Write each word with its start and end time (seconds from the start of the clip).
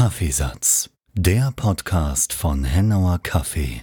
Kaffeesatz, 0.00 0.88
der 1.12 1.52
Podcast 1.54 2.32
von 2.32 2.64
Hennauer 2.64 3.20
Kaffee. 3.22 3.82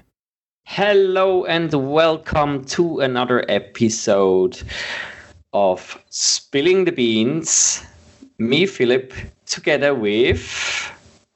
Hello 0.63 1.45
and 1.45 1.71
welcome 1.71 2.65
to 2.65 3.01
another 3.01 3.45
episode 3.47 4.57
of 5.53 5.99
Spilling 6.09 6.85
the 6.85 6.91
Beans. 6.91 7.83
Me, 8.39 8.65
Philip, 8.65 9.13
together 9.45 9.93
with 9.93 10.41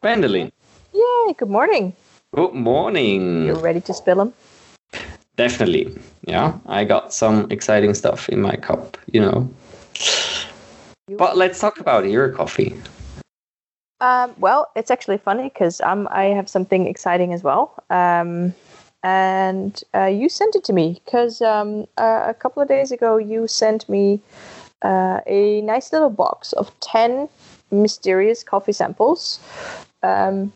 Gwendolyn. 0.02 0.52
Yay, 0.94 1.36
good 1.38 1.52
morning. 1.52 1.94
Good 2.34 2.56
morning. 2.56 3.46
You 3.46 3.60
ready 3.60 3.82
to 3.82 3.94
spill 3.94 4.16
them? 4.16 4.34
Definitely. 5.36 5.96
Yeah, 6.26 6.58
I 6.66 6.86
got 6.86 7.13
some 7.13 7.46
exciting 7.52 7.94
stuff 7.94 8.29
in 8.29 8.42
my 8.42 8.56
cup, 8.56 8.98
you 9.13 9.22
know. 9.22 9.48
But 11.20 11.38
let's 11.38 11.60
talk 11.60 11.79
about 11.79 12.10
your 12.10 12.29
coffee. 12.29 12.74
Um, 14.02 14.33
well, 14.40 14.72
it's 14.76 14.90
actually 14.90 15.20
funny 15.20 15.44
because 15.44 15.79
um, 15.81 16.08
I 16.12 16.23
have 16.25 16.49
something 16.49 16.88
exciting 16.88 17.34
as 17.34 17.44
well. 17.44 17.75
Um, 17.91 18.53
and 19.03 19.81
uh, 19.95 20.05
you 20.05 20.27
sent 20.27 20.55
it 20.55 20.63
to 20.66 20.73
me 20.73 21.02
because 21.05 21.41
um, 21.41 21.85
uh, 21.98 22.25
a 22.27 22.34
couple 22.34 22.63
of 22.63 22.67
days 22.67 22.91
ago 22.91 23.17
you 23.17 23.48
sent 23.48 23.88
me 23.88 24.20
uh, 24.81 25.22
a 25.27 25.61
nice 25.61 25.94
little 25.94 26.09
box 26.09 26.52
of 26.53 26.77
10 26.80 27.30
mysterious 27.70 28.44
coffee 28.44 28.73
samples. 28.73 29.39
Um, 30.02 30.52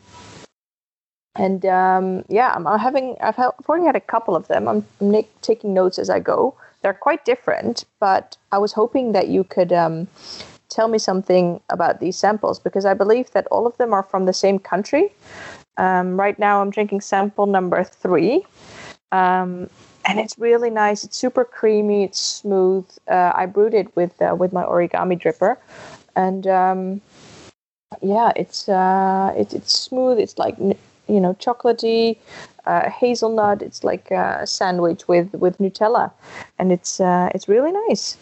and 1.35 1.65
um, 1.67 2.25
yeah, 2.27 2.51
I'm, 2.55 2.65
I'm 2.65 2.79
having, 2.79 3.15
I've, 3.21 3.35
ha- 3.35 3.53
I've 3.59 3.69
already 3.69 3.85
had 3.85 3.95
a 3.95 4.01
couple 4.01 4.35
of 4.35 4.47
them. 4.47 4.67
I'm, 4.67 4.83
I'm 4.99 5.11
na- 5.11 5.21
taking 5.41 5.73
notes 5.73 5.99
as 5.99 6.09
I 6.09 6.19
go. 6.19 6.55
They're 6.81 6.93
quite 6.93 7.25
different, 7.25 7.85
but 7.99 8.37
I 8.51 8.57
was 8.57 8.73
hoping 8.73 9.11
that 9.11 9.27
you 9.27 9.43
could 9.43 9.71
tell 10.75 10.87
me 10.87 10.99
something 10.99 11.59
about 11.69 11.99
these 11.99 12.17
samples 12.17 12.59
because 12.59 12.85
I 12.85 12.93
believe 12.93 13.31
that 13.31 13.47
all 13.47 13.65
of 13.65 13.77
them 13.77 13.93
are 13.93 14.03
from 14.03 14.25
the 14.25 14.33
same 14.33 14.59
country. 14.59 15.13
Um, 15.77 16.19
right 16.19 16.37
now, 16.37 16.61
I'm 16.61 16.69
drinking 16.69 17.01
sample 17.01 17.45
number 17.45 17.83
three, 17.83 18.45
um, 19.11 19.69
and 20.05 20.19
it's 20.19 20.37
really 20.37 20.69
nice. 20.69 21.03
It's 21.03 21.17
super 21.17 21.43
creamy. 21.43 22.03
It's 22.03 22.19
smooth. 22.19 22.85
Uh, 23.07 23.31
I 23.35 23.45
brewed 23.45 23.73
it 23.73 23.95
with 23.95 24.21
uh, 24.21 24.35
with 24.37 24.53
my 24.53 24.63
origami 24.63 25.19
dripper, 25.19 25.57
and 26.15 26.47
um, 26.47 27.01
yeah, 28.01 28.31
it's 28.35 28.69
uh, 28.69 29.33
it, 29.37 29.53
it's 29.53 29.73
smooth. 29.77 30.19
It's 30.19 30.37
like 30.37 30.57
you 30.59 31.19
know 31.19 31.33
chocolatey. 31.35 32.17
Uh, 32.65 32.89
hazelnut. 32.89 33.61
It's 33.61 33.83
like 33.83 34.09
a 34.09 34.41
sandwich 34.47 35.07
with, 35.07 35.31
with 35.35 35.59
Nutella, 35.59 36.11
and 36.57 36.71
it's 36.71 36.99
uh, 36.99 37.29
it's 37.35 37.47
really 37.47 37.71
nice. 37.71 38.17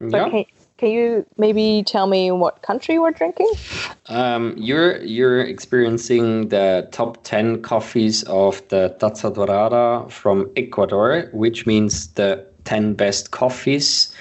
Yeah. 0.00 0.30
Can, 0.30 0.46
can 0.82 0.90
you 0.90 1.24
maybe 1.38 1.84
tell 1.86 2.08
me 2.08 2.32
what 2.32 2.62
country 2.62 2.98
we're 2.98 3.12
drinking? 3.12 3.48
Um, 4.06 4.52
you're 4.58 5.00
you're 5.04 5.40
experiencing 5.40 6.48
the 6.48 6.88
top 6.90 7.22
ten 7.22 7.62
coffees 7.62 8.24
of 8.24 8.66
the 8.66 8.96
Taza 8.98 9.32
Dorada 9.32 10.10
from 10.10 10.50
Ecuador, 10.56 11.28
which 11.32 11.66
means 11.66 12.08
the 12.14 12.44
ten 12.64 12.94
best 12.94 13.30
coffees. 13.30 14.12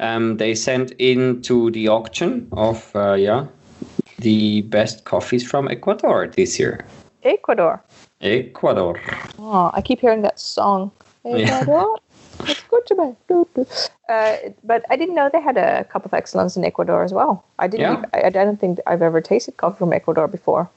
Um, 0.00 0.38
they 0.38 0.56
sent 0.56 0.90
in 0.98 1.40
to 1.42 1.70
the 1.70 1.86
auction 1.86 2.48
of 2.50 2.90
uh, 2.96 3.12
yeah 3.12 3.46
the 4.18 4.62
best 4.62 5.04
coffees 5.04 5.48
from 5.48 5.68
Ecuador 5.68 6.26
this 6.26 6.58
year. 6.58 6.84
Ecuador. 7.22 7.80
Ecuador. 8.20 9.00
Oh, 9.38 9.70
I 9.72 9.80
keep 9.80 10.00
hearing 10.00 10.22
that 10.22 10.40
song. 10.40 10.90
Ecuador. 11.24 11.96
It's 12.42 12.62
good 12.62 12.86
to 12.86 12.94
me. 12.94 13.16
Uh, 14.08 14.36
but 14.64 14.84
I 14.90 14.96
didn't 14.96 15.14
know 15.14 15.30
they 15.32 15.40
had 15.40 15.56
a 15.56 15.84
cup 15.84 16.04
of 16.04 16.12
excellence 16.12 16.56
in 16.56 16.64
Ecuador 16.64 17.02
as 17.04 17.12
well. 17.12 17.44
I 17.58 17.66
didn't. 17.66 18.02
Yeah. 18.02 18.04
I, 18.12 18.26
I 18.26 18.30
don't 18.30 18.60
think 18.60 18.78
I've 18.86 19.02
ever 19.02 19.20
tasted 19.20 19.56
coffee 19.56 19.78
from 19.78 19.92
Ecuador 19.92 20.28
before. 20.28 20.68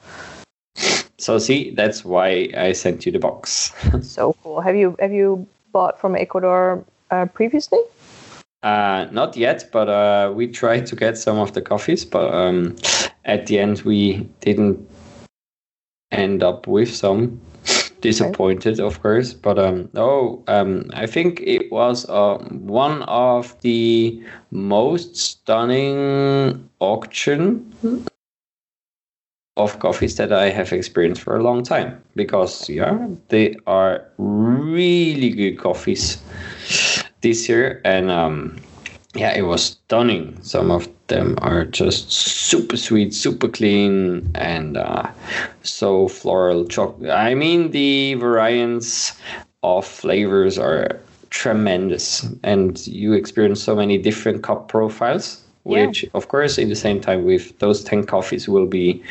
So 1.18 1.38
see, 1.38 1.70
that's 1.70 2.04
why 2.04 2.50
I 2.56 2.72
sent 2.72 3.06
you 3.06 3.12
the 3.12 3.18
box. 3.18 3.72
So 4.02 4.34
cool. 4.42 4.60
Have 4.60 4.76
you 4.76 4.96
have 5.00 5.12
you 5.12 5.46
bought 5.72 6.00
from 6.00 6.14
Ecuador 6.16 6.84
uh, 7.10 7.26
previously? 7.26 7.80
Uh, 8.62 9.06
not 9.10 9.36
yet, 9.36 9.68
but 9.72 9.88
uh, 9.88 10.32
we 10.34 10.46
tried 10.48 10.86
to 10.86 10.96
get 10.96 11.16
some 11.16 11.38
of 11.38 11.52
the 11.52 11.60
coffees, 11.60 12.04
but 12.04 12.32
um, 12.34 12.74
at 13.24 13.46
the 13.46 13.58
end 13.58 13.82
we 13.82 14.28
didn't 14.40 14.78
end 16.10 16.42
up 16.42 16.66
with 16.66 16.94
some. 16.94 17.40
Disappointed, 18.06 18.78
of 18.78 19.02
course, 19.02 19.32
but 19.34 19.58
um, 19.58 19.88
no, 19.92 20.44
um, 20.46 20.88
I 20.94 21.06
think 21.06 21.40
it 21.40 21.72
was 21.72 22.08
uh, 22.08 22.38
one 22.50 23.02
of 23.02 23.60
the 23.62 24.22
most 24.52 25.16
stunning 25.16 26.70
auction 26.78 27.74
of 29.56 29.78
coffees 29.80 30.14
that 30.18 30.32
I 30.32 30.50
have 30.50 30.72
experienced 30.72 31.20
for 31.22 31.36
a 31.36 31.42
long 31.42 31.64
time. 31.64 32.00
Because 32.14 32.68
yeah, 32.70 33.08
they 33.26 33.56
are 33.66 34.06
really 34.18 35.30
good 35.30 35.58
coffees 35.58 36.22
this 37.22 37.48
year, 37.48 37.80
and 37.84 38.08
um, 38.08 38.56
yeah, 39.16 39.36
it 39.36 39.42
was 39.42 39.64
stunning. 39.64 40.40
Some 40.42 40.70
of 40.70 40.86
them 41.08 41.38
are 41.42 41.64
just 41.64 42.10
super 42.10 42.76
sweet, 42.76 43.14
super 43.14 43.48
clean, 43.48 44.30
and 44.34 44.76
uh, 44.76 45.10
so 45.62 46.08
floral 46.08 46.66
chocolate. 46.66 47.10
I 47.10 47.34
mean, 47.34 47.70
the 47.70 48.14
variants 48.14 49.12
of 49.62 49.86
flavors 49.86 50.58
are 50.58 51.00
tremendous, 51.30 52.26
and 52.42 52.86
you 52.86 53.12
experience 53.12 53.62
so 53.62 53.74
many 53.76 53.98
different 53.98 54.42
cup 54.42 54.68
profiles. 54.68 55.42
Yeah. 55.64 55.86
Which, 55.86 56.04
of 56.14 56.28
course, 56.28 56.58
in 56.58 56.68
the 56.68 56.76
same 56.76 57.00
time 57.00 57.24
with 57.24 57.58
those 57.58 57.82
ten 57.82 58.04
coffees 58.04 58.48
will 58.48 58.66
be 58.66 59.02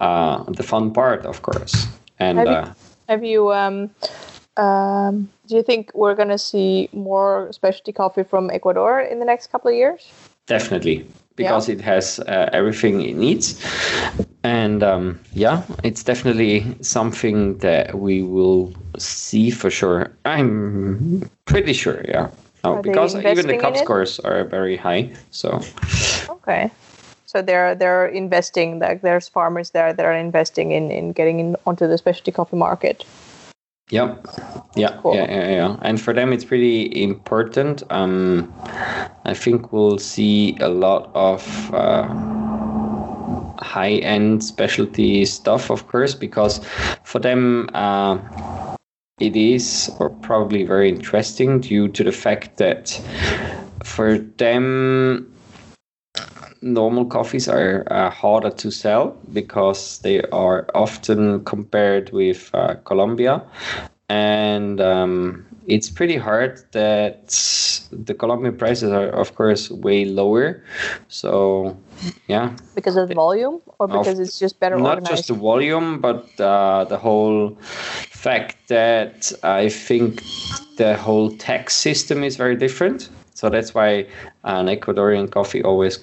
uh, 0.00 0.42
the 0.50 0.64
fun 0.64 0.92
part, 0.92 1.24
of 1.26 1.42
course. 1.42 1.86
And 2.18 2.38
Have 2.38 2.48
you- 2.48 2.54
uh, 2.54 2.72
Have 3.08 3.24
you? 3.24 3.52
Um, 3.52 3.90
um, 4.56 5.28
do 5.46 5.56
you 5.56 5.62
think 5.62 5.90
we're 5.94 6.14
gonna 6.14 6.38
see 6.38 6.88
more 6.92 7.48
specialty 7.52 7.92
coffee 7.92 8.24
from 8.24 8.50
Ecuador 8.50 9.00
in 9.00 9.18
the 9.18 9.24
next 9.24 9.52
couple 9.52 9.70
of 9.70 9.76
years? 9.76 10.10
Definitely, 10.46 11.06
because 11.36 11.68
it 11.68 11.80
has 11.80 12.20
uh, 12.20 12.48
everything 12.52 13.00
it 13.02 13.16
needs, 13.16 13.60
and 14.42 14.82
um, 14.82 15.18
yeah, 15.32 15.62
it's 15.82 16.02
definitely 16.04 16.64
something 16.80 17.58
that 17.58 17.98
we 17.98 18.22
will 18.22 18.72
see 18.98 19.50
for 19.50 19.70
sure. 19.70 20.10
I'm 20.24 21.28
pretty 21.46 21.72
sure, 21.72 22.04
yeah. 22.08 22.28
No, 22.64 22.80
because 22.80 23.16
even 23.16 23.46
the 23.48 23.58
cup 23.58 23.76
scores 23.76 24.20
are 24.20 24.44
very 24.44 24.76
high. 24.76 25.10
So 25.30 25.60
Okay. 26.28 26.70
So 27.26 27.40
they're 27.40 27.74
they're 27.74 28.06
investing 28.06 28.78
like 28.78 29.00
there's 29.00 29.26
farmers 29.28 29.70
there 29.70 29.92
that 29.92 30.04
are 30.04 30.12
investing 30.12 30.72
in 30.72 30.90
in 30.90 31.12
getting 31.12 31.40
in 31.40 31.56
onto 31.66 31.88
the 31.88 31.96
specialty 31.96 32.30
coffee 32.30 32.56
market. 32.56 33.04
yeah, 33.90 34.16
yeah, 34.76 34.98
Cool. 35.02 35.14
yeah, 35.16 35.30
yeah, 35.30 35.48
yeah. 35.50 35.76
And 35.82 36.00
for 36.00 36.12
them, 36.12 36.32
it's 36.32 36.44
pretty 36.44 37.02
important. 37.02 37.82
Um, 37.90 38.52
I 39.24 39.34
think 39.34 39.72
we'll 39.72 39.98
see 39.98 40.56
a 40.60 40.68
lot 40.68 41.10
of. 41.14 41.74
Uh, 41.74 42.42
high-end 43.62 44.44
specialty 44.44 45.24
stuff 45.24 45.70
of 45.70 45.86
course 45.88 46.14
because 46.14 46.60
for 47.04 47.18
them 47.18 47.68
uh, 47.74 48.18
it 49.20 49.36
is 49.36 49.90
or 49.98 50.10
probably 50.10 50.64
very 50.64 50.88
interesting 50.88 51.60
due 51.60 51.88
to 51.88 52.04
the 52.04 52.12
fact 52.12 52.56
that 52.58 53.00
for 53.84 54.18
them 54.18 55.32
normal 56.60 57.04
coffees 57.04 57.48
are 57.48 57.84
uh, 57.90 58.10
harder 58.10 58.50
to 58.50 58.70
sell 58.70 59.16
because 59.32 59.98
they 60.00 60.20
are 60.32 60.66
often 60.74 61.44
compared 61.44 62.10
with 62.12 62.50
uh, 62.54 62.74
Colombia 62.84 63.42
and 64.08 64.80
um, 64.80 65.46
it's 65.66 65.88
pretty 65.90 66.16
hard 66.16 66.60
that 66.72 67.28
the 67.92 68.14
Colombian 68.14 68.56
prices 68.56 68.90
are 68.90 69.08
of 69.08 69.34
course 69.34 69.70
way 69.70 70.04
lower 70.04 70.62
so 71.08 71.76
yeah 72.26 72.50
Because 72.74 72.96
of 72.96 73.08
the 73.08 73.14
volume 73.14 73.60
or 73.78 73.86
Of- 73.86 73.92
because 73.92 74.18
it's 74.18 74.38
just 74.38 74.58
better 74.60 74.76
not 74.76 74.98
organized? 74.98 75.10
just 75.10 75.28
the 75.28 75.34
volume, 75.34 76.00
but 76.00 76.24
uh, 76.40 76.84
the 76.88 76.98
whole 76.98 77.56
fact 78.10 78.56
that 78.68 79.32
I 79.42 79.68
think 79.68 80.22
the 80.76 80.96
whole 80.96 81.30
tax 81.36 81.74
system 81.74 82.24
is 82.24 82.36
very 82.36 82.56
different. 82.56 83.08
So 83.34 83.50
that's 83.50 83.74
why 83.74 84.06
an 84.44 84.66
Ecuadorian 84.66 85.30
coffee 85.30 85.62
always 85.62 85.98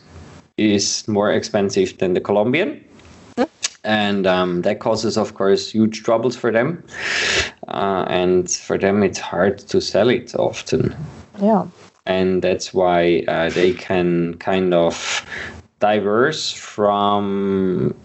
is 0.57 1.07
more 1.07 1.31
expensive 1.31 1.97
than 1.97 2.13
the 2.13 2.21
Colombian. 2.21 2.83
And 3.83 4.27
um, 4.27 4.61
that 4.63 4.79
causes, 4.79 5.17
of 5.17 5.35
course, 5.35 5.71
huge 5.71 6.03
troubles 6.03 6.35
for 6.35 6.51
them. 6.51 6.83
Uh, 7.67 8.05
and 8.07 8.49
for 8.49 8.77
them, 8.77 9.03
it's 9.03 9.19
hard 9.19 9.59
to 9.59 9.79
sell 9.79 10.09
it 10.09 10.35
often 10.35 10.95
yeah. 11.41 11.67
and 12.05 12.41
that's 12.41 12.73
why 12.73 13.23
uh, 13.27 13.49
they 13.49 13.73
can 13.73 14.35
kind 14.35 14.73
of 14.73 15.25
diverse 15.79 16.51
from 16.51 17.95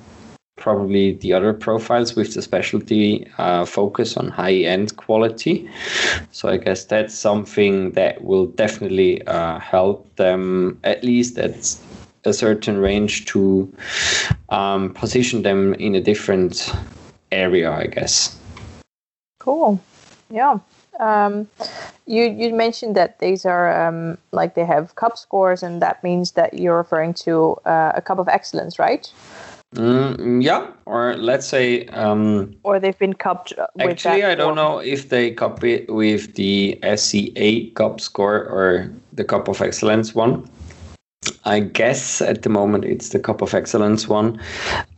probably 0.56 1.12
the 1.14 1.32
other 1.32 1.52
profiles 1.52 2.14
with 2.14 2.32
the 2.34 2.40
specialty 2.40 3.28
uh, 3.38 3.64
focus 3.64 4.16
on 4.16 4.28
high 4.28 4.54
end 4.54 4.96
quality. 4.96 5.68
So 6.30 6.48
I 6.48 6.56
guess 6.56 6.84
that's 6.84 7.14
something 7.14 7.90
that 7.92 8.22
will 8.22 8.46
definitely 8.46 9.26
uh, 9.26 9.58
help 9.58 10.14
them 10.16 10.78
at 10.84 11.02
least 11.04 11.36
at 11.38 11.76
a 12.24 12.32
certain 12.32 12.78
range 12.78 13.26
to 13.26 13.72
um, 14.48 14.92
position 14.94 15.42
them 15.42 15.74
in 15.74 15.94
a 15.94 16.00
different 16.00 16.72
area, 17.32 17.70
I 17.70 17.86
guess. 17.86 18.38
Cool. 19.40 19.80
Yeah. 20.30 20.58
Um, 21.00 21.48
you 22.06 22.24
you 22.24 22.54
mentioned 22.54 22.94
that 22.96 23.18
these 23.18 23.44
are 23.44 23.86
um, 23.86 24.18
like 24.32 24.54
they 24.54 24.64
have 24.64 24.94
cup 24.94 25.18
scores, 25.18 25.62
and 25.62 25.82
that 25.82 26.02
means 26.04 26.32
that 26.32 26.54
you're 26.54 26.76
referring 26.76 27.14
to 27.14 27.56
uh, 27.64 27.92
a 27.94 28.00
cup 28.00 28.18
of 28.18 28.28
excellence, 28.28 28.78
right? 28.78 29.10
Mm, 29.74 30.42
yeah, 30.42 30.70
or 30.86 31.16
let's 31.16 31.46
say. 31.46 31.86
Um, 31.86 32.54
or 32.62 32.78
they've 32.78 32.98
been 32.98 33.14
cupped. 33.14 33.52
With 33.74 33.90
actually, 33.90 34.24
I 34.24 34.36
don't 34.36 34.54
know 34.54 34.78
if 34.78 35.08
they 35.08 35.32
cup 35.32 35.64
it 35.64 35.90
with 35.92 36.34
the 36.34 36.78
SCA 36.96 37.70
cup 37.74 38.00
score 38.00 38.44
or 38.44 38.90
the 39.12 39.24
cup 39.24 39.48
of 39.48 39.60
excellence 39.60 40.14
one. 40.14 40.48
I 41.44 41.60
guess 41.60 42.22
at 42.22 42.42
the 42.42 42.48
moment 42.48 42.84
it's 42.84 43.10
the 43.10 43.18
cup 43.18 43.42
of 43.42 43.54
excellence 43.54 44.08
one, 44.08 44.40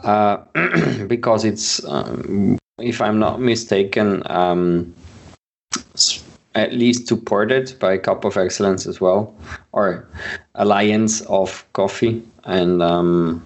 uh, 0.01 0.39
because 1.07 1.45
it's, 1.45 1.85
um, 1.87 2.59
if 2.79 3.01
I'm 3.01 3.19
not 3.19 3.41
mistaken, 3.41 4.23
um, 4.27 4.95
at 6.57 6.73
least 6.73 7.07
supported 7.07 7.79
by 7.79 7.99
Cup 7.99 8.25
of 8.25 8.37
Excellence 8.37 8.87
as 8.87 9.01
well, 9.01 9.35
or 9.73 10.09
Alliance 10.55 11.21
of 11.23 11.65
Coffee, 11.75 12.23
and 12.45 12.83
um, 12.83 13.45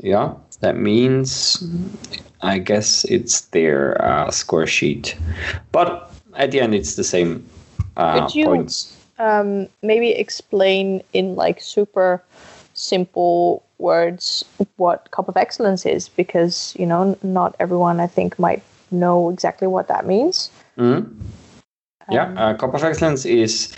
yeah, 0.00 0.32
that 0.60 0.76
means 0.76 1.62
I 2.40 2.58
guess 2.58 3.04
it's 3.04 3.42
their 3.52 4.02
uh, 4.02 4.30
score 4.30 4.66
sheet, 4.66 5.16
but 5.70 6.10
at 6.34 6.50
the 6.50 6.60
end 6.60 6.74
it's 6.74 6.96
the 6.96 7.04
same 7.04 7.46
uh, 7.98 8.28
you, 8.32 8.46
points. 8.46 8.95
Um, 9.18 9.68
maybe 9.82 10.10
explain 10.10 11.02
in 11.12 11.36
like 11.36 11.60
super 11.60 12.22
simple 12.74 13.62
words 13.78 14.44
what 14.76 15.10
Cup 15.10 15.28
of 15.28 15.36
Excellence 15.36 15.86
is, 15.86 16.08
because 16.08 16.74
you 16.78 16.86
know 16.86 17.18
not 17.22 17.56
everyone 17.58 18.00
I 18.00 18.06
think 18.06 18.38
might 18.38 18.62
know 18.90 19.30
exactly 19.30 19.68
what 19.68 19.88
that 19.88 20.06
means. 20.06 20.50
Mm-hmm. 20.78 21.20
Yeah, 22.10 22.32
uh, 22.36 22.54
Cup 22.54 22.74
of 22.74 22.84
Excellence 22.84 23.24
is 23.24 23.74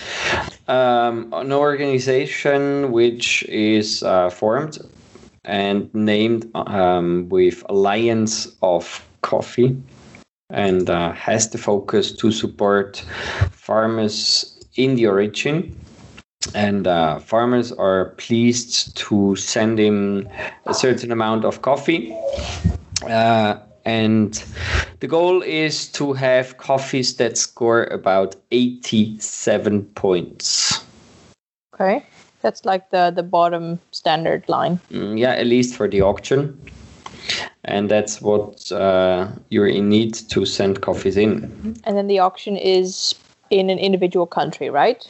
um, 0.66 1.32
an 1.32 1.52
organization 1.52 2.92
which 2.92 3.42
is 3.44 4.02
uh, 4.02 4.28
formed 4.28 4.78
and 5.44 5.92
named 5.94 6.50
um, 6.54 7.28
with 7.30 7.64
Alliance 7.70 8.48
of 8.60 9.02
Coffee 9.22 9.80
and 10.50 10.90
uh, 10.90 11.12
has 11.12 11.48
the 11.50 11.58
focus 11.58 12.12
to 12.12 12.30
support 12.30 12.98
farmers 13.52 14.57
in 14.78 14.94
the 14.94 15.06
origin. 15.06 15.78
And 16.54 16.86
uh, 16.86 17.18
farmers 17.18 17.72
are 17.72 18.06
pleased 18.16 18.96
to 18.96 19.36
send 19.36 19.78
in 19.78 20.30
a 20.66 20.72
certain 20.72 21.12
amount 21.12 21.44
of 21.44 21.60
coffee. 21.62 22.16
Uh, 23.02 23.58
and 23.84 24.42
the 25.00 25.06
goal 25.06 25.42
is 25.42 25.88
to 25.92 26.12
have 26.12 26.56
coffees 26.56 27.16
that 27.16 27.36
score 27.36 27.84
about 27.84 28.36
87 28.50 29.84
points. 29.94 30.84
Okay. 31.74 32.04
That's 32.40 32.64
like 32.64 32.90
the, 32.90 33.10
the 33.10 33.22
bottom 33.22 33.80
standard 33.90 34.48
line. 34.48 34.78
Mm, 34.92 35.18
yeah, 35.18 35.32
at 35.32 35.46
least 35.46 35.74
for 35.74 35.88
the 35.88 36.02
auction. 36.02 36.58
And 37.64 37.90
that's 37.90 38.22
what 38.22 38.70
uh, 38.70 39.28
you're 39.50 39.66
in 39.66 39.88
need 39.88 40.14
to 40.14 40.46
send 40.46 40.80
coffees 40.80 41.16
in. 41.16 41.76
And 41.84 41.96
then 41.96 42.06
the 42.06 42.20
auction 42.20 42.56
is 42.56 43.14
in 43.50 43.70
an 43.70 43.78
individual 43.78 44.26
country, 44.26 44.70
right? 44.70 45.06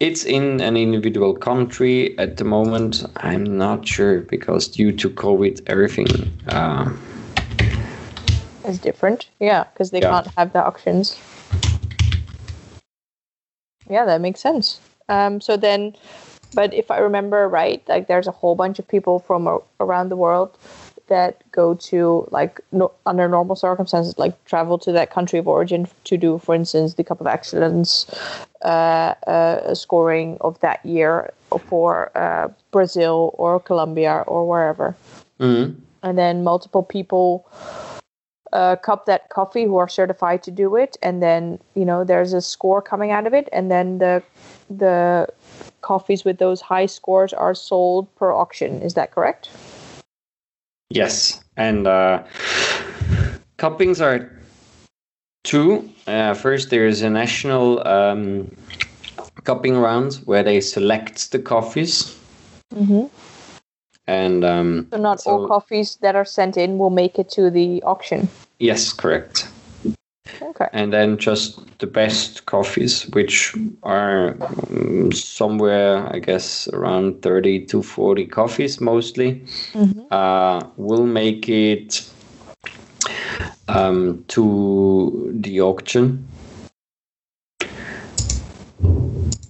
It's 0.00 0.24
in 0.24 0.60
an 0.60 0.76
individual 0.76 1.34
country 1.34 2.18
at 2.18 2.36
the 2.36 2.44
moment. 2.44 3.04
I'm 3.16 3.56
not 3.56 3.86
sure 3.86 4.20
because 4.20 4.66
due 4.66 4.92
to 4.92 5.08
COVID, 5.10 5.62
everything. 5.68 6.08
Uh, 6.48 6.92
is 8.64 8.78
different. 8.78 9.28
Yeah, 9.38 9.64
because 9.64 9.90
they 9.90 10.00
yeah. 10.00 10.10
can't 10.10 10.28
have 10.36 10.52
the 10.52 10.64
auctions. 10.64 11.20
Yeah, 13.88 14.04
that 14.04 14.20
makes 14.20 14.40
sense. 14.40 14.80
Um, 15.08 15.40
so 15.40 15.56
then, 15.56 15.94
but 16.54 16.72
if 16.74 16.90
I 16.90 16.98
remember 16.98 17.48
right, 17.48 17.82
like 17.88 18.06
there's 18.06 18.26
a 18.26 18.32
whole 18.32 18.54
bunch 18.54 18.78
of 18.78 18.88
people 18.88 19.18
from 19.18 19.46
a- 19.46 19.60
around 19.80 20.08
the 20.08 20.16
world 20.16 20.56
that 21.08 21.42
go 21.52 21.74
to 21.74 22.26
like 22.30 22.60
no, 22.72 22.92
under 23.06 23.28
normal 23.28 23.56
circumstances, 23.56 24.18
like 24.18 24.42
travel 24.44 24.78
to 24.78 24.92
that 24.92 25.10
country 25.10 25.38
of 25.38 25.48
origin 25.48 25.86
to 26.04 26.16
do, 26.16 26.38
for 26.38 26.54
instance, 26.54 26.94
the 26.94 27.04
Cup 27.04 27.20
of 27.20 27.26
Excellence 27.26 28.06
uh, 28.62 29.14
uh, 29.26 29.74
scoring 29.74 30.38
of 30.40 30.58
that 30.60 30.84
year 30.84 31.32
for 31.68 32.16
uh, 32.16 32.48
Brazil 32.70 33.34
or 33.38 33.60
Colombia 33.60 34.24
or 34.26 34.46
wherever. 34.48 34.96
Mm-hmm. 35.40 35.78
And 36.02 36.18
then 36.18 36.42
multiple 36.42 36.82
people 36.82 37.46
uh, 38.52 38.76
cup 38.76 39.06
that 39.06 39.28
coffee 39.30 39.64
who 39.64 39.76
are 39.76 39.88
certified 39.88 40.42
to 40.42 40.50
do 40.50 40.76
it 40.76 40.96
and 41.02 41.22
then 41.22 41.58
you 41.74 41.84
know 41.84 42.04
there's 42.04 42.32
a 42.32 42.40
score 42.40 42.82
coming 42.82 43.10
out 43.10 43.26
of 43.26 43.32
it 43.32 43.48
and 43.52 43.70
then 43.70 43.98
the 43.98 44.22
the 44.68 45.26
coffees 45.80 46.24
with 46.24 46.38
those 46.38 46.60
high 46.60 46.86
scores 46.86 47.32
are 47.32 47.54
sold 47.54 48.14
per 48.16 48.32
auction 48.32 48.82
is 48.82 48.94
that 48.94 49.10
correct 49.10 49.48
yes 50.94 51.40
and 51.56 51.86
uh, 51.86 52.22
cuppings 53.56 54.00
are 54.00 54.30
two 55.44 55.88
uh, 56.06 56.34
first 56.34 56.70
there's 56.70 57.02
a 57.02 57.10
national 57.10 57.86
um, 57.86 58.54
cupping 59.44 59.76
round 59.76 60.14
where 60.24 60.42
they 60.42 60.60
select 60.60 61.32
the 61.32 61.38
coffees 61.38 62.18
mm-hmm. 62.74 63.06
and 64.06 64.44
um, 64.44 64.86
so 64.92 64.98
not 64.98 65.20
so, 65.20 65.30
all 65.30 65.48
coffees 65.48 65.96
that 65.96 66.14
are 66.14 66.24
sent 66.24 66.56
in 66.56 66.78
will 66.78 66.90
make 66.90 67.18
it 67.18 67.28
to 67.28 67.50
the 67.50 67.82
auction 67.82 68.28
Yes, 68.62 68.92
correct. 68.92 69.48
Okay. 70.42 70.68
And 70.72 70.92
then 70.92 71.18
just 71.18 71.78
the 71.78 71.86
best 71.86 72.46
coffees, 72.46 73.04
which 73.10 73.54
are 73.82 74.36
um, 74.42 75.12
somewhere, 75.12 76.12
I 76.12 76.18
guess, 76.18 76.68
around 76.68 77.22
30 77.22 77.66
to 77.66 77.82
40 77.82 78.26
coffees 78.26 78.80
mostly, 78.80 79.40
mm-hmm. 79.72 80.00
uh, 80.10 80.66
will 80.76 81.06
make 81.06 81.48
it 81.48 82.08
um, 83.68 84.24
to 84.28 85.30
the 85.34 85.60
auction. 85.60 86.26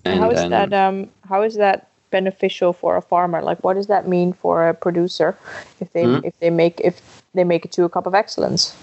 And 0.04 0.20
how 0.20 0.30
is 0.30 0.38
then, 0.38 0.50
that? 0.50 0.72
Um, 0.72 1.08
how 1.28 1.42
is 1.42 1.56
that 1.56 1.88
beneficial 2.10 2.72
for 2.72 2.96
a 2.96 3.02
farmer? 3.02 3.42
Like, 3.42 3.62
what 3.64 3.74
does 3.74 3.86
that 3.86 4.06
mean 4.06 4.32
for 4.32 4.68
a 4.68 4.74
producer 4.74 5.36
if 5.80 5.92
they 5.92 6.04
mm-hmm. 6.04 6.26
if 6.26 6.38
they 6.40 6.50
make 6.50 6.80
if 6.80 7.00
they 7.34 7.44
make 7.44 7.64
it 7.64 7.72
to 7.72 7.84
a 7.84 7.88
cup 7.88 8.06
of 8.06 8.14
excellence? 8.14 8.76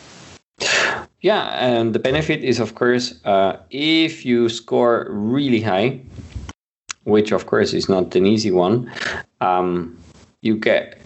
Yeah, 1.21 1.49
and 1.59 1.93
the 1.93 1.99
benefit 1.99 2.43
is, 2.43 2.59
of 2.59 2.75
course, 2.75 3.19
uh, 3.25 3.57
if 3.71 4.25
you 4.25 4.47
score 4.47 5.07
really 5.09 5.61
high, 5.61 5.99
which 7.03 7.31
of 7.33 7.45
course 7.45 7.73
is 7.73 7.89
not 7.89 8.15
an 8.15 8.25
easy 8.25 8.51
one, 8.51 8.89
um, 9.41 9.97
you 10.41 10.55
get, 10.55 11.01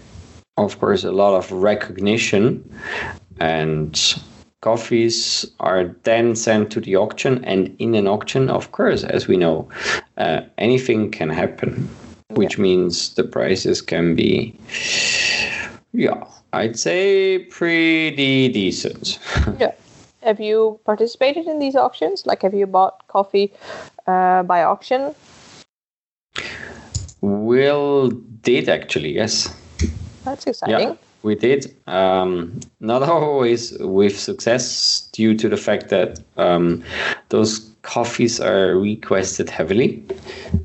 of 0.58 0.79
course, 0.79 1.03
a 1.03 1.12
lot 1.12 1.36
of 1.36 1.51
recognition, 1.51 2.63
and 3.39 4.22
coffees 4.62 5.46
are 5.60 5.96
then 6.03 6.36
sent 6.36 6.72
to 6.72 6.79
the 6.79 6.96
auction. 6.96 7.43
And 7.43 7.75
in 7.79 7.96
an 7.96 8.08
auction, 8.08 8.50
of 8.51 8.72
course, 8.72 9.03
as 9.03 9.27
we 9.27 9.36
know, 9.36 9.67
uh, 10.17 10.41
anything 10.60 11.10
can 11.10 11.29
happen, 11.29 11.89
which 12.29 12.60
means 12.60 13.15
the 13.15 13.24
prices 13.24 13.82
can 13.82 14.15
be, 14.15 14.55
yeah, 15.91 16.24
I'd 16.53 16.77
say 16.77 17.39
pretty 17.39 18.50
decent. 18.50 19.17
yeah. 19.60 19.72
Have 20.24 20.39
you 20.39 20.80
participated 20.86 21.48
in 21.48 21.60
these 21.60 21.75
auctions? 21.75 22.25
Like, 22.25 22.42
have 22.44 22.53
you 22.53 22.65
bought 22.65 23.08
coffee 23.08 23.51
uh, 24.08 24.44
by 24.44 24.63
auction? 24.63 25.13
Will 27.22 28.10
did 28.42 28.70
actually, 28.70 29.13
yes. 29.13 29.53
That's 30.24 30.48
exciting. 30.48 30.89
Yeah, 30.89 30.96
we 31.24 31.36
did. 31.36 31.75
Um, 31.88 32.60
not 32.80 33.03
always 33.10 33.77
with 33.80 34.18
success 34.18 35.10
due 35.12 35.36
to 35.36 35.50
the 35.50 35.58
fact 35.58 35.89
that 35.89 36.20
um, 36.38 36.84
those 37.30 37.60
coffees 37.82 38.39
are 38.39 38.77
requested 38.77 39.50
heavily. 39.50 40.03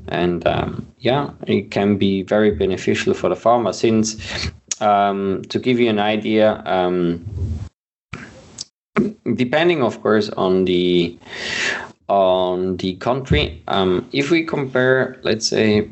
And 0.07 0.47
um, 0.47 0.87
yeah, 0.99 1.31
it 1.47 1.71
can 1.71 1.97
be 1.97 2.23
very 2.23 2.51
beneficial 2.51 3.13
for 3.13 3.29
the 3.29 3.35
farmer 3.35 3.73
since 3.73 4.15
um, 4.81 5.41
to 5.49 5.59
give 5.59 5.79
you 5.79 5.89
an 5.89 5.99
idea, 5.99 6.63
um, 6.65 7.25
depending, 9.35 9.83
of 9.83 10.01
course, 10.01 10.29
on 10.29 10.65
the 10.65 11.17
on 12.07 12.77
the 12.77 12.95
country, 12.95 13.61
um, 13.67 14.07
if 14.11 14.31
we 14.31 14.43
compare, 14.43 15.17
let's 15.21 15.47
say, 15.47 15.87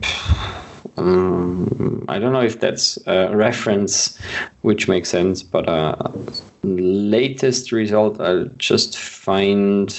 um, 0.97 2.03
I 2.09 2.17
don't 2.17 2.33
know 2.33 2.41
if 2.41 2.59
that's 2.59 2.97
a 3.05 3.35
reference 3.35 4.17
which 4.61 4.87
makes 4.87 5.09
sense, 5.09 5.43
but 5.43 5.69
uh, 5.69 5.95
latest 6.63 7.71
result 7.71 8.19
I'll 8.19 8.45
just 8.57 8.97
find. 8.97 9.93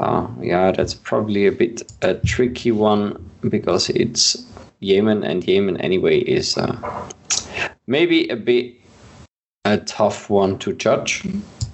Uh, 0.00 0.26
yeah, 0.40 0.72
that's 0.72 0.94
probably 0.94 1.46
a 1.46 1.52
bit 1.52 1.82
a 2.02 2.14
tricky 2.14 2.72
one 2.72 3.24
because 3.48 3.90
it's 3.90 4.44
Yemen, 4.80 5.22
and 5.22 5.46
Yemen 5.46 5.76
anyway 5.80 6.18
is 6.20 6.58
uh, 6.58 6.76
maybe 7.86 8.28
a 8.28 8.36
bit 8.36 8.74
a 9.64 9.78
tough 9.78 10.28
one 10.28 10.58
to 10.58 10.72
judge. 10.72 11.22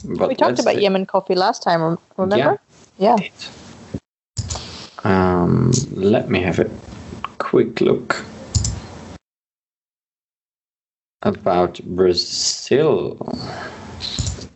But 0.04 0.28
we 0.28 0.34
talked 0.34 0.58
about. 0.58 0.80
Yemen 0.80 1.06
coffee 1.06 1.34
last 1.34 1.62
time. 1.62 1.98
Remember? 2.16 2.60
Yeah. 2.98 3.16
Um, 5.04 5.70
let 5.92 6.28
me 6.28 6.40
have 6.40 6.58
a 6.58 6.68
quick 7.38 7.80
look 7.80 8.24
about 11.22 11.80
Brazil. 11.84 13.16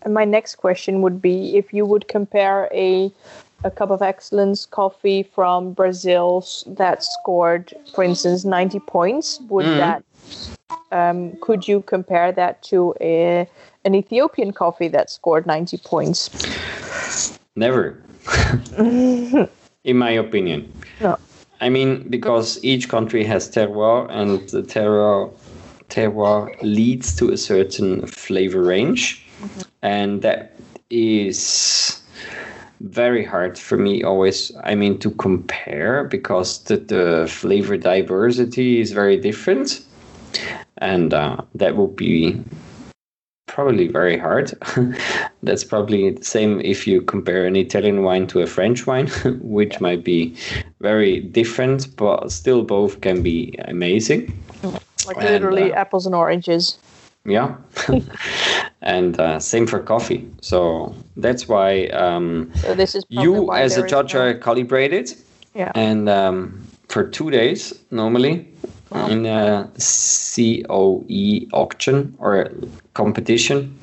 And 0.02 0.14
my 0.14 0.24
next 0.24 0.56
question 0.56 1.00
would 1.02 1.22
be 1.22 1.56
if 1.56 1.72
you 1.72 1.86
would 1.86 2.08
compare 2.08 2.68
a 2.72 3.12
a 3.64 3.70
cup 3.70 3.90
of 3.90 4.02
excellence 4.02 4.66
coffee 4.66 5.22
from 5.22 5.72
Brazil 5.72 6.44
that 6.66 7.04
scored, 7.04 7.72
for 7.94 8.02
instance, 8.02 8.44
90 8.44 8.80
points, 8.80 9.40
would 9.48 9.66
Mhm. 9.66 9.76
that 9.76 10.02
um, 10.90 11.36
could 11.40 11.66
you 11.68 11.80
compare 11.82 12.32
that 12.32 12.60
to 12.62 12.94
a 13.00 13.48
an 13.84 13.94
Ethiopian 13.94 14.52
coffee 14.52 14.88
that 14.88 15.10
scored 15.10 15.46
90 15.46 15.78
points? 15.78 16.30
Never, 17.56 18.00
in 18.78 19.96
my 19.96 20.10
opinion. 20.10 20.72
No. 21.00 21.18
I 21.60 21.68
mean, 21.68 22.08
because 22.08 22.62
each 22.64 22.88
country 22.88 23.24
has 23.24 23.50
terroir, 23.50 24.08
and 24.10 24.48
the 24.48 24.62
terroir 24.62 25.32
terroir 25.88 26.56
leads 26.62 27.14
to 27.16 27.30
a 27.30 27.36
certain 27.36 28.06
flavor 28.06 28.62
range, 28.62 29.24
and 29.82 30.22
that 30.22 30.56
is 30.90 32.02
very 32.80 33.24
hard 33.24 33.56
for 33.56 33.78
me 33.78 34.02
always 34.02 34.50
i 34.64 34.74
mean 34.74 34.98
to 34.98 35.10
compare 35.12 36.02
because 36.02 36.64
the, 36.64 36.76
the 36.76 37.26
flavor 37.30 37.76
diversity 37.76 38.80
is 38.80 38.90
very 38.90 39.16
different 39.16 39.84
and 40.78 41.14
uh, 41.14 41.36
that 41.54 41.76
would 41.76 41.94
be 41.94 42.42
probably 43.52 43.86
very 43.86 44.16
hard 44.16 44.50
that's 45.42 45.62
probably 45.62 46.10
the 46.10 46.24
same 46.24 46.60
if 46.62 46.86
you 46.86 47.02
compare 47.02 47.44
an 47.46 47.54
italian 47.54 48.02
wine 48.02 48.26
to 48.26 48.40
a 48.40 48.46
french 48.46 48.86
wine 48.86 49.06
which 49.42 49.78
might 49.80 50.02
be 50.02 50.34
very 50.80 51.20
different 51.20 51.94
but 51.96 52.32
still 52.32 52.62
both 52.62 53.00
can 53.02 53.22
be 53.22 53.54
amazing 53.68 54.20
Like 55.06 55.16
And, 55.18 55.26
literally 55.34 55.72
uh, 55.72 55.80
apples 55.82 56.06
and 56.06 56.14
oranges. 56.14 56.78
yeah 57.26 57.56
and 58.94 59.20
uh, 59.20 59.38
same 59.38 59.66
for 59.66 59.80
coffee 59.80 60.20
so 60.40 60.94
that's 61.16 61.46
why 61.46 61.86
um, 62.04 62.50
So 62.64 62.74
this 62.74 62.94
is 62.94 63.04
you 63.08 63.52
as 63.52 63.76
a 63.76 63.86
judge 63.86 64.14
no- 64.14 64.20
are 64.22 64.34
calibrated 64.34 65.12
yeah. 65.54 65.72
and 65.74 66.08
um, 66.08 66.62
for 66.88 67.04
two 67.04 67.30
days 67.30 67.74
normally. 67.90 68.48
In 68.94 69.26
a 69.26 69.70
COE 69.78 71.46
auction 71.52 72.14
or 72.18 72.50
competition. 72.94 73.78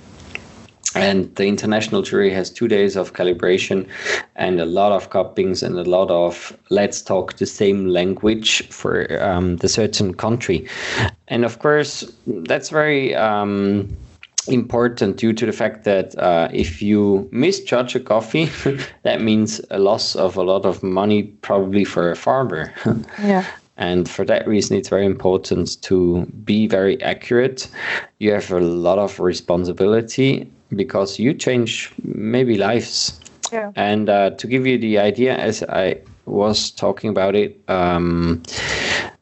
And 0.96 1.34
the 1.36 1.46
international 1.46 2.01
jury 2.01 2.32
has 2.32 2.50
two 2.50 2.68
days 2.68 2.96
of 2.96 3.13
calibration 3.13 3.88
and 4.36 4.60
a 4.60 4.66
lot 4.66 4.92
of 4.92 5.12
cuppings 5.12 5.62
and 5.62 5.78
a 5.78 5.84
lot 5.84 6.10
of 6.10 6.58
let's 6.72 7.04
talk 7.04 7.38
the 7.38 7.46
same 7.46 7.86
language 7.86 8.68
for 8.70 9.22
um, 9.24 9.58
the 9.58 9.70
certain 9.70 10.16
country. 10.16 10.68
And 11.28 11.46
of 11.46 11.60
course, 11.60 12.12
that's 12.25 12.70
very 12.70 13.13
um, 13.13 13.96
important 14.48 15.18
due 15.18 15.34
to 15.34 15.46
the 15.46 15.51
fact 15.51 15.84
that 15.84 16.18
uh, 16.18 16.50
if 16.51 16.82
you 16.82 17.30
misjudge 17.32 17.96
a 17.96 18.00
coffee, 18.00 18.50
that 19.04 19.22
means 19.22 19.62
a 19.70 19.78
loss 19.78 20.16
of 20.16 20.38
a 20.38 20.44
lot 20.44 20.66
of 20.66 20.82
money, 20.82 21.24
probably 21.24 21.84
for 21.84 22.12
a 22.12 22.16
farmer. 22.16 22.74
Yeah. 23.22 23.46
And 23.79 24.09
for 24.09 24.25
that 24.25 24.45
reason, 24.45 24.75
it's 24.75 24.89
very 24.89 25.05
important 25.05 25.81
to 25.83 26.25
be 26.43 26.67
very 26.67 27.01
accurate. 27.01 27.69
You 28.19 28.33
have 28.33 28.51
a 28.51 28.59
lot 28.59 29.00
of 29.00 29.19
responsibility 29.21 30.51
because 30.75 31.17
you 31.17 31.33
change 31.33 31.91
maybe 32.03 32.57
lives. 32.57 33.17
Yeah. 33.53 33.71
And 33.77 34.09
uh, 34.09 34.31
to 34.31 34.48
give 34.48 34.67
you 34.67 34.77
the 34.77 35.00
idea, 35.00 35.38
as 35.38 35.63
I 35.63 36.01
was 36.25 36.71
talking 36.71 37.09
about 37.09 37.36
it, 37.36 37.57
um, 37.69 38.43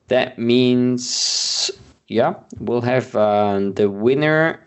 that 0.07 0.39
means, 0.39 1.69
yeah, 2.07 2.33
we'll 2.59 2.81
have 2.81 3.15
uh, 3.15 3.59
the 3.75 3.91
winner 3.91 4.59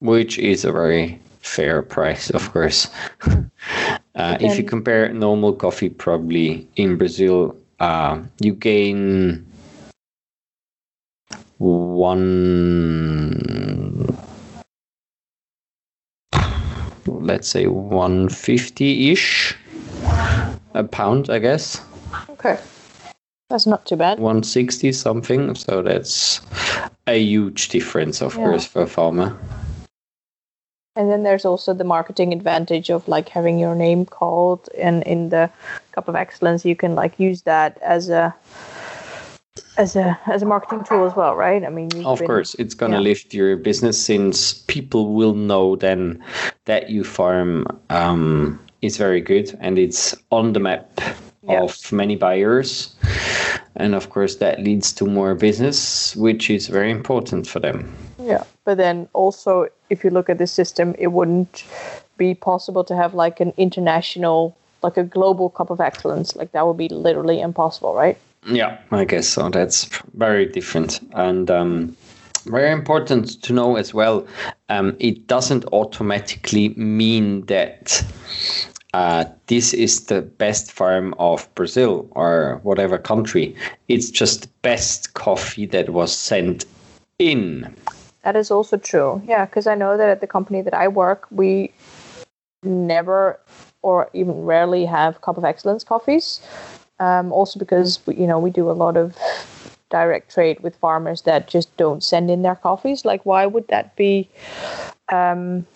which 0.00 0.38
is 0.38 0.64
a 0.64 0.72
very 0.72 1.20
fair 1.40 1.82
price, 1.82 2.30
of 2.30 2.52
course. 2.52 2.88
uh, 4.14 4.36
if 4.40 4.58
you 4.58 4.64
compare 4.64 5.12
normal 5.12 5.52
coffee, 5.52 5.88
probably 5.88 6.66
in 6.76 6.96
Brazil, 6.96 7.56
uh, 7.80 8.20
you 8.40 8.54
gain 8.54 9.46
one 11.58 12.82
let's 17.06 17.48
say 17.48 17.66
150-ish 17.66 19.56
a 20.74 20.84
pound 20.84 21.30
i 21.30 21.38
guess 21.38 21.80
Okay. 22.30 22.58
That's 23.48 23.66
not 23.66 23.84
too 23.86 23.96
bad. 23.96 24.18
160 24.18 24.92
something 24.92 25.54
so 25.54 25.82
that's 25.82 26.40
a 27.06 27.18
huge 27.18 27.68
difference 27.68 28.20
of 28.22 28.34
Yeah. 28.34 28.44
course 28.44 28.66
for 28.66 28.82
a 28.82 28.86
farmer 28.86 29.36
And 30.96 31.10
then 31.10 31.22
there's 31.22 31.44
also 31.46 31.72
the 31.74 31.84
marketing 31.84 32.32
advantage 32.34 32.90
of 32.90 33.08
like 33.08 33.28
having 33.30 33.58
your 33.58 33.74
name 33.74 34.04
called 34.04 34.68
and 34.78 35.02
in 35.04 35.28
the 35.30 35.48
cup 35.92 36.08
of 36.08 36.14
excellence 36.14 36.64
you 36.68 36.76
can 36.76 36.94
like 36.94 37.18
use 37.18 37.42
that 37.42 37.78
as 37.82 38.08
a 38.10 38.34
as 39.78 39.96
a 39.96 40.18
as 40.26 40.42
a 40.42 40.46
marketing 40.46 40.84
tool 40.84 41.06
as 41.06 41.14
well, 41.16 41.34
right? 41.36 41.64
I 41.64 41.70
mean 41.70 41.88
of 42.04 42.18
been- 42.18 42.26
course 42.26 42.54
it's 42.58 42.74
gonna 42.74 42.96
yeah. 42.96 43.08
lift 43.10 43.32
your 43.34 43.56
business 43.56 43.96
since 44.02 44.52
people 44.66 45.14
will 45.14 45.34
know 45.34 45.76
then 45.76 46.22
that 46.66 46.90
you 46.90 47.04
farm 47.04 47.64
um, 47.90 48.58
is 48.82 48.96
very 48.96 49.20
good 49.20 49.56
and 49.60 49.78
it's 49.78 50.14
on 50.30 50.52
the 50.52 50.60
map 50.60 51.00
Yeah. 51.42 51.62
of 51.62 51.92
many 51.92 52.16
buyers 52.16 52.94
and 53.74 53.94
of 53.94 54.10
course 54.10 54.36
that 54.36 54.60
leads 54.60 54.92
to 54.92 55.06
more 55.06 55.34
business 55.34 56.14
which 56.16 56.50
is 56.50 56.68
very 56.68 56.90
important 56.90 57.48
for 57.48 57.60
them 57.60 57.92
Yeah. 58.18 58.44
But 58.64 58.76
then 58.76 59.08
also 59.12 59.66
if 59.90 60.04
you 60.04 60.10
look 60.10 60.30
at 60.30 60.38
the 60.38 60.46
system 60.46 60.94
it 60.98 61.08
wouldn't 61.08 61.64
be 62.16 62.34
possible 62.34 62.84
to 62.84 62.94
have 62.94 63.14
like 63.14 63.40
an 63.40 63.52
international 63.56 64.54
like 64.82 64.96
a 64.96 65.04
global 65.04 65.48
cup 65.50 65.70
of 65.70 65.80
excellence. 65.80 66.36
Like 66.36 66.52
that 66.52 66.66
would 66.66 66.76
be 66.76 66.88
literally 66.88 67.40
impossible, 67.40 67.94
right? 67.94 68.18
Yeah, 68.46 68.78
I 68.90 69.04
guess 69.04 69.28
so. 69.28 69.48
That's 69.48 69.84
very 70.14 70.46
different 70.46 71.00
and 71.12 71.50
um, 71.50 71.96
very 72.46 72.72
important 72.72 73.40
to 73.42 73.52
know 73.52 73.76
as 73.76 73.94
well. 73.94 74.26
Um, 74.68 74.96
it 74.98 75.26
doesn't 75.28 75.64
automatically 75.72 76.70
mean 76.70 77.46
that 77.46 78.04
uh, 78.94 79.24
this 79.46 79.72
is 79.72 80.06
the 80.06 80.22
best 80.22 80.70
farm 80.70 81.14
of 81.18 81.52
Brazil 81.54 82.08
or 82.12 82.60
whatever 82.62 82.98
country. 82.98 83.56
It's 83.88 84.10
just 84.10 84.48
best 84.62 85.14
coffee 85.14 85.66
that 85.66 85.90
was 85.90 86.14
sent 86.14 86.66
in. 87.18 87.74
That 88.22 88.36
is 88.36 88.50
also 88.50 88.76
true. 88.76 89.22
Yeah, 89.26 89.46
because 89.46 89.66
I 89.66 89.74
know 89.74 89.96
that 89.96 90.08
at 90.08 90.20
the 90.20 90.26
company 90.26 90.62
that 90.62 90.74
I 90.74 90.88
work, 90.88 91.26
we 91.30 91.72
never 92.62 93.40
or 93.82 94.08
even 94.12 94.44
rarely 94.44 94.84
have 94.84 95.20
cup 95.22 95.36
of 95.36 95.44
excellence 95.44 95.84
coffees. 95.84 96.40
Um, 97.00 97.32
also 97.32 97.58
because 97.58 97.98
you 98.06 98.26
know 98.28 98.38
we 98.38 98.50
do 98.50 98.70
a 98.70 98.72
lot 98.72 98.96
of 98.96 99.16
direct 99.90 100.32
trade 100.32 100.60
with 100.60 100.76
farmers 100.76 101.22
that 101.22 101.48
just 101.48 101.76
don't 101.76 102.02
send 102.02 102.30
in 102.30 102.42
their 102.42 102.54
coffees. 102.54 103.04
Like, 103.04 103.26
why 103.26 103.46
would 103.46 103.66
that 103.68 103.96
be? 103.96 104.28
Um, 105.10 105.66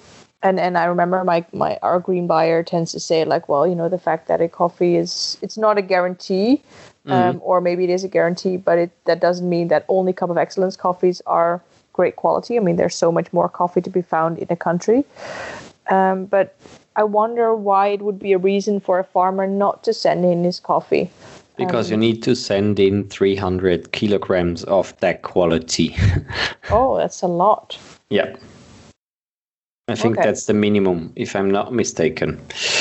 and 0.42 0.60
and 0.60 0.76
I 0.78 0.84
remember 0.84 1.24
my 1.24 1.44
my 1.52 1.78
our 1.82 2.00
green 2.00 2.26
buyer 2.26 2.62
tends 2.62 2.92
to 2.92 3.00
say 3.00 3.24
like, 3.24 3.48
well, 3.48 3.66
you 3.66 3.74
know, 3.74 3.88
the 3.88 3.98
fact 3.98 4.28
that 4.28 4.40
a 4.40 4.48
coffee 4.48 4.96
is 4.96 5.38
it's 5.42 5.56
not 5.56 5.78
a 5.78 5.82
guarantee, 5.82 6.62
um, 7.06 7.40
or 7.42 7.60
maybe 7.60 7.84
it 7.84 7.90
is 7.90 8.04
a 8.04 8.08
guarantee, 8.08 8.56
but 8.56 8.78
it 8.78 8.90
that 9.04 9.20
doesn't 9.20 9.48
mean 9.48 9.68
that 9.68 9.84
only 9.88 10.12
Cup 10.12 10.30
of 10.30 10.38
Excellence 10.38 10.76
coffees 10.76 11.22
are 11.26 11.62
great 11.92 12.16
quality. 12.16 12.56
I 12.56 12.60
mean, 12.60 12.76
there's 12.76 12.94
so 12.94 13.10
much 13.10 13.32
more 13.32 13.48
coffee 13.48 13.80
to 13.80 13.90
be 13.90 14.02
found 14.02 14.38
in 14.38 14.46
a 14.50 14.56
country. 14.56 15.04
Um, 15.88 16.26
but 16.26 16.56
I 16.96 17.04
wonder 17.04 17.54
why 17.54 17.88
it 17.88 18.02
would 18.02 18.18
be 18.18 18.32
a 18.32 18.38
reason 18.38 18.80
for 18.80 18.98
a 18.98 19.04
farmer 19.04 19.46
not 19.46 19.84
to 19.84 19.94
send 19.94 20.24
in 20.24 20.44
his 20.44 20.60
coffee. 20.60 21.10
Because 21.56 21.90
you 21.90 21.96
need 21.96 22.22
to 22.24 22.34
send 22.34 22.78
in 22.78 23.08
300 23.08 23.92
kilograms 23.92 24.64
of 24.64 24.94
that 25.00 25.22
quality. 25.22 25.96
Oh, 26.70 26.96
that's 26.96 27.22
a 27.22 27.28
lot. 27.28 27.78
yeah. 28.10 28.36
I 29.88 29.94
think 29.94 30.18
Okay. 30.18 30.26
that's 30.26 30.46
the 30.46 30.54
minimum, 30.54 31.12
if 31.16 31.36
I'm 31.36 31.50
not 31.50 31.72
mistaken. 31.72 32.40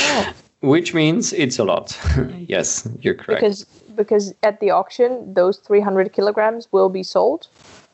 Oh. 0.10 0.34
Which 0.62 0.94
means 0.94 1.34
it's 1.34 1.60
a 1.60 1.64
lot. 1.64 1.98
yes, 2.48 2.88
you're 3.02 3.14
correct. 3.14 3.42
Because 3.42 3.66
because 3.96 4.34
at 4.44 4.60
the 4.60 4.72
auction, 4.72 5.34
those 5.34 5.58
300 5.60 6.12
kilograms 6.12 6.68
will 6.72 6.90
be 6.90 7.04
sold. 7.04 7.48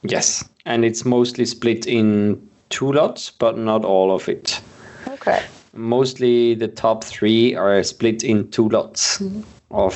yes. 0.03 0.43
And 0.65 0.83
it's 0.85 1.05
mostly 1.05 1.45
split 1.45 1.85
in 1.85 2.39
two 2.69 2.91
lots, 2.91 3.29
but 3.29 3.57
not 3.57 3.83
all 3.85 4.11
of 4.11 4.27
it. 4.29 4.61
Okay. 5.07 5.43
Mostly 5.73 6.55
the 6.55 6.67
top 6.67 7.03
three 7.03 7.53
are 7.55 7.83
split 7.83 8.23
in 8.23 8.49
two 8.51 8.69
lots 8.69 9.21
of 9.71 9.95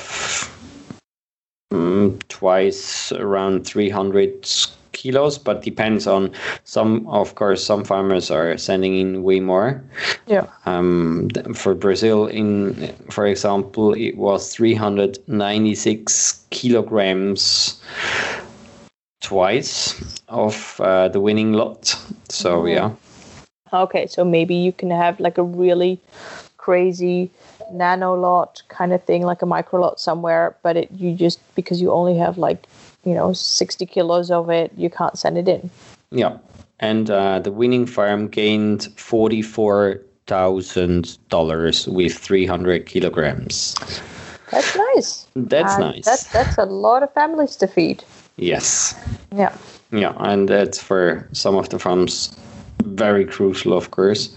mm, 1.73 2.19
twice 2.27 3.11
around 3.13 3.65
300 3.65 4.45
kilos, 4.95 5.37
but 5.37 5.61
depends 5.61 6.07
on 6.07 6.31
some, 6.63 7.05
of 7.07 7.35
course, 7.35 7.63
some 7.63 7.83
farmers 7.83 8.31
are 8.31 8.57
sending 8.57 8.97
in 8.97 9.21
way 9.21 9.39
more. 9.39 9.83
Yeah. 10.25 10.47
Um, 10.65 11.29
for 11.53 11.75
Brazil, 11.75 12.25
in 12.25 12.73
for 13.11 13.27
example, 13.27 13.93
it 13.93 14.17
was 14.17 14.53
396 14.55 16.45
kilograms 16.49 17.79
twice 19.21 19.95
of 20.29 20.79
uh, 20.79 21.09
the 21.09 21.19
winning 21.19 21.53
lot. 21.53 21.95
So 22.29 22.61
Oh. 22.61 22.65
yeah, 22.65 22.91
Okay, 23.73 24.07
so 24.07 24.23
maybe 24.23 24.55
you 24.55 24.71
can 24.71 24.89
have 24.91 25.19
like 25.19 25.37
a 25.37 25.43
really 25.43 25.99
crazy 26.57 27.29
nano 27.71 28.13
lot 28.13 28.61
kind 28.69 28.93
of 28.93 29.03
thing, 29.03 29.23
like 29.23 29.41
a 29.41 29.45
micro 29.45 29.79
lot 29.81 29.99
somewhere, 29.99 30.55
but 30.63 30.77
it 30.77 30.89
you 30.91 31.13
just 31.13 31.39
because 31.55 31.81
you 31.81 31.91
only 31.91 32.17
have 32.17 32.37
like 32.37 32.67
you 33.05 33.13
know 33.13 33.33
60 33.33 33.85
kilos 33.85 34.31
of 34.31 34.49
it, 34.49 34.71
you 34.77 34.89
can't 34.89 35.17
send 35.17 35.37
it 35.37 35.47
in. 35.47 35.69
yeah. 36.11 36.37
And 36.81 37.09
uh, 37.09 37.39
the 37.39 37.51
winning 37.53 37.85
farm 37.85 38.27
gained 38.27 38.89
forty-four 38.97 40.01
thousand 40.27 41.17
dollars 41.29 41.87
with 41.87 42.17
300 42.17 42.85
kilograms. 42.85 43.75
That's 44.51 44.75
nice. 44.75 45.25
That's 45.35 45.73
And 45.75 45.83
nice. 45.95 46.03
That's 46.05 46.27
that's 46.33 46.57
a 46.57 46.65
lot 46.65 47.01
of 47.03 47.13
families 47.13 47.55
to 47.57 47.67
feed. 47.67 48.03
yes. 48.37 48.93
Yeah. 49.33 49.55
Yeah, 49.91 50.13
and 50.17 50.49
that's 50.49 50.81
for 50.81 51.29
some 51.31 51.55
of 51.55 51.69
the 51.69 51.79
farms 51.79 52.35
very 52.83 53.23
crucial, 53.25 53.71
of 53.73 53.91
course. 53.91 54.35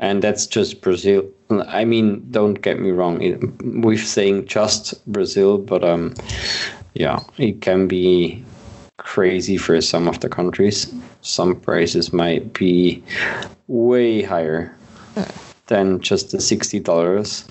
And 0.00 0.22
that's 0.22 0.46
just 0.46 0.80
Brazil. 0.80 1.22
I 1.68 1.84
mean, 1.84 2.26
don't 2.32 2.60
get 2.60 2.80
me 2.80 2.90
wrong. 2.90 3.22
It, 3.22 3.38
we're 3.62 3.96
saying 3.98 4.46
just 4.46 4.94
Brazil, 5.06 5.58
but 5.58 5.84
um, 5.84 6.14
yeah, 6.98 7.20
it 7.38 7.60
can 7.60 7.86
be 7.86 8.42
crazy 8.98 9.56
for 9.56 9.80
some 9.80 10.08
of 10.08 10.20
the 10.20 10.28
countries. 10.28 10.92
Some 11.20 11.60
prices 11.60 12.12
might 12.12 12.52
be 12.52 13.02
way 13.68 14.22
higher 14.22 14.74
than 15.66 16.00
just 16.00 16.30
the 16.30 16.40
sixty 16.40 16.80
dollars. 16.80 17.46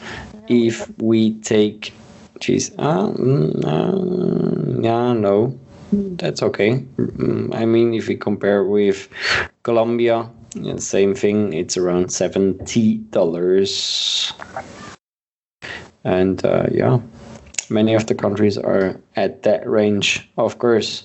If 0.47 0.89
we 0.99 1.33
take, 1.41 1.93
geez, 2.39 2.71
uh, 2.77 3.09
mm, 3.09 3.65
uh, 3.65 4.81
yeah, 4.81 5.13
no, 5.13 5.57
that's 5.91 6.41
okay. 6.41 6.83
Mm, 6.97 7.53
I 7.53 7.65
mean, 7.65 7.93
if 7.93 8.07
we 8.07 8.15
compare 8.15 8.63
with 8.63 9.07
Colombia, 9.63 10.29
same 10.77 11.13
thing. 11.13 11.53
It's 11.53 11.77
around 11.77 12.09
seventy 12.09 12.97
dollars, 13.11 14.33
and 16.03 16.43
uh, 16.45 16.67
yeah, 16.71 16.99
many 17.69 17.93
of 17.95 18.05
the 18.07 18.15
countries 18.15 18.57
are 18.57 18.99
at 19.15 19.43
that 19.43 19.67
range. 19.67 20.27
Of 20.37 20.57
course, 20.59 21.03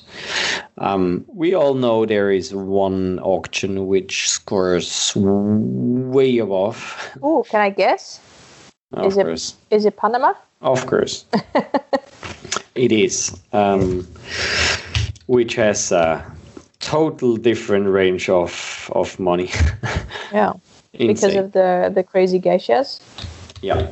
um, 0.79 1.25
we 1.29 1.55
all 1.55 1.75
know 1.75 2.07
there 2.07 2.31
is 2.31 2.55
one 2.55 3.19
auction 3.21 3.87
which 3.87 4.29
scores 4.29 5.13
way 5.17 6.39
above. 6.39 7.11
Oh, 7.23 7.43
can 7.49 7.61
I 7.61 7.71
guess? 7.71 8.21
Of 8.93 9.07
Is 9.07 9.17
it- 9.17 9.25
course, 9.25 9.55
Is 9.71 9.85
it 9.85 9.97
Panama? 9.97 10.33
of 10.63 10.85
course, 10.87 11.25
it 12.75 12.93
is. 12.93 13.39
Um, 13.53 14.07
which 15.27 15.55
has 15.55 15.93
a 15.93 16.25
total 16.81 17.37
different 17.37 17.87
range 17.87 18.29
of 18.29 18.91
of 18.95 19.19
money. 19.19 19.51
Yeah. 20.33 20.53
Because 20.99 21.35
of 21.37 21.53
the 21.53 21.91
the 21.95 22.03
crazy 22.03 22.41
geishas. 22.41 23.01
yeah. 23.63 23.91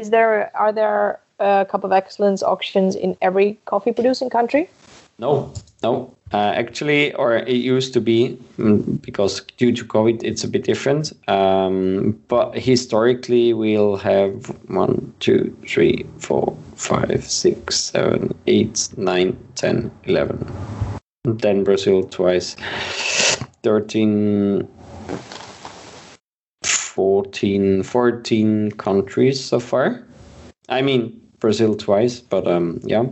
Is 0.00 0.08
there 0.08 0.50
are 0.56 0.72
there 0.72 1.20
a 1.40 1.66
Cup 1.70 1.84
of 1.84 1.92
Excellence 1.92 2.42
auctions 2.42 2.96
in 2.96 3.18
every 3.20 3.58
coffee 3.66 3.92
producing 3.92 4.30
country? 4.30 4.70
No, 5.18 5.52
no. 5.82 6.14
Uh, 6.32 6.54
actually, 6.56 7.12
or 7.16 7.36
it 7.36 7.60
used 7.74 7.92
to 7.92 8.00
be 8.00 8.38
mm, 8.56 9.02
because 9.02 9.42
due 9.58 9.72
to 9.72 9.84
COVID, 9.84 10.24
it's 10.24 10.42
a 10.42 10.48
bit 10.48 10.64
different. 10.64 11.12
Um, 11.28 12.18
but 12.28 12.56
historically, 12.56 13.52
we'll 13.52 13.96
have 13.96 14.46
one, 14.68 15.12
two, 15.20 15.54
three, 15.68 16.06
four, 16.16 16.56
five, 16.76 17.22
six, 17.24 17.76
seven, 17.78 18.32
eight, 18.46 18.88
nine, 18.96 19.36
ten, 19.54 19.90
eleven. 20.04 20.50
Then 21.24 21.62
Brazil 21.64 22.04
twice, 22.04 22.56
13, 23.62 24.66
14, 27.00 27.82
14 27.82 28.72
countries 28.72 29.42
so 29.42 29.58
far. 29.58 30.04
I 30.68 30.82
mean, 30.82 31.18
Brazil 31.38 31.74
twice, 31.74 32.20
but 32.20 32.46
um, 32.46 32.78
yeah. 32.84 33.04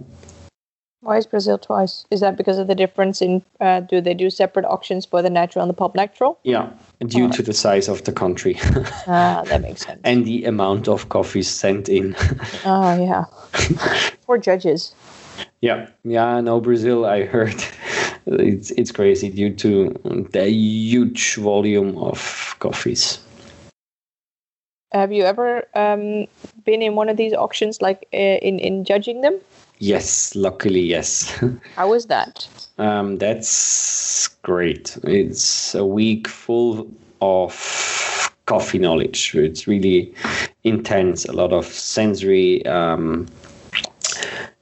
Why 1.01 1.17
is 1.17 1.27
Brazil 1.27 1.57
twice? 1.57 2.05
Is 2.11 2.21
that 2.21 2.37
because 2.37 2.59
of 2.59 2.67
the 2.67 2.75
difference 2.75 3.23
in? 3.23 3.43
Uh, 3.61 3.81
do 3.81 4.03
they 4.03 4.13
do 4.13 4.29
separate 4.29 4.67
auctions 4.67 5.07
for 5.07 5.23
the 5.23 5.31
natural 5.31 5.63
and 5.63 5.71
the 5.71 5.75
pulp 5.75 5.95
natural? 5.95 6.39
Yeah, 6.45 6.69
due 7.07 7.31
to 7.31 7.43
the 7.43 7.55
size 7.55 7.89
of 7.89 8.05
the 8.05 8.13
country 8.13 8.59
Ah, 9.07 9.43
that 9.47 9.63
makes 9.63 9.87
sense. 9.87 10.01
and 10.05 10.27
the 10.27 10.45
amount 10.45 10.87
of 10.87 11.09
coffees 11.09 11.49
sent 11.49 11.89
in. 11.89 12.15
Oh 12.67 12.93
yeah. 13.03 13.25
Poor 14.27 14.37
judges. 14.37 14.93
yeah, 15.63 15.89
yeah. 16.05 16.43
No, 16.43 16.61
Brazil. 16.61 17.07
I 17.07 17.25
heard 17.25 17.65
it's 18.27 18.71
it's 18.73 18.93
crazy 18.93 19.31
due 19.31 19.55
to 19.57 19.95
the 20.33 20.51
huge 20.51 21.37
volume 21.37 21.97
of 21.97 22.55
coffees. 22.59 23.21
Have 24.93 25.13
you 25.13 25.25
ever 25.25 25.65
um, 25.75 26.27
been 26.65 26.81
in 26.81 26.95
one 26.95 27.09
of 27.09 27.17
these 27.17 27.35
auctions, 27.35 27.83
like 27.83 28.07
uh, 28.15 28.17
in 28.17 28.59
in 28.59 28.85
judging 28.85 29.21
them? 29.21 29.39
Yes, 29.81 30.35
luckily, 30.35 30.81
yes. 30.81 31.31
How 31.77 31.91
was 31.91 32.07
that? 32.07 32.49
um, 32.79 33.19
that's 33.19 34.29
great. 34.43 34.97
It's 35.05 35.75
a 35.75 35.85
week 35.85 36.29
full 36.29 36.89
of 37.21 37.53
coffee 38.47 38.79
knowledge. 38.79 39.35
It's 39.35 39.67
really 39.67 40.15
intense. 40.65 41.27
A 41.27 41.33
lot 41.33 41.53
of 41.53 41.67
sensory 41.67 42.65
um, 42.67 43.27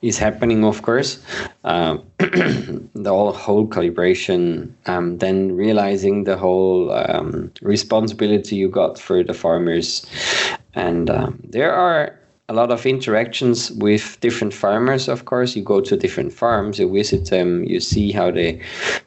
is 0.03 0.19
happening, 0.19 0.65
of 0.65 0.83
course. 0.83 1.21
Um, 1.67 2.05
the 2.19 3.11
whole, 3.11 3.33
whole 3.33 3.67
calibration, 3.67 4.73
um, 4.87 5.19
then 5.19 5.51
realizing 5.53 6.23
the 6.23 6.37
whole 6.37 6.93
um, 6.93 7.53
responsibility 7.61 8.55
you 8.55 8.69
got 8.69 9.01
for 9.01 9.25
the 9.25 9.35
farmers. 9.35 10.07
And 10.75 11.11
um, 11.11 11.41
there 11.43 11.73
are 11.73 12.17
a 12.49 12.53
lot 12.53 12.71
of 12.71 12.87
interactions 12.87 13.73
with 13.73 14.17
different 14.21 14.55
farmers, 14.55 15.09
of 15.09 15.25
course. 15.25 15.57
You 15.57 15.63
go 15.65 15.81
to 15.81 15.97
different 15.97 16.33
farms, 16.33 16.79
you 16.79 16.93
visit 16.93 17.31
them, 17.31 17.65
you 17.65 17.81
see 17.81 18.13
how 18.13 18.31
they 18.31 18.61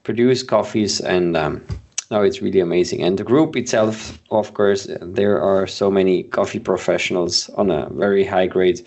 produce 0.03 0.43
coffees, 0.43 0.99
and 0.99 1.37
um, 1.37 1.65
no, 2.11 2.23
it's 2.23 2.41
really 2.41 2.59
amazing. 2.59 3.03
And 3.03 3.17
the 3.17 3.23
group 3.23 3.55
itself, 3.55 4.19
of 4.31 4.53
course, 4.53 4.87
there 5.01 5.41
are 5.41 5.67
so 5.67 5.89
many 5.89 6.23
coffee 6.23 6.59
professionals 6.59 7.49
on 7.51 7.69
a 7.69 7.87
very 7.91 8.25
high 8.25 8.47
grade 8.47 8.81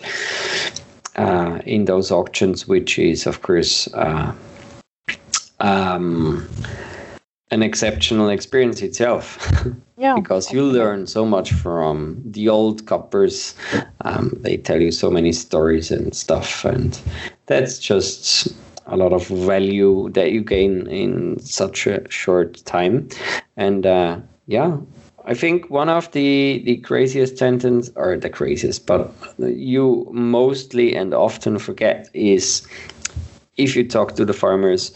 uh, 1.15 1.59
in 1.65 1.85
those 1.85 2.11
auctions, 2.11 2.67
which 2.67 2.99
is, 2.99 3.25
of 3.27 3.41
course, 3.41 3.91
uh, 3.93 4.33
um, 5.59 6.47
an 7.51 7.63
exceptional 7.63 8.29
experience 8.29 8.81
itself. 8.81 9.37
Yeah. 9.95 10.15
because 10.15 10.51
you 10.51 10.63
learn 10.63 11.05
so 11.05 11.23
much 11.23 11.53
from 11.53 12.21
the 12.25 12.49
old 12.49 12.85
cuppers. 12.87 13.55
Um, 14.01 14.35
they 14.41 14.57
tell 14.57 14.81
you 14.81 14.91
so 14.91 15.11
many 15.11 15.31
stories 15.31 15.91
and 15.91 16.13
stuff, 16.15 16.65
and 16.65 16.99
that's 17.45 17.79
just 17.79 18.47
a 18.87 18.97
lot 18.97 19.13
of 19.13 19.27
value 19.27 20.09
that 20.09 20.31
you 20.31 20.43
gain 20.43 20.87
in 20.87 21.39
such 21.39 21.87
a 21.87 22.09
short 22.09 22.65
time. 22.65 23.07
And 23.55 23.85
uh, 23.85 24.19
yeah, 24.47 24.77
I 25.25 25.33
think 25.33 25.69
one 25.69 25.89
of 25.89 26.11
the 26.11 26.61
the 26.65 26.77
craziest 26.77 27.37
sentence 27.37 27.91
or 27.95 28.17
the 28.17 28.29
craziest, 28.29 28.85
but 28.85 29.11
you 29.39 30.07
mostly 30.11 30.95
and 30.95 31.13
often 31.13 31.59
forget 31.59 32.09
is 32.13 32.67
if 33.55 33.75
you 33.75 33.87
talk 33.87 34.15
to 34.15 34.25
the 34.25 34.33
farmers. 34.33 34.91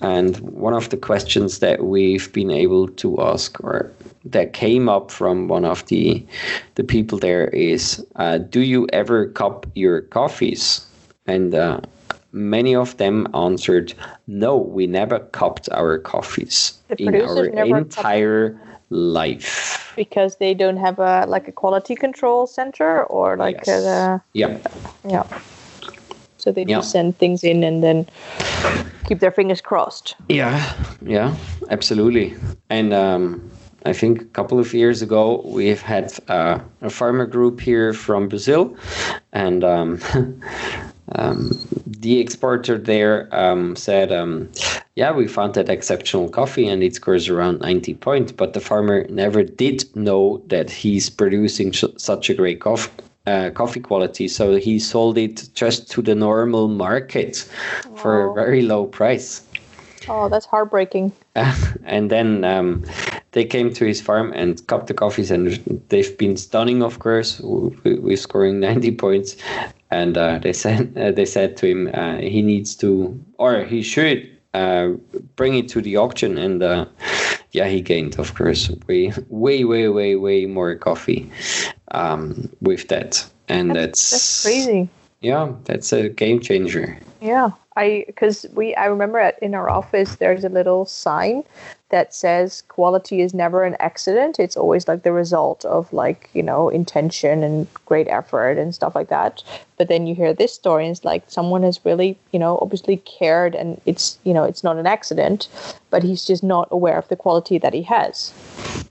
And 0.00 0.36
one 0.40 0.74
of 0.74 0.90
the 0.90 0.96
questions 0.96 1.60
that 1.60 1.84
we've 1.84 2.30
been 2.32 2.50
able 2.50 2.88
to 2.88 3.20
ask 3.20 3.58
or 3.64 3.90
that 4.26 4.52
came 4.52 4.88
up 4.88 5.10
from 5.10 5.48
one 5.48 5.64
of 5.64 5.86
the 5.86 6.24
the 6.74 6.84
people 6.84 7.18
there 7.18 7.48
is 7.48 8.04
uh, 8.16 8.38
do 8.38 8.60
you 8.60 8.86
ever 8.92 9.26
cup 9.26 9.66
your 9.74 10.02
coffees? 10.02 10.86
And 11.26 11.54
uh, 11.54 11.80
many 12.32 12.76
of 12.76 12.96
them 12.98 13.26
answered 13.34 13.94
no 14.26 14.56
we 14.56 14.86
never 14.86 15.18
cupped 15.18 15.68
our 15.72 15.98
coffees 15.98 16.78
The 16.88 16.96
in 17.02 17.14
our 17.22 17.46
entire 17.46 18.60
life 18.90 19.92
because 19.96 20.36
they 20.36 20.54
don't 20.54 20.76
have 20.76 20.98
a 20.98 21.24
like 21.26 21.48
a 21.48 21.52
quality 21.52 21.96
control 21.96 22.46
center 22.46 23.04
or 23.04 23.36
like 23.36 23.66
Yes. 23.66 23.68
a, 23.68 24.22
yeah 24.34 24.58
yeah. 25.08 25.24
So 26.38 26.52
they 26.52 26.64
Yeah. 26.64 26.76
just 26.78 26.90
send 26.92 27.18
things 27.18 27.42
in 27.42 27.64
and 27.64 27.82
then 27.82 28.06
keep 29.04 29.20
their 29.20 29.32
fingers 29.32 29.60
crossed. 29.60 30.14
Yeah, 30.28 30.60
yeah, 31.02 31.34
absolutely. 31.70 32.34
And 32.70 32.92
um, 32.92 33.50
I 33.84 33.92
think 33.92 34.22
a 34.22 34.24
couple 34.26 34.58
of 34.58 34.72
years 34.74 35.02
ago, 35.02 35.42
we've 35.44 35.82
had 35.82 36.12
uh, 36.28 36.58
a 36.82 36.90
farmer 36.90 37.26
group 37.26 37.60
here 37.60 37.92
from 37.92 38.28
Brazil, 38.28 38.76
and 39.32 39.64
um, 39.64 40.00
um, 41.14 41.50
the 41.86 42.18
exporter 42.20 42.78
there 42.78 43.28
um, 43.32 43.76
said, 43.76 44.12
um, 44.12 44.50
"Yeah, 44.96 45.12
we 45.12 45.28
found 45.28 45.54
that 45.54 45.68
exceptional 45.68 46.28
coffee, 46.28 46.66
and 46.66 46.82
it 46.82 46.94
scores 46.94 47.28
around 47.28 47.60
90 47.60 47.94
points." 47.94 48.32
But 48.32 48.54
the 48.54 48.60
farmer 48.60 49.06
never 49.08 49.44
did 49.44 49.84
know 49.94 50.42
that 50.48 50.70
he's 50.70 51.10
producing 51.10 51.72
sh- 51.72 51.84
such 51.98 52.30
a 52.30 52.34
great 52.34 52.60
coffee. 52.60 52.90
Uh, 53.26 53.50
coffee 53.50 53.80
quality, 53.80 54.28
so 54.28 54.54
he 54.54 54.78
sold 54.78 55.18
it 55.18 55.48
just 55.52 55.90
to 55.90 56.00
the 56.00 56.14
normal 56.14 56.68
market 56.68 57.44
for 57.96 58.30
a 58.30 58.34
very 58.34 58.62
low 58.62 58.86
price. 58.86 59.42
Oh, 60.08 60.28
that's 60.28 60.46
heartbreaking. 60.46 61.12
and 61.84 62.10
then 62.10 62.44
um, 62.44 62.84
they 63.32 63.44
came 63.44 63.72
to 63.74 63.84
his 63.84 64.00
farm 64.00 64.32
and 64.34 64.64
cupped 64.68 64.86
the 64.86 64.94
coffees, 64.94 65.30
and 65.30 65.58
they've 65.88 66.16
been 66.16 66.36
stunning, 66.36 66.82
of 66.82 66.98
course, 67.00 67.40
with 67.40 68.00
with 68.00 68.20
scoring 68.20 68.60
90 68.60 68.92
points. 68.92 69.36
And 69.90 70.16
uh, 70.16 70.38
they 70.38 70.52
said 70.52 70.96
uh, 70.96 71.10
they 71.10 71.26
said 71.26 71.56
to 71.58 71.66
him 71.66 71.90
uh, 71.92 72.16
he 72.18 72.42
needs 72.42 72.74
to, 72.76 73.18
or 73.38 73.64
he 73.64 73.82
should 73.82 74.35
uh, 74.56 74.88
bring 75.36 75.54
it 75.54 75.68
to 75.68 75.80
the 75.82 75.96
auction. 75.96 76.38
And 76.38 76.62
uh, 76.62 76.86
yeah, 77.52 77.68
he 77.68 77.80
gained, 77.80 78.18
of 78.18 78.34
course, 78.34 78.70
way, 78.88 79.12
way, 79.28 79.64
way, 79.64 79.88
way, 79.88 80.16
way 80.16 80.46
more 80.46 80.74
coffee 80.74 81.30
um, 81.92 82.48
with 82.60 82.88
that. 82.88 83.26
And 83.48 83.76
that's, 83.76 84.10
That's 84.10 84.42
crazy. 84.42 84.88
Yeah, 85.20 85.52
that's 85.64 85.92
a 85.92 86.08
game 86.08 86.40
changer. 86.40 86.98
Yeah, 87.20 87.50
I 87.76 88.04
because 88.06 88.46
we 88.54 88.74
I 88.74 88.86
remember 88.86 89.18
at, 89.18 89.38
in 89.42 89.54
our 89.54 89.70
office 89.70 90.16
there's 90.16 90.44
a 90.44 90.48
little 90.48 90.84
sign 90.84 91.42
that 91.90 92.12
says 92.12 92.62
quality 92.68 93.20
is 93.20 93.32
never 93.32 93.62
an 93.62 93.76
accident. 93.78 94.40
It's 94.40 94.56
always 94.56 94.88
like 94.88 95.02
the 95.02 95.12
result 95.12 95.64
of 95.64 95.92
like 95.92 96.28
you 96.34 96.42
know 96.42 96.68
intention 96.68 97.42
and 97.44 97.66
great 97.84 98.08
effort 98.08 98.58
and 98.58 98.74
stuff 98.74 98.94
like 98.94 99.08
that. 99.08 99.42
But 99.76 99.88
then 99.88 100.06
you 100.06 100.14
hear 100.14 100.32
this 100.32 100.52
story 100.52 100.86
and 100.86 100.96
it's 100.96 101.04
like 101.04 101.22
someone 101.28 101.62
has 101.62 101.78
really 101.84 102.18
you 102.32 102.38
know 102.38 102.58
obviously 102.60 102.96
cared 102.98 103.54
and 103.54 103.80
it's 103.86 104.18
you 104.24 104.34
know 104.34 104.44
it's 104.44 104.64
not 104.64 104.76
an 104.76 104.86
accident, 104.86 105.48
but 105.90 106.02
he's 106.02 106.24
just 106.24 106.42
not 106.42 106.68
aware 106.70 106.98
of 106.98 107.08
the 107.08 107.16
quality 107.16 107.58
that 107.58 107.72
he 107.72 107.82
has. 107.82 108.32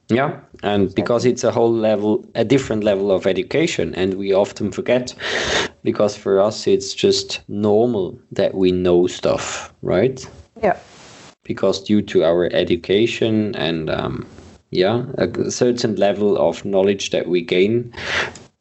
Yeah, 0.07 0.39
and 0.61 0.93
because 0.93 1.25
it's 1.25 1.43
a 1.43 1.51
whole 1.51 1.73
level, 1.73 2.23
a 2.35 2.45
different 2.45 2.83
level 2.83 3.11
of 3.11 3.25
education, 3.25 3.95
and 3.95 4.13
we 4.13 4.33
often 4.33 4.71
forget 4.71 5.15
because 5.83 6.15
for 6.15 6.39
us 6.39 6.67
it's 6.67 6.93
just 6.93 7.41
normal 7.47 8.17
that 8.31 8.53
we 8.53 8.71
know 8.71 9.07
stuff, 9.07 9.73
right? 9.81 10.25
Yeah. 10.61 10.77
Because 11.45 11.81
due 11.81 12.01
to 12.01 12.25
our 12.25 12.51
education 12.51 13.55
and 13.55 13.89
um, 13.89 14.25
yeah, 14.71 15.05
a 15.17 15.49
certain 15.49 15.95
level 15.95 16.37
of 16.37 16.65
knowledge 16.65 17.11
that 17.11 17.27
we 17.29 17.41
gain, 17.41 17.93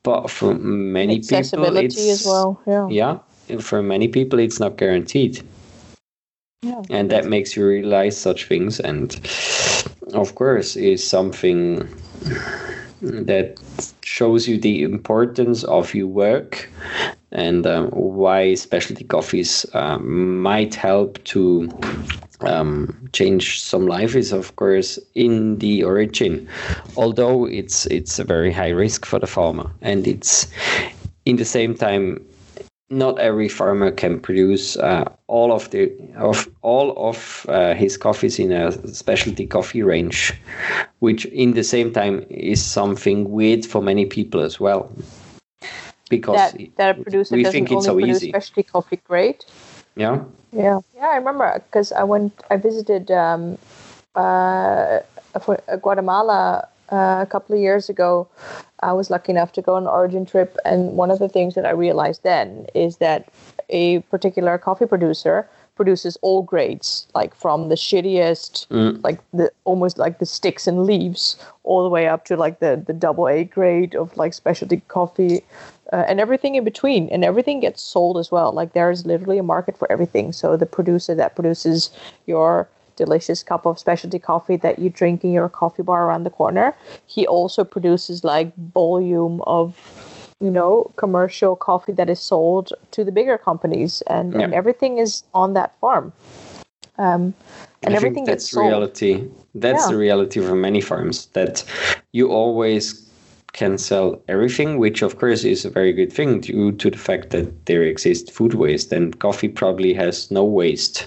but 0.04 0.30
for 0.30 0.54
many 0.54 1.18
people, 1.18 1.76
it's 1.76 1.98
as 1.98 2.24
well. 2.24 2.60
Yeah. 2.66 2.88
yeah, 2.90 3.18
for 3.60 3.82
many 3.82 4.08
people 4.08 4.38
it's 4.38 4.60
not 4.60 4.76
guaranteed 4.76 5.42
Yeah. 6.62 6.82
and 6.90 7.10
that 7.10 7.26
makes 7.26 7.56
you 7.56 7.66
realize 7.66 8.16
such 8.16 8.46
things 8.46 8.80
and 8.80 9.14
of 10.14 10.34
course 10.34 10.76
is 10.76 11.06
something 11.06 11.88
that 13.02 13.60
shows 14.02 14.48
you 14.48 14.58
the 14.58 14.82
importance 14.82 15.64
of 15.64 15.94
your 15.94 16.06
work 16.06 16.68
and 17.34 17.66
um, 17.66 17.88
why 17.90 18.54
specialty 18.54 19.04
coffees 19.04 19.66
um, 19.74 20.40
might 20.40 20.74
help 20.74 21.22
to 21.24 21.68
um, 22.40 23.08
change 23.12 23.60
some 23.60 23.86
life 23.86 24.14
is 24.14 24.32
of 24.32 24.54
course 24.56 24.98
in 25.14 25.58
the 25.58 25.82
origin 25.82 26.48
although 26.96 27.46
it's 27.46 27.86
it's 27.86 28.18
a 28.18 28.24
very 28.24 28.52
high 28.52 28.70
risk 28.70 29.04
for 29.04 29.18
the 29.18 29.26
farmer 29.26 29.70
and 29.82 30.06
it's 30.06 30.46
in 31.24 31.36
the 31.36 31.44
same 31.44 31.74
time 31.74 32.24
not 32.90 33.18
every 33.18 33.48
farmer 33.48 33.90
can 33.90 34.20
produce 34.20 34.76
uh, 34.76 35.04
all 35.26 35.52
of 35.52 35.70
the 35.70 35.92
of 36.16 36.48
all 36.62 36.94
of 37.08 37.46
uh, 37.48 37.74
his 37.74 37.96
coffees 37.96 38.38
in 38.38 38.52
a 38.52 38.72
specialty 38.94 39.46
coffee 39.46 39.82
range, 39.82 40.34
which 40.98 41.24
in 41.26 41.54
the 41.54 41.64
same 41.64 41.92
time 41.92 42.24
is 42.28 42.62
something 42.62 43.30
weird 43.30 43.64
for 43.64 43.82
many 43.82 44.04
people 44.04 44.40
as 44.40 44.60
well. 44.60 44.90
Because 46.10 46.52
That 46.52 46.76
that 46.76 46.98
a 46.98 47.02
producer 47.02 47.34
we 47.36 47.42
doesn't 47.42 47.52
think 47.66 47.72
it's 47.72 47.86
only 47.86 47.86
so 47.86 47.94
produce 47.94 48.16
easy. 48.18 48.28
specialty 48.30 48.62
coffee 48.64 49.00
great. 49.08 49.44
yeah, 49.96 50.22
Yeah, 50.52 50.80
yeah, 50.96 51.08
I 51.08 51.16
remember 51.16 51.62
because 51.70 51.92
I 51.92 52.04
went, 52.04 52.32
I 52.50 52.56
visited 52.56 53.10
um, 53.10 53.58
uh, 54.14 55.00
uh, 55.34 55.76
Guatemala 55.80 56.68
uh, 56.92 57.18
a 57.22 57.26
couple 57.28 57.54
of 57.56 57.60
years 57.60 57.88
ago. 57.88 58.28
I 58.80 58.92
was 58.92 59.08
lucky 59.10 59.32
enough 59.32 59.52
to 59.52 59.62
go 59.62 59.74
on 59.74 59.84
an 59.84 59.88
origin 59.88 60.26
trip, 60.26 60.56
and 60.64 60.92
one 60.96 61.10
of 61.10 61.18
the 61.18 61.28
things 61.28 61.54
that 61.54 61.64
I 61.64 61.70
realized 61.70 62.22
then 62.22 62.66
is 62.74 62.98
that 62.98 63.28
a 63.70 64.00
particular 64.10 64.58
coffee 64.58 64.86
producer 64.86 65.48
produces 65.74 66.16
all 66.22 66.42
grades, 66.42 67.06
like 67.16 67.34
from 67.34 67.68
the 67.68 67.74
shittiest, 67.74 68.68
Mm. 68.68 69.02
like 69.02 69.18
the 69.32 69.50
almost 69.64 69.98
like 69.98 70.18
the 70.18 70.26
sticks 70.26 70.66
and 70.68 70.84
leaves, 70.84 71.36
all 71.64 71.82
the 71.82 71.88
way 71.88 72.06
up 72.06 72.24
to 72.26 72.36
like 72.36 72.60
the 72.60 72.76
the 72.86 72.92
double 72.92 73.26
A 73.26 73.42
grade 73.44 73.96
of 73.96 74.16
like 74.16 74.34
specialty 74.34 74.82
coffee 74.88 75.42
uh, 75.94 76.04
and 76.08 76.18
everything 76.18 76.56
in 76.56 76.64
between 76.64 77.08
and 77.10 77.24
everything 77.24 77.60
gets 77.60 77.80
sold 77.80 78.18
as 78.18 78.28
well. 78.30 78.50
Like 78.52 78.72
there 78.72 78.90
is 78.90 79.06
literally 79.06 79.38
a 79.38 79.42
market 79.54 79.78
for 79.78 79.90
everything. 79.94 80.32
So 80.32 80.56
the 80.56 80.66
producer 80.66 81.14
that 81.14 81.36
produces 81.36 81.90
your 82.26 82.68
delicious 82.96 83.42
cup 83.42 83.66
of 83.66 83.78
specialty 83.78 84.18
coffee 84.18 84.56
that 84.56 84.78
you 84.78 84.88
drink 84.90 85.24
in 85.24 85.32
your 85.32 85.48
coffee 85.48 85.82
bar 85.82 86.06
around 86.06 86.22
the 86.22 86.30
corner 86.30 86.74
he 87.06 87.26
also 87.26 87.64
produces 87.64 88.22
like 88.22 88.54
volume 88.72 89.40
of 89.58 89.76
you 90.40 90.50
know 90.50 90.92
commercial 90.96 91.56
coffee 91.56 91.92
that 91.92 92.08
is 92.10 92.20
sold 92.20 92.72
to 92.90 93.04
the 93.04 93.12
bigger 93.12 93.38
companies. 93.38 94.02
And, 94.06 94.34
and 94.34 94.54
everything 94.54 94.98
is 94.98 95.22
on 95.32 95.54
that 95.54 95.78
farm. 95.80 96.12
Um, 96.98 97.34
and 97.82 97.94
I 97.94 97.96
everything 97.96 98.14
think 98.14 98.26
that's 98.26 98.52
reality. 98.52 99.12
That's 99.54 99.84
Yeah. 99.84 99.90
the 99.92 99.96
reality 99.96 100.40
for 100.40 100.54
many 100.54 100.80
farms 100.80 101.26
that 101.32 101.64
you 102.12 102.28
always 102.30 103.04
can 103.54 103.78
sell 103.78 104.20
everything, 104.28 104.78
which 104.78 105.00
of 105.00 105.18
course 105.18 105.44
is 105.44 105.64
a 105.64 105.70
very 105.70 105.92
good 105.92 106.12
thing 106.12 106.40
due 106.40 106.72
to 106.72 106.90
the 106.90 106.98
fact 106.98 107.30
that 107.30 107.66
there 107.66 107.82
exists 107.82 108.30
food 108.30 108.54
waste 108.54 108.92
and 108.92 109.18
coffee 109.20 109.48
probably 109.48 109.94
has 109.94 110.30
no 110.30 110.44
waste 110.44 111.06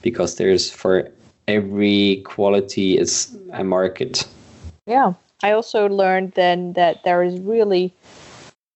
because 0.00 0.36
there's 0.36 0.70
for 0.70 1.10
every 1.48 2.22
quality 2.24 2.96
is 2.96 3.36
a 3.52 3.64
market. 3.64 4.26
Yeah. 4.86 5.12
I 5.42 5.52
also 5.52 5.88
learned 5.88 6.32
then 6.32 6.74
that 6.74 7.02
there 7.04 7.22
is 7.22 7.40
really 7.40 7.92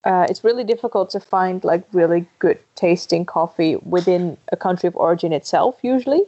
uh, 0.05 0.27
it's 0.29 0.43
really 0.43 0.63
difficult 0.63 1.09
to 1.09 1.19
find 1.19 1.63
like 1.63 1.83
really 1.91 2.25
good 2.39 2.59
tasting 2.75 3.25
coffee 3.25 3.75
within 3.77 4.37
a 4.51 4.57
country 4.57 4.87
of 4.87 4.95
origin 4.95 5.33
itself 5.33 5.77
usually 5.81 6.21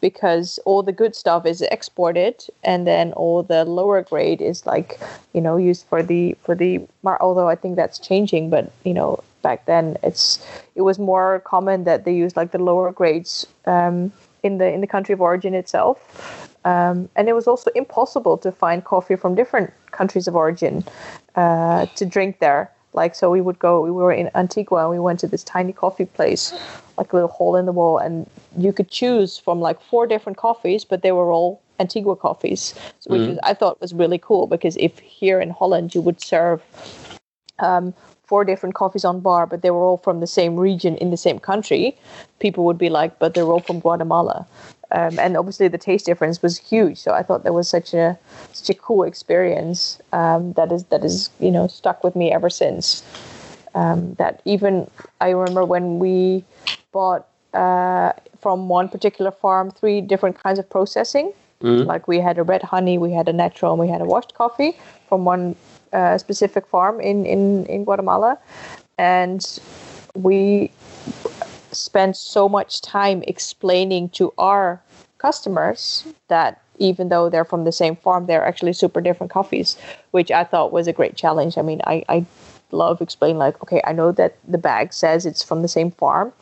because 0.00 0.58
all 0.64 0.82
the 0.82 0.92
good 0.92 1.14
stuff 1.14 1.46
is 1.46 1.62
exported 1.62 2.44
and 2.64 2.86
then 2.86 3.12
all 3.12 3.42
the 3.42 3.64
lower 3.64 4.02
grade 4.02 4.42
is 4.42 4.66
like 4.66 5.00
you 5.32 5.40
know 5.40 5.56
used 5.56 5.86
for 5.86 6.02
the 6.02 6.36
for 6.42 6.54
the 6.54 6.80
although 7.20 7.48
i 7.48 7.54
think 7.54 7.76
that's 7.76 7.98
changing 7.98 8.50
but 8.50 8.72
you 8.84 8.92
know 8.92 9.22
back 9.42 9.64
then 9.66 9.96
it's 10.02 10.44
it 10.74 10.82
was 10.82 10.98
more 10.98 11.40
common 11.46 11.84
that 11.84 12.04
they 12.04 12.14
used 12.14 12.36
like 12.36 12.50
the 12.50 12.58
lower 12.58 12.90
grades 12.92 13.46
um, 13.66 14.12
in 14.42 14.58
the 14.58 14.66
in 14.70 14.80
the 14.80 14.86
country 14.86 15.12
of 15.12 15.20
origin 15.20 15.54
itself 15.54 16.48
um, 16.64 17.08
and 17.16 17.28
it 17.28 17.32
was 17.34 17.46
also 17.46 17.70
impossible 17.74 18.36
to 18.38 18.52
find 18.52 18.84
coffee 18.84 19.16
from 19.16 19.34
different 19.34 19.72
countries 19.92 20.28
of 20.28 20.36
origin 20.36 20.84
uh, 21.36 21.86
to 21.96 22.04
drink 22.04 22.38
there. 22.38 22.70
Like, 22.92 23.14
so 23.14 23.30
we 23.30 23.40
would 23.40 23.58
go, 23.58 23.82
we 23.82 23.90
were 23.90 24.12
in 24.12 24.30
Antigua 24.34 24.80
and 24.80 24.90
we 24.90 24.98
went 24.98 25.20
to 25.20 25.28
this 25.28 25.44
tiny 25.44 25.72
coffee 25.72 26.06
place, 26.06 26.52
like 26.98 27.12
a 27.12 27.16
little 27.16 27.28
hole 27.28 27.56
in 27.56 27.66
the 27.66 27.72
wall, 27.72 27.98
and 27.98 28.28
you 28.58 28.72
could 28.72 28.90
choose 28.90 29.38
from 29.38 29.60
like 29.60 29.80
four 29.80 30.06
different 30.06 30.38
coffees, 30.38 30.84
but 30.84 31.02
they 31.02 31.12
were 31.12 31.30
all 31.30 31.60
Antigua 31.78 32.16
coffees, 32.16 32.74
which 33.06 33.26
was, 33.26 33.38
I 33.42 33.54
thought 33.54 33.80
was 33.80 33.94
really 33.94 34.18
cool 34.18 34.46
because 34.46 34.76
if 34.76 34.98
here 34.98 35.40
in 35.40 35.50
Holland 35.50 35.94
you 35.94 36.00
would 36.00 36.20
serve 36.20 36.62
um, 37.60 37.94
four 38.24 38.44
different 38.44 38.74
coffees 38.74 39.04
on 39.04 39.20
bar, 39.20 39.46
but 39.46 39.62
they 39.62 39.70
were 39.70 39.82
all 39.82 39.96
from 39.96 40.20
the 40.20 40.26
same 40.26 40.56
region 40.56 40.96
in 40.96 41.10
the 41.10 41.16
same 41.16 41.38
country, 41.38 41.96
people 42.38 42.64
would 42.64 42.78
be 42.78 42.88
like, 42.88 43.18
but 43.18 43.34
they're 43.34 43.46
all 43.46 43.60
from 43.60 43.80
Guatemala. 43.80 44.46
Um, 44.92 45.18
and 45.18 45.36
obviously 45.36 45.68
the 45.68 45.78
taste 45.78 46.06
difference 46.06 46.42
was 46.42 46.58
huge. 46.58 46.98
So 46.98 47.12
I 47.12 47.22
thought 47.22 47.44
that 47.44 47.54
was 47.54 47.68
such 47.68 47.94
a 47.94 48.18
such 48.52 48.70
a 48.70 48.74
cool 48.74 49.04
experience 49.04 50.00
um, 50.12 50.52
that 50.54 50.72
is 50.72 50.84
that 50.84 51.04
is 51.04 51.30
you 51.38 51.50
know 51.50 51.66
stuck 51.66 52.02
with 52.02 52.16
me 52.16 52.32
ever 52.32 52.50
since. 52.50 53.02
Um, 53.74 54.14
that 54.14 54.42
even 54.44 54.90
I 55.20 55.30
remember 55.30 55.64
when 55.64 56.00
we 56.00 56.44
bought 56.92 57.28
uh, 57.54 58.12
from 58.40 58.68
one 58.68 58.88
particular 58.88 59.30
farm 59.30 59.70
three 59.70 60.00
different 60.00 60.42
kinds 60.42 60.58
of 60.58 60.68
processing. 60.68 61.32
Like 61.84 62.08
we 62.08 62.18
had 62.18 62.38
a 62.38 62.42
red 62.42 62.62
honey, 62.62 62.96
we 62.96 63.12
had 63.12 63.28
a 63.28 63.34
natural, 63.34 63.72
and 63.72 63.80
we 63.80 63.88
had 63.88 64.00
a 64.00 64.04
washed 64.06 64.32
coffee 64.34 64.78
from 65.08 65.26
one 65.26 65.54
uh, 65.92 66.16
specific 66.16 66.66
farm 66.66 67.00
in, 67.00 67.26
in, 67.26 67.66
in 67.66 67.84
Guatemala. 67.84 68.38
And 68.96 69.44
we 70.14 70.70
spent 71.72 72.16
so 72.16 72.48
much 72.48 72.80
time 72.80 73.22
explaining 73.26 74.08
to 74.10 74.32
our 74.38 74.80
customers 75.18 76.04
that 76.28 76.62
even 76.78 77.10
though 77.10 77.28
they're 77.28 77.44
from 77.44 77.64
the 77.64 77.72
same 77.72 77.94
farm, 77.94 78.26
they're 78.26 78.44
actually 78.44 78.72
super 78.72 79.00
different 79.00 79.30
coffees, 79.30 79.76
which 80.12 80.30
I 80.30 80.44
thought 80.44 80.72
was 80.72 80.86
a 80.86 80.92
great 80.92 81.14
challenge. 81.14 81.58
I 81.58 81.62
mean, 81.62 81.80
I, 81.86 82.02
I 82.08 82.24
love 82.72 83.00
explaining 83.02 83.38
like, 83.38 83.62
okay, 83.62 83.80
I 83.84 83.92
know 83.92 84.12
that 84.12 84.36
the 84.48 84.58
bag 84.58 84.92
says 84.92 85.26
it's 85.26 85.42
from 85.42 85.62
the 85.62 85.68
same 85.68 85.90
farm, 85.90 86.32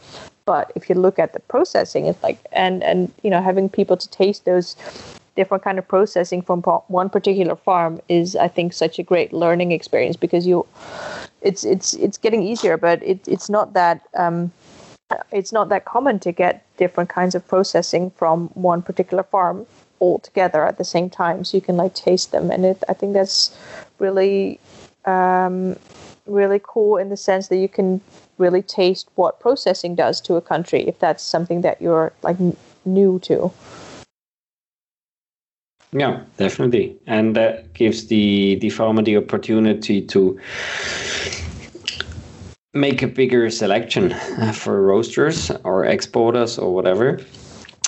but 0.45 0.73
if 0.75 0.89
you 0.89 0.95
look 0.95 1.19
at 1.19 1.33
the 1.33 1.41
processing, 1.41 2.07
it's 2.07 2.23
like 2.23 2.39
and 2.53 2.83
and 2.83 3.13
you 3.23 3.31
know 3.31 3.43
having 3.43 3.69
people 3.69 3.97
to 3.97 4.09
taste 4.09 4.45
those 4.45 4.77
different 5.37 5.63
kind 5.63 5.79
of 5.79 5.87
processing 5.87 6.43
from 6.43 6.63
one 6.89 7.11
particular 7.11 7.55
farm 7.55 8.01
is 8.09 8.35
I 8.35 8.49
think 8.49 8.73
such 8.73 8.99
a 8.99 9.03
great 9.03 9.33
learning 9.33 9.73
experience 9.73 10.17
because 10.17 10.47
you 10.47 10.67
it's 11.43 11.65
it's 11.65 11.95
it's 11.95 12.19
getting 12.19 12.43
easier, 12.43 12.77
but 12.77 13.03
it, 13.03 13.21
it's 13.29 13.49
not 13.49 13.73
that 13.75 14.03
um, 14.15 14.53
it's 15.33 15.53
not 15.53 15.69
that 15.71 15.85
common 15.85 16.19
to 16.21 16.33
get 16.33 16.65
different 16.77 17.11
kinds 17.11 17.35
of 17.35 17.47
processing 17.47 18.11
from 18.11 18.49
one 18.49 18.83
particular 18.83 19.23
farm 19.23 19.67
all 20.01 20.19
together 20.19 20.65
at 20.65 20.79
the 20.79 20.85
same 20.85 21.11
time, 21.11 21.45
so 21.45 21.57
you 21.57 21.61
can 21.61 21.77
like 21.77 21.95
taste 21.95 22.31
them, 22.31 22.51
and 22.51 22.65
it 22.65 22.83
I 22.89 22.95
think 22.95 23.15
that's 23.15 23.57
really 23.99 24.61
um, 25.05 25.77
really 26.27 26.61
cool 26.63 26.99
in 26.99 27.09
the 27.09 27.17
sense 27.17 27.49
that 27.49 27.57
you 27.57 27.69
can 27.69 28.01
really 28.37 28.63
taste 28.63 29.09
what 29.17 29.41
processing 29.41 29.95
does 29.97 30.21
to 30.21 30.37
a 30.37 30.41
country 30.41 30.87
if 30.87 30.99
that's 31.01 31.25
something 31.25 31.63
that 31.63 31.83
you're 31.83 32.13
like 32.23 32.39
n- 32.39 32.57
new 32.85 33.19
to. 33.21 33.51
Yeah, 35.91 36.23
definitely, 36.37 36.97
and 37.07 37.35
that 37.35 37.73
gives 37.73 38.07
the 38.07 38.57
the 38.57 38.71
farmer 38.71 39.03
the 39.03 39.17
opportunity 39.17 40.03
to 40.03 40.39
make 42.75 43.03
a 43.03 43.07
bigger 43.07 43.51
selection 43.51 44.15
for 44.53 44.83
roasters 44.83 45.51
or 45.65 45.85
exporters 45.85 46.59
or 46.59 46.75
whatever, 46.75 47.19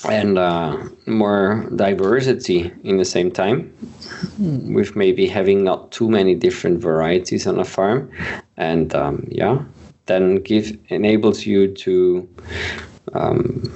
and 0.08 0.38
uh, 0.38 0.76
more 1.06 1.68
diversity 1.76 2.72
in 2.84 2.96
the 2.96 3.04
same 3.04 3.30
time. 3.30 3.72
With 4.38 4.96
maybe 4.96 5.26
having 5.26 5.64
not 5.64 5.92
too 5.92 6.08
many 6.08 6.34
different 6.34 6.80
varieties 6.80 7.46
on 7.46 7.58
a 7.58 7.64
farm, 7.64 8.10
and 8.56 8.94
um, 8.94 9.26
yeah, 9.30 9.62
then 10.06 10.36
give 10.36 10.76
enables 10.88 11.44
you 11.46 11.68
to 11.74 12.28
um, 13.12 13.70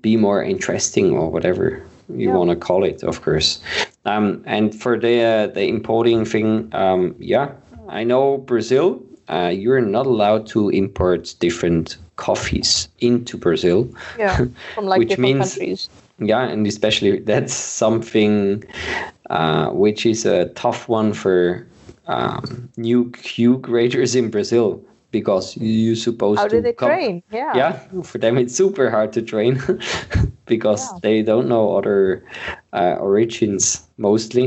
be 0.00 0.16
more 0.16 0.42
interesting 0.42 1.12
or 1.12 1.30
whatever 1.30 1.82
you 2.08 2.28
Yeah. 2.28 2.36
want 2.36 2.50
to 2.50 2.56
call 2.56 2.84
it, 2.84 3.02
of 3.02 3.22
course. 3.22 3.60
Um, 4.04 4.42
and 4.46 4.74
for 4.74 4.98
the 4.98 5.22
uh, 5.22 5.46
the 5.48 5.66
importing 5.68 6.24
thing, 6.24 6.68
um, 6.72 7.14
yeah, 7.18 7.50
I 7.88 8.04
know 8.04 8.38
Brazil. 8.38 9.02
Uh, 9.28 9.48
you're 9.54 9.80
not 9.80 10.06
allowed 10.06 10.46
to 10.48 10.68
import 10.70 11.34
different 11.40 11.96
coffees 12.16 12.88
into 13.00 13.36
Brazil. 13.38 13.88
Yeah, 14.18 14.46
from 14.74 14.86
like 14.86 14.98
Which 14.98 15.08
different 15.08 15.38
means- 15.38 15.54
countries. 15.54 15.88
Yeah, 16.20 16.44
and 16.44 16.64
especially 16.66 17.18
that's 17.18 17.52
something 17.52 18.62
uh, 19.30 19.70
which 19.70 20.06
is 20.06 20.24
a 20.24 20.46
tough 20.50 20.88
one 20.88 21.12
for 21.12 21.66
um, 22.06 22.68
new 22.76 23.10
Q 23.10 23.58
graders 23.58 24.14
in 24.14 24.30
Brazil 24.30 24.80
because 25.14 25.56
you're 25.56 25.94
supposed 25.96 26.40
How 26.40 26.48
to 26.48 26.56
do 26.56 26.60
they 26.62 26.72
come- 26.72 26.90
train? 26.90 27.22
Yeah. 27.30 27.56
yeah 27.56 27.72
for 28.02 28.18
them 28.18 28.36
it's 28.36 28.54
super 28.54 28.90
hard 28.90 29.12
to 29.12 29.22
train 29.22 29.54
because 30.46 30.82
Yeah. 30.90 30.98
they 31.06 31.22
don't 31.22 31.46
know 31.48 31.76
other 31.78 32.24
uh, 32.72 32.96
origins 33.00 33.86
mostly 33.96 34.46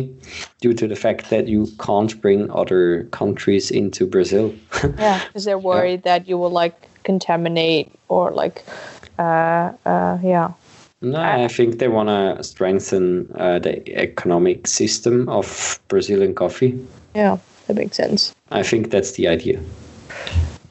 due 0.61 0.73
to 0.73 0.87
the 0.87 0.95
fact 0.95 1.29
that 1.29 1.47
you 1.47 1.67
can't 1.79 2.13
bring 2.21 2.51
other 2.51 3.07
countries 3.19 3.71
into 3.71 4.05
brazil 4.05 4.51
Yeah, 4.99 5.19
because 5.27 5.45
they're 5.45 5.63
worried 5.73 6.03
that 6.03 6.27
you 6.27 6.37
will 6.37 6.51
like 6.63 6.75
contaminate 7.03 7.87
or 8.09 8.31
like, 8.43 8.57
uh, 9.19 9.71
uh, 9.85 10.17
yeah. 10.23 10.51
no 11.01 11.19
i 11.45 11.47
think 11.47 11.79
they 11.79 11.87
want 11.87 12.09
to 12.09 12.43
strengthen 12.43 13.05
uh, 13.39 13.59
the 13.59 13.73
economic 13.95 14.67
system 14.67 15.29
of 15.29 15.79
brazilian 15.87 16.33
coffee 16.35 16.73
Yeah, 17.15 17.37
that 17.67 17.75
makes 17.77 17.95
sense. 17.97 18.33
i 18.51 18.63
think 18.63 18.91
that's 18.91 19.11
the 19.17 19.27
idea 19.35 19.59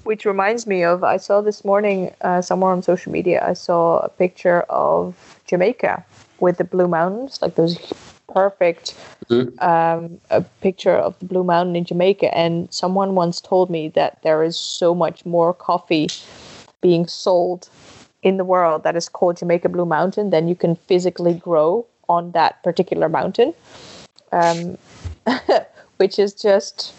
Which 0.06 0.24
reminds 0.24 0.66
me 0.68 0.84
of, 0.84 1.02
I 1.02 1.16
saw 1.16 1.40
this 1.40 1.64
morning 1.64 2.14
uh, 2.20 2.40
somewhere 2.40 2.70
on 2.70 2.80
social 2.80 3.10
media, 3.10 3.44
I 3.44 3.54
saw 3.54 3.98
a 3.98 4.08
picture 4.08 4.60
of 4.70 5.16
Jamaica 5.46 6.04
with 6.38 6.58
the 6.58 6.64
Blue 6.64 6.86
Mountains, 6.86 7.40
like 7.42 7.56
those 7.56 7.76
perfect 8.32 8.94
Mm. 9.28 9.60
um, 9.60 10.20
a 10.30 10.40
picture 10.60 10.94
of 10.94 11.18
the 11.18 11.24
Blue 11.24 11.42
Mountain 11.42 11.74
in 11.74 11.84
Jamaica. 11.84 12.32
And 12.36 12.72
someone 12.72 13.16
once 13.16 13.40
told 13.40 13.70
me 13.70 13.88
that 13.88 14.22
there 14.22 14.44
is 14.44 14.56
so 14.56 14.94
much 14.94 15.26
more 15.26 15.52
coffee 15.52 16.08
being 16.80 17.08
sold 17.08 17.68
in 18.22 18.36
the 18.36 18.44
world 18.44 18.84
that 18.84 18.94
is 18.94 19.08
called 19.08 19.38
Jamaica 19.38 19.68
Blue 19.68 19.86
Mountain 19.86 20.30
than 20.30 20.46
you 20.46 20.54
can 20.54 20.76
physically 20.76 21.34
grow 21.34 21.84
on 22.08 22.30
that 22.32 22.62
particular 22.62 23.08
mountain. 23.08 23.52
Um, 24.30 24.78
which 25.96 26.18
is 26.18 26.34
just 26.34 26.94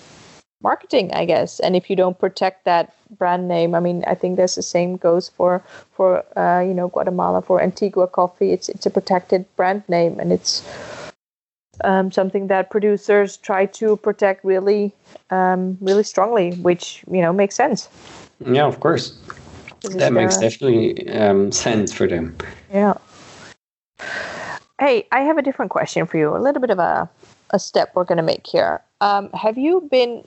marketing, 0.61 1.13
I 1.13 1.25
guess. 1.25 1.59
And 1.59 1.75
if 1.75 1.89
you 1.89 1.95
don't 1.95 2.17
protect 2.17 2.65
that 2.65 2.93
brand 3.17 3.47
name, 3.47 3.75
I 3.75 3.79
mean, 3.79 4.03
I 4.07 4.15
think 4.15 4.37
there's 4.37 4.55
the 4.55 4.63
same 4.63 4.97
goes 4.97 5.29
for 5.29 5.63
for 5.93 6.23
uh, 6.37 6.61
you 6.61 6.73
know 6.73 6.89
Guatemala 6.89 7.41
for 7.41 7.61
Antigua 7.61 8.07
coffee. 8.07 8.51
It's 8.51 8.69
it's 8.69 8.85
a 8.85 8.89
protected 8.89 9.45
brand 9.55 9.83
name, 9.87 10.19
and 10.19 10.31
it's 10.31 10.63
um, 11.83 12.11
something 12.11 12.47
that 12.47 12.69
producers 12.69 13.37
try 13.37 13.65
to 13.65 13.97
protect 13.97 14.43
really 14.43 14.93
um, 15.29 15.77
really 15.81 16.03
strongly, 16.03 16.51
which 16.51 17.03
you 17.11 17.21
know 17.21 17.33
makes 17.33 17.55
sense. 17.55 17.89
yeah 18.45 18.67
of 18.67 18.79
course 18.79 19.17
that 19.97 20.13
makes 20.13 20.37
definitely 20.37 21.09
um, 21.09 21.51
sense 21.51 21.93
for 21.93 22.07
them 22.07 22.35
Yeah. 22.71 22.93
Hey, 24.79 25.07
I 25.11 25.21
have 25.21 25.39
a 25.39 25.41
different 25.41 25.71
question 25.71 26.05
for 26.05 26.17
you. 26.17 26.35
A 26.35 26.37
little 26.37 26.61
bit 26.61 26.69
of 26.69 26.77
a, 26.77 27.09
a 27.51 27.59
step 27.59 27.91
we're 27.95 28.03
going 28.03 28.17
to 28.17 28.23
make 28.23 28.45
here. 28.47 28.81
Um, 29.01 29.29
have 29.31 29.57
you 29.57 29.87
been 29.91 30.25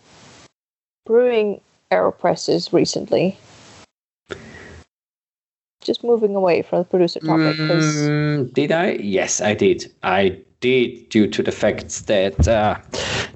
brewing 1.07 1.61
AeroPresses 1.91 2.73
recently? 2.73 3.39
Just 5.83 6.05
moving 6.05 6.37
away 6.37 6.63
from 6.63 6.81
the 6.81 6.85
producer 6.85 7.21
topic. 7.21 7.57
Mm, 7.57 8.53
did 8.53 8.71
I? 8.71 8.93
Yes, 8.93 9.41
I 9.41 9.55
did. 9.55 9.91
I 10.03 10.39
did 10.61 11.09
due 11.09 11.27
to 11.27 11.43
the 11.43 11.53
fact 11.53 12.07
that 12.07 12.47
uh, 12.47 12.77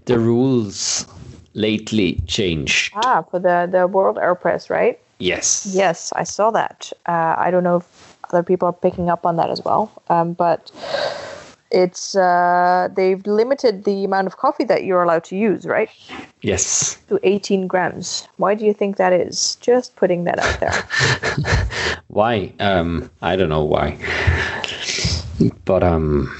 the 0.05 0.18
rules 0.18 1.07
lately 1.55 2.20
changed. 2.27 2.92
ah, 2.97 3.23
for 3.23 3.38
the, 3.38 3.68
the 3.70 3.87
World 3.87 4.16
AeroPress, 4.16 4.68
right? 4.68 4.99
Yes. 5.18 5.73
Yes, 5.75 6.12
I 6.14 6.25
saw 6.25 6.51
that. 6.51 6.92
Uh, 7.07 7.35
I 7.38 7.51
don't 7.51 7.64
know 7.64 7.77
if 7.77 8.18
other 8.31 8.42
people 8.42 8.68
are 8.68 8.73
picking 8.73 9.09
up 9.09 9.25
on 9.25 9.37
that 9.37 9.49
as 9.51 9.64
well. 9.64 9.90
Um, 10.09 10.33
but 10.35 10.70
it's 11.74 12.14
uh, 12.14 12.88
they've 12.94 13.26
limited 13.26 13.84
the 13.84 14.04
amount 14.04 14.26
of 14.28 14.37
coffee 14.37 14.64
that 14.64 14.84
you're 14.84 15.02
allowed 15.02 15.24
to 15.24 15.37
use, 15.37 15.66
right? 15.66 15.90
Yes. 16.42 16.96
to 17.08 17.18
18 17.22 17.66
grams. 17.66 18.28
Why 18.37 18.54
do 18.54 18.64
you 18.64 18.72
think 18.72 18.96
that 18.96 19.12
is? 19.12 19.56
Just 19.56 19.96
putting 19.96 20.24
that 20.24 20.38
out 20.38 20.60
there. 20.60 21.98
Why? 22.08 22.52
Um, 22.60 23.10
I 23.22 23.34
don't 23.34 23.48
know 23.48 23.64
why. 23.64 23.98
But 25.64 25.82
um, 25.82 26.32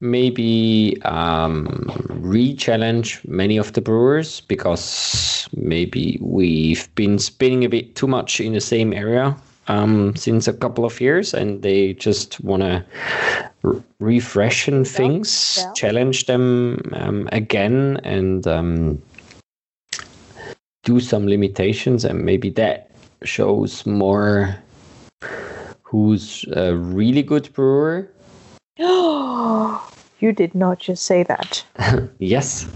maybe 0.00 1.00
um, 1.04 1.90
re-challenge 2.10 3.22
many 3.26 3.56
of 3.56 3.72
the 3.72 3.80
brewers 3.80 4.42
because 4.42 5.48
maybe 5.56 6.18
we've 6.20 6.94
been 6.94 7.18
spinning 7.18 7.64
a 7.64 7.68
bit 7.68 7.96
too 7.96 8.06
much 8.06 8.38
in 8.40 8.52
the 8.52 8.60
same 8.60 8.92
area 8.92 9.34
um, 9.68 10.14
since 10.16 10.48
a 10.48 10.52
couple 10.52 10.84
of 10.84 11.00
years, 11.00 11.34
and 11.34 11.62
they 11.62 11.94
just 11.94 12.40
want 12.40 12.62
to 12.62 12.84
r- 13.64 13.82
refreshen 14.00 14.86
things, 14.86 15.58
yeah. 15.60 15.72
challenge 15.72 16.26
them 16.26 16.80
um, 16.92 17.28
again, 17.32 17.98
and 18.04 18.46
um, 18.46 19.02
do 20.84 21.00
some 21.00 21.26
limitations, 21.26 22.04
and 22.04 22.24
maybe 22.24 22.50
that 22.50 22.90
shows 23.22 23.86
more 23.86 24.56
who's 25.82 26.44
a 26.52 26.76
really 26.76 27.22
good 27.22 27.52
brewer 27.54 28.10
you 28.78 30.32
did 30.34 30.54
not 30.54 30.78
just 30.78 31.06
say 31.06 31.22
that. 31.22 31.64
yes, 32.18 32.66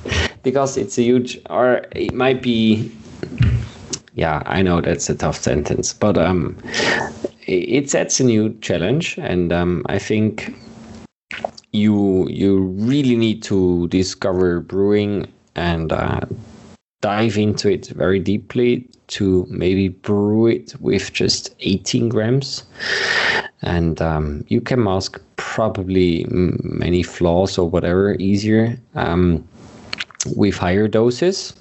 because 0.42 0.78
it's 0.78 0.96
a 0.96 1.02
huge, 1.02 1.38
or 1.50 1.84
it 1.92 2.14
might 2.14 2.40
be. 2.40 2.90
Yeah, 4.20 4.42
I 4.44 4.60
know 4.60 4.82
that's 4.82 5.08
a 5.08 5.14
tough 5.14 5.38
sentence, 5.38 5.94
but 5.94 6.18
um, 6.18 6.54
it 7.46 7.88
sets 7.88 8.20
a 8.20 8.24
new 8.24 8.52
challenge, 8.60 9.16
and 9.16 9.50
um, 9.50 9.82
I 9.88 9.98
think 9.98 10.54
you 11.72 12.28
you 12.28 12.58
really 12.58 13.16
need 13.16 13.42
to 13.44 13.88
discover 13.88 14.60
brewing 14.60 15.26
and 15.54 15.90
uh, 15.90 16.20
dive 17.00 17.38
into 17.38 17.70
it 17.70 17.86
very 17.86 18.20
deeply 18.20 18.86
to 19.06 19.46
maybe 19.48 19.88
brew 19.88 20.48
it 20.48 20.74
with 20.80 21.14
just 21.14 21.54
18 21.60 22.10
grams. 22.10 22.64
And 23.62 24.02
um, 24.02 24.44
you 24.48 24.60
can 24.60 24.84
mask 24.84 25.18
probably 25.36 26.26
many 26.28 27.02
flaws 27.02 27.56
or 27.56 27.70
whatever 27.70 28.16
easier 28.16 28.78
um, 28.96 29.48
with 30.36 30.58
higher 30.58 30.88
doses. 30.88 31.54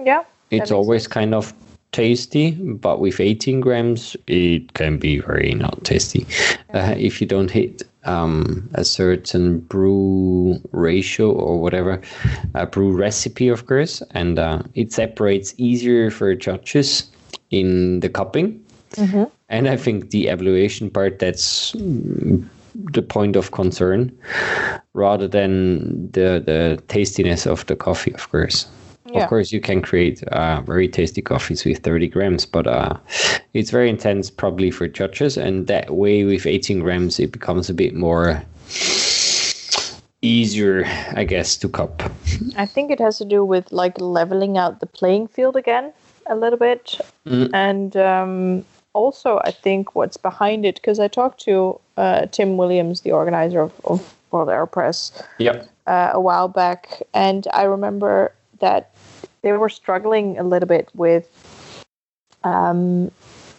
Yeah 0.00 0.22
it's 0.50 0.70
always 0.70 1.02
sense. 1.02 1.12
kind 1.12 1.34
of 1.34 1.54
tasty, 1.92 2.52
but 2.52 3.00
with 3.00 3.20
18 3.20 3.60
grams, 3.60 4.16
it 4.26 4.74
can 4.74 4.98
be 4.98 5.18
very 5.18 5.54
not 5.54 5.82
tasty. 5.84 6.26
Uh, 6.72 6.94
if 6.96 7.20
you 7.20 7.26
don't 7.26 7.50
hit 7.50 7.82
um, 8.04 8.68
a 8.74 8.84
certain 8.84 9.60
brew 9.60 10.60
ratio 10.72 11.30
or 11.32 11.60
whatever, 11.60 12.00
a 12.54 12.66
brew 12.66 12.92
recipe, 12.96 13.48
of 13.48 13.66
course, 13.66 14.02
and 14.12 14.38
uh, 14.38 14.62
it 14.74 14.92
separates 14.92 15.54
easier 15.58 16.10
for 16.10 16.34
judges 16.34 17.10
in 17.50 18.00
the 18.00 18.08
cupping. 18.08 18.64
Mm-hmm. 18.92 19.24
And 19.48 19.68
I 19.68 19.76
think 19.76 20.10
the 20.10 20.28
evaluation 20.28 20.90
part 20.90 21.18
that's 21.18 21.72
the 21.72 23.02
point 23.02 23.36
of 23.36 23.50
concern 23.50 24.16
rather 24.94 25.26
than 25.26 26.10
the, 26.12 26.42
the 26.44 26.82
tastiness 26.88 27.46
of 27.46 27.66
the 27.66 27.76
coffee, 27.76 28.14
of 28.14 28.30
course. 28.30 28.66
Yeah. 29.12 29.24
Of 29.24 29.28
course, 29.28 29.52
you 29.52 29.60
can 29.60 29.82
create 29.82 30.22
uh, 30.24 30.62
very 30.62 30.88
tasty 30.88 31.22
coffees 31.22 31.64
with 31.64 31.78
30 31.78 32.08
grams, 32.08 32.46
but 32.46 32.66
uh, 32.66 32.96
it's 33.54 33.70
very 33.70 33.88
intense 33.88 34.30
probably 34.30 34.70
for 34.70 34.86
judges. 34.88 35.36
And 35.36 35.66
that 35.66 35.90
way, 35.90 36.24
with 36.24 36.46
18 36.46 36.80
grams, 36.80 37.18
it 37.18 37.32
becomes 37.32 37.68
a 37.68 37.74
bit 37.74 37.94
more 37.94 38.42
easier, 40.22 40.84
I 41.14 41.24
guess, 41.24 41.56
to 41.58 41.68
cup. 41.68 42.02
I 42.56 42.66
think 42.66 42.90
it 42.90 43.00
has 43.00 43.18
to 43.18 43.24
do 43.24 43.44
with 43.44 43.72
like 43.72 44.00
leveling 44.00 44.58
out 44.58 44.80
the 44.80 44.86
playing 44.86 45.28
field 45.28 45.56
again 45.56 45.92
a 46.26 46.36
little 46.36 46.58
bit. 46.58 47.00
Mm. 47.26 47.50
And 47.52 47.96
um, 47.96 48.64
also, 48.92 49.40
I 49.44 49.50
think 49.50 49.94
what's 49.94 50.16
behind 50.16 50.64
it, 50.64 50.76
because 50.76 51.00
I 51.00 51.08
talked 51.08 51.40
to 51.42 51.80
uh, 51.96 52.26
Tim 52.26 52.56
Williams, 52.56 53.00
the 53.02 53.12
organizer 53.12 53.60
of, 53.60 53.72
of 53.84 54.14
World 54.30 54.48
Aeropress, 54.48 55.22
yep. 55.38 55.68
Uh, 55.86 56.10
a 56.12 56.20
while 56.20 56.48
back. 56.48 57.02
And 57.14 57.48
I 57.52 57.64
remember 57.64 58.32
that 58.60 58.94
they 59.42 59.52
were 59.52 59.68
struggling 59.68 60.38
a 60.38 60.42
little 60.42 60.68
bit 60.68 60.88
with 60.94 61.28
um, 62.44 63.10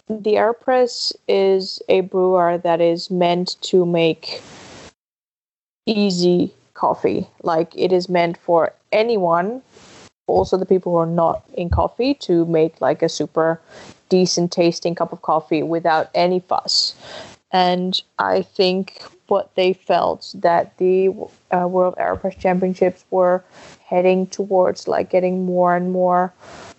the 0.08 0.34
aeropress 0.34 1.12
is 1.28 1.80
a 1.88 2.00
brewer 2.02 2.58
that 2.58 2.80
is 2.80 3.10
meant 3.10 3.56
to 3.62 3.86
make 3.86 4.42
easy 5.86 6.52
coffee. 6.74 7.26
Like 7.42 7.72
it 7.76 7.92
is 7.92 8.08
meant 8.08 8.36
for 8.38 8.72
anyone 8.90 9.62
also 10.26 10.56
the 10.56 10.66
people 10.66 10.92
who 10.92 10.98
are 10.98 11.06
not 11.06 11.44
in 11.54 11.68
coffee 11.68 12.14
to 12.14 12.44
make 12.46 12.80
like 12.80 13.02
a 13.02 13.08
super 13.08 13.60
decent 14.08 14.52
tasting 14.52 14.94
cup 14.94 15.12
of 15.12 15.22
coffee 15.22 15.62
without 15.62 16.10
any 16.14 16.40
fuss. 16.40 16.94
And 17.50 18.00
i 18.18 18.42
think 18.42 19.02
what 19.28 19.54
they 19.56 19.72
felt 19.72 20.34
that 20.34 20.76
the 20.78 21.08
uh, 21.50 21.66
world 21.68 21.94
aeropress 21.96 22.38
championships 22.38 23.04
were 23.10 23.44
heading 23.92 24.26
towards 24.28 24.88
like 24.88 25.10
getting 25.10 25.44
more 25.44 25.76
and 25.76 25.92
more 25.92 26.32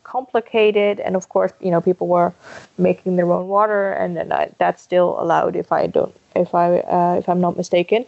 complicated. 0.04 1.00
And 1.00 1.16
of 1.16 1.30
course 1.30 1.54
you 1.66 1.72
know 1.72 1.82
people 1.82 2.08
were 2.08 2.34
making 2.78 3.16
their 3.18 3.32
own 3.32 3.48
water 3.48 3.94
and 3.94 4.18
then 4.18 4.32
I, 4.32 4.50
that's 4.58 4.82
still 4.82 5.10
allowed 5.24 5.56
if 5.56 5.72
i 5.72 5.88
don't 5.88 6.16
if 6.36 6.50
i 6.56 6.80
uh, 6.98 7.16
if 7.22 7.30
i'm 7.30 7.42
not 7.48 7.56
mistaken. 7.58 8.06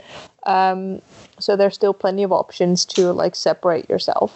Um, 0.55 1.01
so 1.39 1.55
there's 1.55 1.75
still 1.81 1.93
plenty 1.93 2.23
of 2.23 2.31
options 2.31 2.85
to 2.95 3.11
like 3.11 3.35
separate 3.35 3.89
yourself. 3.89 4.29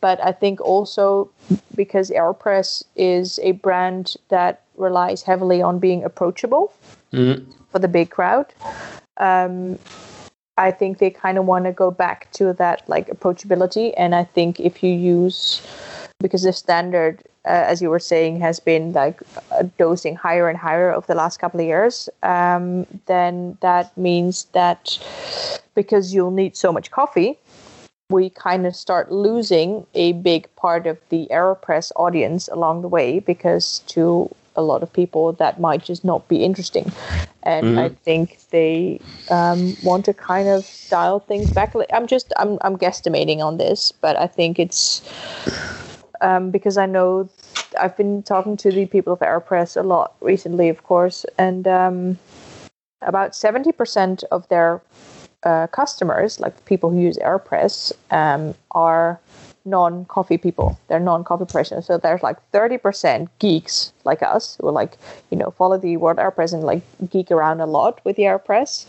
But 0.00 0.18
i 0.30 0.32
think 0.32 0.60
also 0.60 1.30
because 1.74 2.10
aeropress 2.10 2.84
is 2.94 3.40
a 3.42 3.52
brand 3.66 4.16
that 4.28 4.54
relies 4.76 5.22
heavily 5.30 5.60
on 5.62 5.78
being 5.78 6.04
approachable 6.04 6.72
mm. 7.12 7.36
for 7.70 7.78
the 7.78 7.88
big 7.88 8.10
crowd 8.10 8.46
um, 9.16 9.78
I 10.56 10.70
think 10.70 10.98
they 10.98 11.10
kind 11.10 11.38
of 11.38 11.46
want 11.46 11.64
to 11.64 11.72
go 11.72 11.90
back 11.90 12.30
to 12.32 12.52
that 12.54 12.88
like 12.88 13.08
approachability. 13.08 13.92
And 13.96 14.14
I 14.14 14.24
think 14.24 14.60
if 14.60 14.82
you 14.82 14.92
use, 14.92 15.66
because 16.20 16.42
the 16.42 16.52
standard, 16.52 17.22
uh, 17.44 17.66
as 17.66 17.82
you 17.82 17.90
were 17.90 17.98
saying, 17.98 18.40
has 18.40 18.60
been 18.60 18.92
like 18.92 19.20
uh, 19.50 19.64
dosing 19.78 20.14
higher 20.14 20.48
and 20.48 20.56
higher 20.56 20.92
over 20.92 21.06
the 21.06 21.14
last 21.14 21.38
couple 21.38 21.60
of 21.60 21.66
years, 21.66 22.08
um, 22.22 22.86
then 23.06 23.58
that 23.60 23.96
means 23.98 24.44
that 24.52 24.98
because 25.74 26.14
you'll 26.14 26.30
need 26.30 26.56
so 26.56 26.72
much 26.72 26.90
coffee, 26.90 27.36
we 28.10 28.30
kind 28.30 28.66
of 28.66 28.76
start 28.76 29.10
losing 29.10 29.86
a 29.94 30.12
big 30.12 30.54
part 30.56 30.86
of 30.86 30.98
the 31.08 31.26
AeroPress 31.32 31.90
audience 31.96 32.48
along 32.48 32.82
the 32.82 32.88
way 32.88 33.18
because 33.18 33.80
to 33.86 34.30
a 34.56 34.62
lot 34.62 34.82
of 34.82 34.92
people 34.92 35.32
that 35.34 35.60
might 35.60 35.82
just 35.84 36.04
not 36.04 36.28
be 36.28 36.44
interesting. 36.44 36.90
And 37.42 37.66
mm-hmm. 37.66 37.78
I 37.78 37.88
think 37.88 38.38
they 38.50 39.00
um, 39.30 39.76
want 39.82 40.04
to 40.06 40.14
kind 40.14 40.48
of 40.48 40.68
dial 40.88 41.20
things 41.20 41.50
back. 41.52 41.74
I'm 41.92 42.06
just 42.06 42.32
I'm 42.36 42.58
I'm 42.62 42.76
guesstimating 42.76 43.40
on 43.40 43.58
this, 43.58 43.92
but 43.92 44.16
I 44.16 44.26
think 44.26 44.58
it's 44.58 45.02
um, 46.20 46.50
because 46.50 46.78
I 46.78 46.86
know 46.86 47.28
I've 47.80 47.96
been 47.96 48.22
talking 48.22 48.56
to 48.58 48.70
the 48.70 48.86
people 48.86 49.12
of 49.12 49.20
Aeropress 49.20 49.76
a 49.76 49.82
lot 49.82 50.14
recently, 50.20 50.68
of 50.68 50.82
course, 50.84 51.26
and 51.36 51.66
um, 51.68 52.18
about 53.02 53.34
seventy 53.34 53.72
percent 53.72 54.24
of 54.30 54.48
their 54.48 54.80
uh, 55.42 55.66
customers, 55.66 56.40
like 56.40 56.64
people 56.64 56.90
who 56.90 57.00
use 57.00 57.18
Aeropress, 57.18 57.92
um, 58.10 58.54
are 58.70 59.20
non-coffee 59.64 60.38
people. 60.38 60.78
They're 60.88 61.00
non-coffee 61.00 61.46
professionals. 61.46 61.86
So 61.86 61.98
there's 61.98 62.22
like 62.22 62.36
30% 62.52 63.28
geeks 63.38 63.92
like 64.04 64.22
us 64.22 64.58
who 64.60 64.70
like, 64.70 64.98
you 65.30 65.38
know, 65.38 65.50
follow 65.50 65.78
the 65.78 65.96
World 65.96 66.18
Aeropress 66.18 66.52
and 66.52 66.62
like 66.62 66.82
geek 67.10 67.30
around 67.30 67.60
a 67.60 67.66
lot 67.66 68.04
with 68.04 68.16
the 68.16 68.24
Aeropress. 68.24 68.86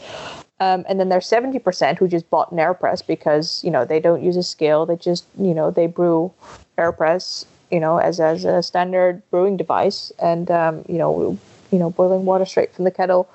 Um, 0.59 0.85
and 0.87 0.99
then 0.99 1.09
there's 1.09 1.29
70% 1.29 1.97
who 1.97 2.07
just 2.07 2.29
bought 2.29 2.51
an 2.51 2.57
Aeropress 2.57 3.05
because, 3.05 3.63
you 3.63 3.71
know, 3.71 3.85
they 3.85 3.99
don't 3.99 4.23
use 4.23 4.37
a 4.37 4.43
scale. 4.43 4.85
They 4.85 4.95
just, 4.95 5.25
you 5.37 5.53
know, 5.53 5.71
they 5.71 5.87
brew 5.87 6.31
Aeropress, 6.77 7.45
you 7.71 7.79
know, 7.79 7.97
as, 7.97 8.19
as 8.19 8.45
a 8.45 8.63
standard 8.63 9.21
brewing 9.31 9.57
device 9.57 10.11
and, 10.19 10.49
um, 10.51 10.85
you 10.87 10.97
know, 10.97 11.37
you 11.71 11.79
know, 11.79 11.89
boiling 11.89 12.25
water 12.25 12.45
straight 12.45 12.73
from 12.73 12.85
the 12.85 12.91
kettle 12.91 13.29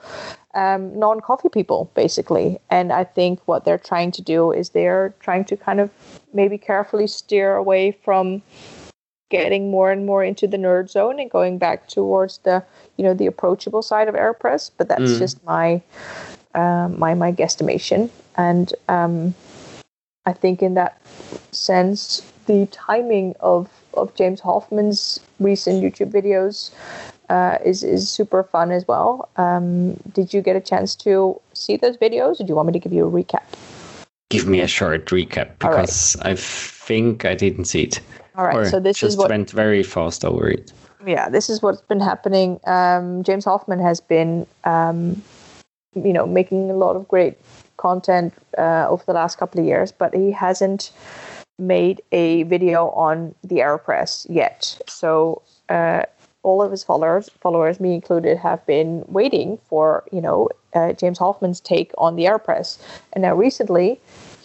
um, 0.54 0.98
non 0.98 1.20
coffee 1.20 1.48
people, 1.48 1.90
basically. 1.94 2.58
And 2.70 2.92
I 2.92 3.04
think 3.04 3.40
what 3.46 3.64
they're 3.64 3.78
trying 3.78 4.12
to 4.12 4.22
do 4.22 4.50
is 4.52 4.70
they're 4.70 5.14
trying 5.20 5.44
to 5.46 5.56
kind 5.56 5.80
of 5.80 5.90
maybe 6.32 6.58
carefully 6.58 7.06
steer 7.06 7.54
away 7.54 7.92
from 8.04 8.42
getting 9.30 9.70
more 9.70 9.90
and 9.92 10.06
more 10.06 10.24
into 10.24 10.46
the 10.46 10.56
nerd 10.56 10.90
zone 10.90 11.20
and 11.20 11.30
going 11.30 11.58
back 11.58 11.86
towards 11.88 12.38
the 12.38 12.62
you 12.96 13.04
know 13.04 13.14
the 13.14 13.26
approachable 13.26 13.82
side 13.82 14.08
of 14.08 14.14
aeropress 14.14 14.70
but 14.76 14.88
that's 14.88 15.12
mm. 15.12 15.18
just 15.18 15.42
my 15.44 15.80
uh, 16.54 16.88
my 16.88 17.14
my 17.14 17.30
guesstimation 17.32 18.10
and 18.36 18.74
um, 18.88 19.34
i 20.26 20.32
think 20.32 20.62
in 20.62 20.74
that 20.74 21.00
sense 21.52 22.22
the 22.46 22.66
timing 22.66 23.34
of 23.40 23.68
of 23.94 24.12
james 24.16 24.40
hoffmann's 24.40 25.20
recent 25.38 25.82
youtube 25.82 26.10
videos 26.10 26.72
uh, 27.30 27.58
is 27.64 27.84
is 27.84 28.10
super 28.10 28.42
fun 28.42 28.72
as 28.72 28.86
well. 28.88 29.28
Um, 29.36 29.94
did 30.12 30.34
you 30.34 30.42
get 30.42 30.56
a 30.56 30.60
chance 30.60 30.96
to 30.96 31.40
see 31.54 31.76
those 31.76 31.96
videos, 31.96 32.40
or 32.40 32.44
do 32.44 32.48
you 32.48 32.56
want 32.56 32.66
me 32.66 32.72
to 32.72 32.78
give 32.80 32.92
you 32.92 33.06
a 33.06 33.10
recap? 33.10 33.44
Give 34.30 34.46
me 34.46 34.60
a 34.60 34.66
short 34.66 35.06
recap 35.06 35.58
because 35.58 36.16
right. 36.16 36.32
I 36.32 36.34
think 36.36 37.24
I 37.24 37.34
didn't 37.34 37.66
see 37.66 37.82
it. 37.82 38.00
All 38.36 38.46
right, 38.46 38.56
or 38.56 38.64
so 38.64 38.80
this 38.80 38.98
just 38.98 39.14
is 39.14 39.16
what 39.16 39.30
went 39.30 39.50
very 39.50 39.82
fast 39.82 40.24
over 40.24 40.48
it. 40.48 40.72
Yeah, 41.04 41.28
this 41.28 41.50
is 41.50 41.62
what's 41.62 41.80
been 41.82 42.00
happening. 42.00 42.60
Um, 42.64 43.22
James 43.22 43.44
Hoffmann 43.44 43.80
has 43.80 44.00
been, 44.00 44.46
um, 44.64 45.22
you 45.94 46.12
know, 46.12 46.26
making 46.26 46.70
a 46.70 46.74
lot 46.74 46.96
of 46.96 47.08
great 47.08 47.36
content 47.76 48.32
uh, 48.56 48.86
over 48.88 49.02
the 49.04 49.12
last 49.12 49.38
couple 49.38 49.60
of 49.60 49.66
years, 49.66 49.90
but 49.90 50.14
he 50.14 50.30
hasn't 50.30 50.92
made 51.58 52.00
a 52.12 52.44
video 52.44 52.90
on 52.90 53.34
the 53.42 53.56
Aeropress 53.56 54.26
yet. 54.28 54.80
So 54.86 55.42
uh, 55.68 56.04
all 56.42 56.62
of 56.62 56.70
his 56.70 56.82
followers, 56.84 57.28
followers, 57.40 57.80
me 57.80 57.94
included, 57.94 58.38
have 58.38 58.64
been 58.66 59.04
waiting 59.08 59.58
for 59.68 60.04
you 60.12 60.20
know 60.20 60.48
uh, 60.74 60.92
James 60.92 61.18
Hoffmann's 61.18 61.60
take 61.60 61.92
on 61.98 62.16
the 62.16 62.24
Aeropress, 62.24 62.78
and 63.12 63.22
now 63.22 63.34
recently 63.34 64.00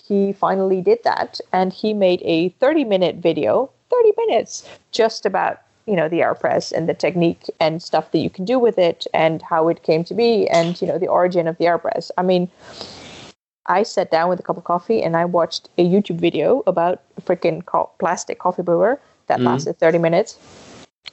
he 0.07 0.33
finally 0.33 0.81
did 0.81 0.99
that, 1.03 1.39
and 1.51 1.73
he 1.73 1.93
made 1.93 2.21
a 2.23 2.49
30-minute 2.61 3.15
video, 3.17 3.69
30 3.89 4.11
minutes, 4.17 4.67
just 4.91 5.25
about 5.25 5.61
you 5.85 5.95
know 5.95 6.09
the 6.09 6.19
aeropress 6.19 6.71
and 6.71 6.89
the 6.89 6.93
technique 6.93 7.43
and 7.59 7.81
stuff 7.81 8.11
that 8.11 8.17
you 8.19 8.29
can 8.29 8.43
do 8.45 8.57
with 8.57 8.77
it 8.79 9.05
and 9.13 9.41
how 9.43 9.67
it 9.67 9.83
came 9.83 10.03
to 10.03 10.15
be 10.15 10.47
and 10.49 10.81
you 10.81 10.87
know 10.87 10.97
the 10.97 11.07
origin 11.07 11.47
of 11.47 11.55
the 11.59 11.65
aeropress 11.65 12.09
i 12.17 12.23
mean 12.23 12.49
i 13.67 13.83
sat 13.83 14.09
down 14.11 14.29
with 14.29 14.39
a 14.39 14.43
cup 14.43 14.57
of 14.57 14.63
coffee 14.63 15.03
and 15.03 15.15
i 15.15 15.23
watched 15.25 15.69
a 15.77 15.85
youtube 15.87 16.19
video 16.19 16.63
about 16.65 17.01
a 17.17 17.21
freaking 17.21 17.63
co- 17.65 17.89
plastic 17.99 18.39
coffee 18.39 18.63
brewer 18.63 18.99
that 19.27 19.39
Mhm. 19.39 19.45
lasted 19.45 19.77
30 19.77 19.99
minutes 19.99 20.37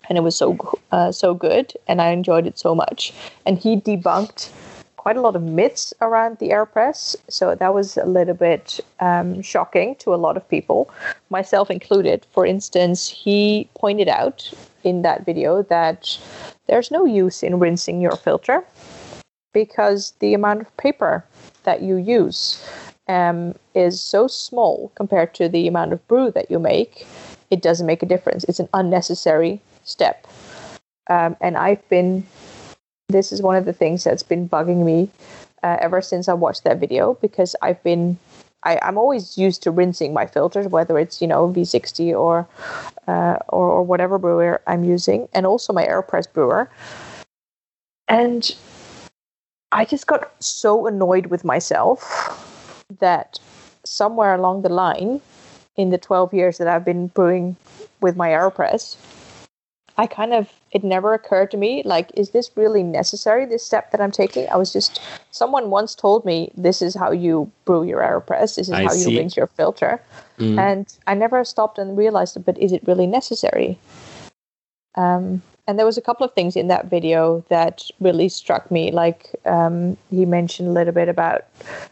and 0.09 0.19
it 0.19 0.21
was 0.23 0.37
so 0.37 0.57
uh, 0.93 1.13
so 1.13 1.35
good 1.35 1.73
and 1.89 2.01
i 2.01 2.09
enjoyed 2.11 2.47
it 2.47 2.59
so 2.59 2.75
much. 2.75 3.13
And 3.47 3.59
he 3.59 3.77
debunked 3.77 4.51
quite 4.97 5.17
a 5.17 5.21
lot 5.21 5.35
of 5.35 5.43
myths 5.43 5.93
around 6.01 6.39
the 6.39 6.51
aeropress 6.51 7.17
so 7.29 7.55
that 7.57 7.75
was 7.75 7.97
a 7.97 8.05
little 8.05 8.35
bit 8.35 8.79
um, 9.01 9.43
shocking 9.43 9.97
to 9.97 10.15
a 10.15 10.17
lot 10.17 10.37
of 10.37 10.49
people 10.49 10.91
myself 11.31 11.71
included. 11.71 12.27
For 12.33 12.47
instance 12.47 13.09
he 13.09 13.69
pointed 13.75 14.09
out 14.09 14.53
in 14.85 15.03
that 15.03 15.25
video 15.25 15.63
that 15.65 16.19
there's 16.69 16.91
no 16.91 17.05
use 17.05 17.43
in 17.43 17.59
rinsing 17.59 18.01
your 18.01 18.17
filter 18.17 18.65
because 19.53 20.13
the 20.21 20.35
amount 20.35 20.61
of 20.61 20.77
paper 20.77 21.25
that 21.65 21.83
you 21.83 21.97
use 21.97 22.65
um, 23.09 23.55
is 23.75 24.01
so 24.01 24.27
small 24.29 24.91
compared 24.95 25.35
to 25.35 25.49
the 25.49 25.67
amount 25.67 25.93
of 25.93 26.07
brew 26.09 26.31
that 26.31 26.51
you 26.51 26.59
make 26.59 27.07
it 27.51 27.61
doesn't 27.61 27.87
make 27.87 28.03
a 28.03 28.07
difference. 28.07 28.45
It's 28.45 28.61
an 28.61 28.69
unnecessary 28.73 29.61
step 29.85 30.27
um, 31.09 31.37
and 31.41 31.57
i've 31.57 31.87
been 31.89 32.25
this 33.09 33.31
is 33.31 33.43
one 33.43 33.57
of 33.57 33.65
the 33.65 33.73
things 33.73 34.05
that's 34.05 34.23
been 34.23 34.49
bugging 34.49 34.85
me 34.85 35.11
uh, 35.63 35.77
ever 35.81 36.01
since 36.01 36.29
I 36.29 36.35
watched 36.35 36.65
that 36.65 36.79
video 36.79 37.15
because 37.15 37.55
I've 37.63 37.83
been 37.83 38.19
I, 38.65 38.79
I'm 38.83 38.97
always 38.97 39.37
used 39.37 39.63
to 39.65 39.71
rinsing 39.73 40.13
my 40.15 40.27
filters, 40.27 40.69
whether 40.69 40.99
it's 40.99 41.21
you 41.21 41.27
know 41.27 41.49
V60 41.49 42.19
or 42.19 42.49
uh, 43.07 43.37
or, 43.49 43.69
or 43.69 43.83
whatever 43.83 44.19
brewer 44.19 44.61
I'm 44.67 44.85
using, 44.85 45.29
and 45.33 45.47
also 45.47 45.73
my 45.73 45.85
Aeropress 45.85 46.33
brewer. 46.33 46.71
And 48.09 48.55
I 49.73 49.85
just 49.85 50.07
got 50.07 50.33
so 50.43 50.87
annoyed 50.87 51.27
with 51.27 51.45
myself 51.45 52.85
that 52.99 53.39
somewhere 53.85 54.35
along 54.35 54.63
the 54.63 54.69
line, 54.69 55.21
in 55.77 55.91
the 55.91 55.99
12 55.99 56.35
years 56.35 56.59
that 56.59 56.69
I've 56.69 56.85
been 56.85 57.07
brewing 57.09 57.57
with 58.01 58.17
my 58.17 58.29
Aeropress, 58.29 58.97
I 59.99 60.07
kind 60.07 60.33
of 60.35 60.51
it 60.73 60.83
never 60.85 61.15
occurred 61.15 61.51
to 61.53 61.57
me 61.57 61.83
like 61.85 62.11
is 62.15 62.31
this 62.31 62.51
really 62.57 62.83
necessary 62.83 63.45
this 63.47 63.65
step 63.65 63.91
that 63.93 64.01
I'm 64.01 64.11
taking 64.11 64.49
I 64.49 64.57
was 64.57 64.73
just 64.73 65.01
someone 65.31 65.71
once 65.71 65.95
told 65.95 66.25
me 66.25 66.51
this 66.57 66.83
is 66.83 66.95
how 66.95 67.13
you 67.13 67.51
brew 67.65 67.85
your 67.85 68.01
aeropress 68.01 68.57
this 68.57 68.69
is 68.69 68.71
I 68.71 68.85
how 68.85 68.91
see. 68.93 69.13
you 69.13 69.19
rinse 69.19 69.37
your 69.37 69.49
filter 69.49 70.01
Mm. 70.39 70.59
and 70.59 70.87
I 71.07 71.15
never 71.15 71.45
stopped 71.45 71.79
and 71.79 71.97
realized 71.97 72.37
it. 72.37 72.41
but 72.47 72.59
is 72.59 72.73
it 72.73 72.83
really 72.87 73.07
necessary 73.07 73.79
um, 74.97 75.43
and 75.69 75.79
there 75.79 75.87
was 75.87 75.97
a 75.97 76.03
couple 76.03 76.25
of 76.25 76.33
things 76.35 76.57
in 76.57 76.69
that 76.69 76.87
video 76.87 77.45
that 77.49 77.89
really 78.01 78.29
struck 78.29 78.71
me 78.71 78.91
like 78.91 79.31
um, 79.47 79.97
he 80.11 80.25
mentioned 80.25 80.69
a 80.69 80.73
little 80.73 80.93
bit 80.93 81.09
about 81.09 81.45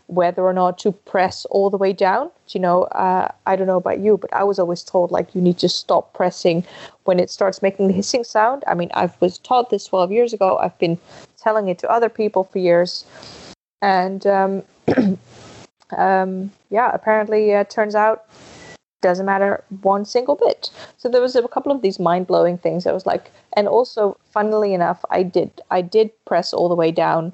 whether 0.06 0.42
or 0.42 0.52
not 0.52 0.78
to 0.78 0.90
press 0.92 1.44
all 1.46 1.70
the 1.70 1.76
way 1.76 1.92
down. 1.92 2.30
You 2.48 2.60
know 2.60 2.82
uh, 2.84 3.30
i 3.46 3.54
don't 3.54 3.68
know 3.68 3.76
about 3.76 4.00
you 4.00 4.16
but 4.16 4.32
i 4.32 4.42
was 4.42 4.58
always 4.58 4.82
told 4.82 5.12
like 5.12 5.36
you 5.36 5.40
need 5.40 5.58
to 5.58 5.68
stop 5.68 6.12
pressing 6.14 6.64
when 7.04 7.20
it 7.20 7.30
starts 7.30 7.62
making 7.62 7.86
the 7.86 7.94
hissing 7.94 8.24
sound. 8.24 8.64
I 8.66 8.74
mean 8.74 8.90
i 8.94 9.08
was 9.20 9.38
taught 9.38 9.70
this 9.70 9.86
12 9.86 10.10
years 10.10 10.32
ago. 10.32 10.58
I've 10.58 10.76
been 10.78 10.98
telling 11.40 11.68
it 11.68 11.78
to 11.78 11.90
other 11.90 12.08
people 12.08 12.44
for 12.44 12.58
years. 12.58 13.04
And 13.82 14.26
um, 14.26 14.62
um, 15.96 16.50
yeah 16.70 16.90
apparently 16.92 17.54
uh, 17.54 17.64
turns 17.64 17.94
out 17.94 18.26
doesn't 19.00 19.26
matter 19.26 19.64
one 19.82 20.04
single 20.04 20.36
bit. 20.36 20.70
So 20.98 21.08
there 21.08 21.20
was 21.20 21.36
a 21.36 21.46
couple 21.48 21.72
of 21.72 21.82
these 21.82 21.98
mind 21.98 22.26
blowing 22.26 22.58
things. 22.58 22.86
I 22.86 22.92
was 22.92 23.06
like, 23.06 23.30
and 23.54 23.66
also, 23.66 24.16
funnily 24.30 24.74
enough, 24.74 25.04
I 25.10 25.22
did 25.22 25.50
I 25.70 25.82
did 25.82 26.10
press 26.24 26.52
all 26.52 26.68
the 26.68 26.74
way 26.74 26.90
down 26.90 27.32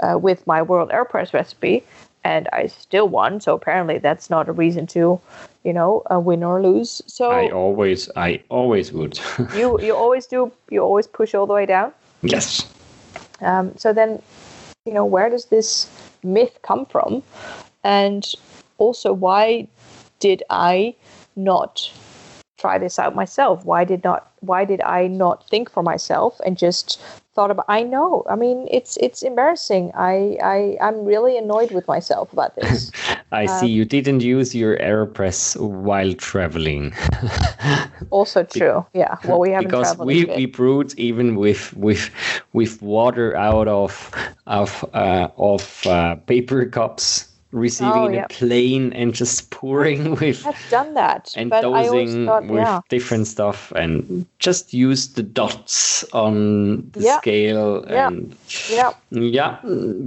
uh, 0.00 0.18
with 0.20 0.46
my 0.46 0.62
World 0.62 0.90
AeroPress 0.90 1.32
recipe, 1.32 1.82
and 2.24 2.48
I 2.52 2.66
still 2.66 3.08
won. 3.08 3.40
So 3.40 3.54
apparently, 3.54 3.98
that's 3.98 4.30
not 4.30 4.48
a 4.48 4.52
reason 4.52 4.86
to, 4.88 5.20
you 5.64 5.72
know, 5.72 6.02
uh, 6.12 6.20
win 6.20 6.44
or 6.44 6.62
lose. 6.62 7.02
So 7.06 7.30
I 7.30 7.50
always, 7.50 8.10
I 8.16 8.42
always 8.48 8.92
would. 8.92 9.18
you 9.56 9.80
you 9.80 9.94
always 9.94 10.26
do 10.26 10.52
you 10.70 10.80
always 10.82 11.06
push 11.06 11.34
all 11.34 11.46
the 11.46 11.54
way 11.54 11.66
down. 11.66 11.92
yes. 12.22 12.66
Um, 13.42 13.76
so 13.76 13.92
then, 13.92 14.22
you 14.86 14.94
know, 14.94 15.04
where 15.04 15.28
does 15.28 15.46
this 15.46 15.90
myth 16.22 16.58
come 16.62 16.86
from? 16.86 17.22
And 17.84 18.24
also, 18.78 19.12
why 19.12 19.68
did 20.20 20.42
I 20.50 20.94
not 21.36 21.90
try 22.58 22.78
this 22.78 22.98
out 22.98 23.14
myself? 23.14 23.64
Why 23.64 23.84
did 23.84 24.04
not? 24.04 24.30
Why 24.40 24.64
did 24.64 24.80
I 24.82 25.06
not 25.08 25.48
think 25.48 25.70
for 25.70 25.82
myself 25.82 26.40
and 26.44 26.56
just 26.56 27.00
thought 27.34 27.50
about? 27.50 27.66
I 27.68 27.82
know. 27.82 28.24
I 28.28 28.36
mean, 28.36 28.66
it's 28.70 28.96
it's 28.98 29.22
embarrassing. 29.22 29.92
I 29.94 30.36
I 30.42 30.76
I'm 30.80 31.04
really 31.04 31.36
annoyed 31.36 31.70
with 31.72 31.86
myself 31.88 32.32
about 32.32 32.54
this. 32.60 32.90
I 33.32 33.46
Um, 33.46 33.60
see 33.60 33.68
you 33.68 33.84
didn't 33.84 34.20
use 34.22 34.54
your 34.54 34.76
AeroPress 34.78 35.56
while 35.60 36.12
traveling. 36.14 36.92
also 38.10 38.42
true. 38.44 38.86
Yeah. 38.94 39.16
Well, 39.24 39.38
we 39.40 39.50
haven't 39.50 39.68
because 39.68 39.88
traveled. 39.96 40.06
we, 40.06 40.24
we 40.24 40.46
brewed 40.46 40.94
even 40.98 41.36
with 41.36 41.74
with 41.76 42.10
with 42.52 42.80
water 42.82 43.36
out 43.36 43.68
of 43.68 44.10
of 44.46 44.84
uh, 44.94 45.28
of 45.36 45.86
uh, 45.86 46.16
paper 46.26 46.64
cups, 46.66 47.28
receiving 47.56 48.02
Oh, 48.02 48.06
in 48.06 48.14
yeah. 48.14 48.24
a 48.24 48.28
plane 48.28 48.92
and 48.92 49.14
just 49.16 49.50
pouring 49.50 50.14
with 50.20 50.44
I've 50.46 50.60
done 50.70 50.92
that, 50.94 51.32
and 51.36 51.48
but 51.50 51.64
I 51.64 51.84
dosing 51.88 52.26
thought, 52.26 52.44
with 52.46 52.60
yeah. 52.60 52.80
different 52.88 53.26
stuff 53.26 53.72
and 53.74 54.26
just 54.38 54.74
use 54.74 55.08
the 55.16 55.22
dots 55.24 56.04
on 56.12 56.84
the 56.92 57.00
Yeah. 57.00 57.18
scale 57.18 57.82
and 57.88 58.36
Yeah. 58.68 58.92
yeah 59.10 59.56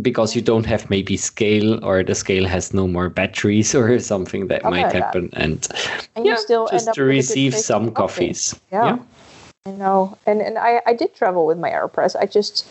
because 0.01 0.35
you 0.35 0.41
don't 0.45 0.65
have 0.65 0.89
maybe 0.89 1.17
scale 1.17 1.83
or 1.83 2.03
the 2.03 2.15
scale 2.15 2.45
has 2.47 2.73
no 2.73 2.87
more 2.87 3.09
batteries 3.09 3.73
or 3.79 3.99
something 3.99 4.47
that 4.47 4.61
Something 4.61 4.81
might 4.81 4.83
like 4.83 4.93
that. 4.93 5.03
happen 5.03 5.29
and, 5.33 5.67
And 6.15 6.25
you 6.25 6.31
yeah 6.31 6.37
just 6.71 6.87
up 6.87 6.95
to 6.95 7.03
with 7.03 7.17
a 7.17 7.17
good 7.17 7.17
receive 7.17 7.55
some 7.55 7.91
coffee. 7.91 8.27
coffees 8.29 8.55
Yeah. 8.71 8.97
I 9.65 9.71
know, 9.71 10.17
and 10.25 10.41
and 10.41 10.57
I 10.57 10.81
I 10.87 10.93
did 10.95 11.13
travel 11.13 11.45
with 11.45 11.59
my 11.59 11.69
Aeropress. 11.69 12.15
I 12.15 12.25
just 12.25 12.65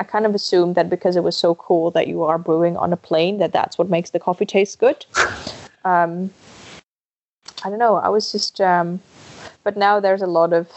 I 0.00 0.02
kind 0.02 0.24
of 0.24 0.34
assumed 0.34 0.76
that 0.76 0.88
because 0.88 1.14
it 1.14 1.22
was 1.22 1.36
so 1.36 1.54
cool 1.54 1.90
that 1.90 2.08
you 2.08 2.22
are 2.22 2.38
brewing 2.38 2.74
on 2.78 2.90
a 2.90 2.96
plane, 2.96 3.36
that 3.36 3.52
that's 3.52 3.76
what 3.76 3.90
makes 3.90 4.10
the 4.10 4.18
coffee 4.18 4.46
taste 4.46 4.78
good. 4.78 5.04
um, 5.84 6.30
I 7.62 7.68
don't 7.68 7.78
know. 7.78 7.96
I 7.96 8.08
was 8.08 8.32
just, 8.32 8.62
um, 8.62 9.00
but 9.62 9.76
now 9.76 10.00
there's 10.00 10.22
a 10.22 10.26
lot 10.26 10.54
of 10.54 10.68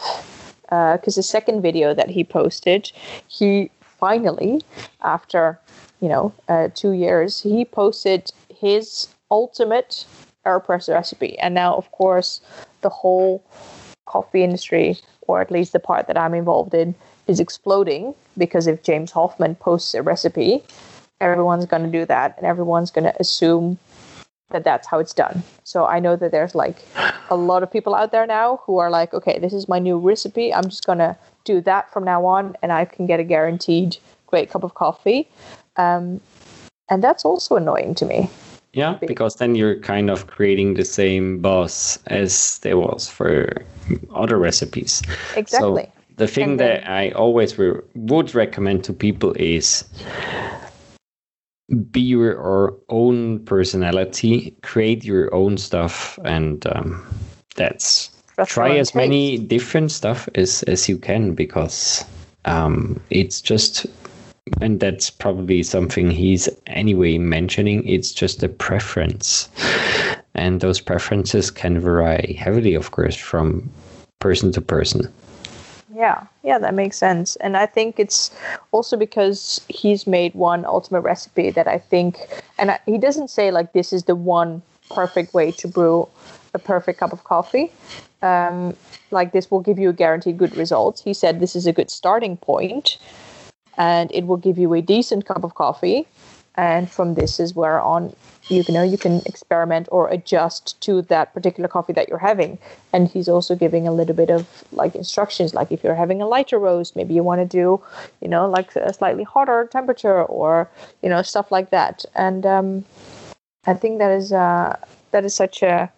because 0.64 1.14
the 1.14 1.22
second 1.22 1.62
video 1.62 1.94
that 1.94 2.10
he 2.10 2.22
posted, 2.22 2.92
he 3.28 3.70
finally, 3.80 4.60
after 5.02 5.58
you 6.00 6.08
know 6.08 6.32
uh, 6.48 6.68
two 6.74 6.92
years, 6.92 7.40
he 7.40 7.64
posted 7.64 8.30
his 8.54 9.08
ultimate 9.30 10.04
Aeropress 10.44 10.92
recipe, 10.92 11.38
and 11.38 11.54
now 11.54 11.74
of 11.76 11.90
course 11.92 12.42
the 12.82 12.90
whole 12.90 13.42
coffee 14.04 14.44
industry, 14.44 14.98
or 15.22 15.40
at 15.40 15.50
least 15.50 15.72
the 15.72 15.80
part 15.80 16.08
that 16.08 16.18
I'm 16.18 16.34
involved 16.34 16.74
in, 16.74 16.94
is 17.26 17.40
exploding 17.40 18.14
because 18.36 18.66
if 18.66 18.82
James 18.82 19.10
Hoffmann 19.12 19.54
posts 19.54 19.94
a 19.94 20.02
recipe, 20.02 20.62
everyone's 21.20 21.66
going 21.66 21.82
to 21.82 21.90
do 21.90 22.04
that 22.06 22.36
and 22.36 22.46
everyone's 22.46 22.90
going 22.90 23.04
to 23.04 23.14
assume 23.20 23.78
that 24.50 24.64
that's 24.64 24.86
how 24.86 24.98
it's 24.98 25.14
done. 25.14 25.42
So 25.64 25.86
I 25.86 25.98
know 26.00 26.16
that 26.16 26.30
there's 26.30 26.54
like 26.54 26.84
a 27.30 27.36
lot 27.36 27.62
of 27.62 27.72
people 27.72 27.94
out 27.94 28.12
there 28.12 28.26
now 28.26 28.60
who 28.64 28.78
are 28.78 28.90
like, 28.90 29.14
okay, 29.14 29.38
this 29.38 29.52
is 29.52 29.68
my 29.68 29.78
new 29.78 29.98
recipe. 29.98 30.52
I'm 30.52 30.64
just 30.64 30.86
going 30.86 30.98
to 30.98 31.16
do 31.44 31.60
that 31.62 31.92
from 31.92 32.04
now 32.04 32.24
on 32.26 32.56
and 32.62 32.72
I 32.72 32.84
can 32.84 33.06
get 33.06 33.20
a 33.20 33.24
guaranteed 33.24 33.96
great 34.26 34.50
cup 34.50 34.64
of 34.64 34.74
coffee. 34.74 35.28
Um, 35.76 36.20
and 36.88 37.02
that's 37.02 37.24
also 37.24 37.56
annoying 37.56 37.94
to 37.96 38.04
me. 38.04 38.30
Yeah, 38.74 38.98
because 39.00 39.36
then 39.36 39.54
you're 39.54 39.78
kind 39.78 40.10
of 40.10 40.26
creating 40.26 40.74
the 40.74 40.84
same 40.84 41.38
buzz 41.38 41.98
as 42.08 42.58
there 42.58 42.76
was 42.76 43.08
for 43.08 43.64
other 44.14 44.36
recipes. 44.36 45.00
Exactly. 45.36 45.84
So 45.84 45.93
the 46.16 46.28
thing 46.28 46.50
And 46.50 46.60
that 46.60 46.88
I 46.88 47.10
always 47.10 47.58
re- 47.58 47.80
would 47.94 48.34
recommend 48.34 48.84
to 48.84 48.92
people 48.92 49.32
is 49.32 49.84
be 51.90 52.00
your 52.00 52.76
own 52.88 53.44
personality, 53.44 54.54
create 54.62 55.04
your 55.04 55.34
own 55.34 55.56
stuff, 55.56 56.18
and 56.24 56.66
um, 56.68 57.04
that's 57.56 58.10
try 58.46 58.76
as 58.76 58.94
many 58.94 59.38
different 59.38 59.90
stuff 59.90 60.28
as 60.34 60.62
as 60.64 60.88
you 60.88 60.98
can 60.98 61.34
because 61.34 62.04
um, 62.44 63.00
it's 63.10 63.40
just 63.40 63.86
and 64.60 64.78
that's 64.78 65.10
probably 65.10 65.62
something 65.62 66.10
he's 66.10 66.48
anyway 66.66 67.16
mentioning 67.18 67.86
it's 67.86 68.12
just 68.12 68.42
a 68.42 68.48
preference. 68.48 69.48
And 70.36 70.60
those 70.60 70.80
preferences 70.80 71.50
can 71.50 71.80
vary 71.80 72.34
heavily 72.34 72.74
of 72.74 72.90
course 72.90 73.16
from 73.16 73.70
person 74.20 74.52
to 74.52 74.60
person 74.60 75.12
Yeah, 75.94 76.26
yeah, 76.42 76.58
that 76.58 76.74
makes 76.74 76.96
sense. 76.96 77.36
And 77.36 77.56
I 77.56 77.66
think 77.66 78.00
it's 78.00 78.32
also 78.72 78.96
because 78.96 79.60
he's 79.68 80.06
made 80.06 80.34
one 80.34 80.64
ultimate 80.64 81.02
recipe 81.02 81.50
that 81.50 81.68
I 81.68 81.78
think, 81.78 82.18
and 82.58 82.72
I, 82.72 82.80
he 82.84 82.98
doesn't 82.98 83.28
say 83.28 83.52
like 83.52 83.72
this 83.72 83.92
is 83.92 84.04
the 84.04 84.16
one 84.16 84.62
perfect 84.90 85.34
way 85.34 85.52
to 85.52 85.68
brew 85.68 86.08
a 86.52 86.58
perfect 86.58 86.98
cup 86.98 87.12
of 87.12 87.22
coffee. 87.24 87.70
Um, 88.22 88.76
like 89.12 89.32
this 89.32 89.50
will 89.50 89.60
give 89.60 89.78
you 89.78 89.90
a 89.90 89.92
guaranteed 89.92 90.36
good 90.36 90.56
result. 90.56 91.00
He 91.04 91.14
said 91.14 91.38
this 91.38 91.54
is 91.54 91.66
a 91.66 91.72
good 91.72 91.90
starting 91.90 92.36
point, 92.38 92.98
and 93.76 94.10
it 94.12 94.26
will 94.26 94.36
give 94.36 94.58
you 94.58 94.74
a 94.74 94.82
decent 94.82 95.26
cup 95.26 95.44
of 95.44 95.54
coffee. 95.54 96.08
And 96.56 96.90
from 96.90 97.14
this 97.14 97.40
is 97.40 97.54
where 97.54 97.80
on 97.80 98.14
you 98.48 98.62
know 98.68 98.82
you 98.82 98.98
can 98.98 99.22
experiment 99.26 99.88
or 99.90 100.08
adjust 100.08 100.80
to 100.82 101.02
that 101.02 101.32
particular 101.34 101.68
coffee 101.68 101.92
that 101.94 102.08
you're 102.08 102.18
having. 102.18 102.58
And 102.92 103.08
he's 103.08 103.28
also 103.28 103.56
giving 103.56 103.88
a 103.88 103.92
little 103.92 104.14
bit 104.14 104.30
of 104.30 104.64
like 104.72 104.94
instructions 104.94 105.54
like 105.54 105.72
if 105.72 105.82
you're 105.82 105.94
having 105.94 106.22
a 106.22 106.26
lighter 106.26 106.58
roast 106.58 106.94
maybe 106.94 107.14
you 107.14 107.22
want 107.22 107.40
to 107.40 107.46
do 107.46 107.82
you 108.20 108.28
know 108.28 108.48
like 108.48 108.74
a 108.76 108.92
slightly 108.92 109.24
hotter 109.24 109.68
temperature 109.70 110.22
or 110.24 110.70
you 111.02 111.08
know 111.08 111.22
stuff 111.22 111.50
like 111.50 111.70
that. 111.70 112.04
And 112.14 112.46
um, 112.46 112.84
i 113.66 113.74
think 113.74 113.98
that 113.98 114.10
is 114.10 114.32
uh, 114.32 114.76
that 115.10 115.24
is 115.24 115.34
such 115.34 115.62
a 115.62 115.90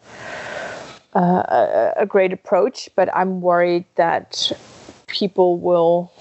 uh, 1.15 1.93
a 1.97 2.07
great 2.07 2.33
approach 2.33 2.91
but 2.95 3.09
i'm 3.17 3.41
worried 3.41 3.85
that 3.97 4.53
people 5.07 5.59
will 5.59 6.13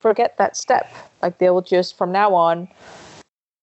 forget 0.00 0.36
that 0.38 0.56
step. 0.56 0.92
Like 1.22 1.38
they 1.38 1.50
will 1.50 1.62
just 1.62 1.96
from 1.96 2.12
now 2.12 2.34
on 2.34 2.68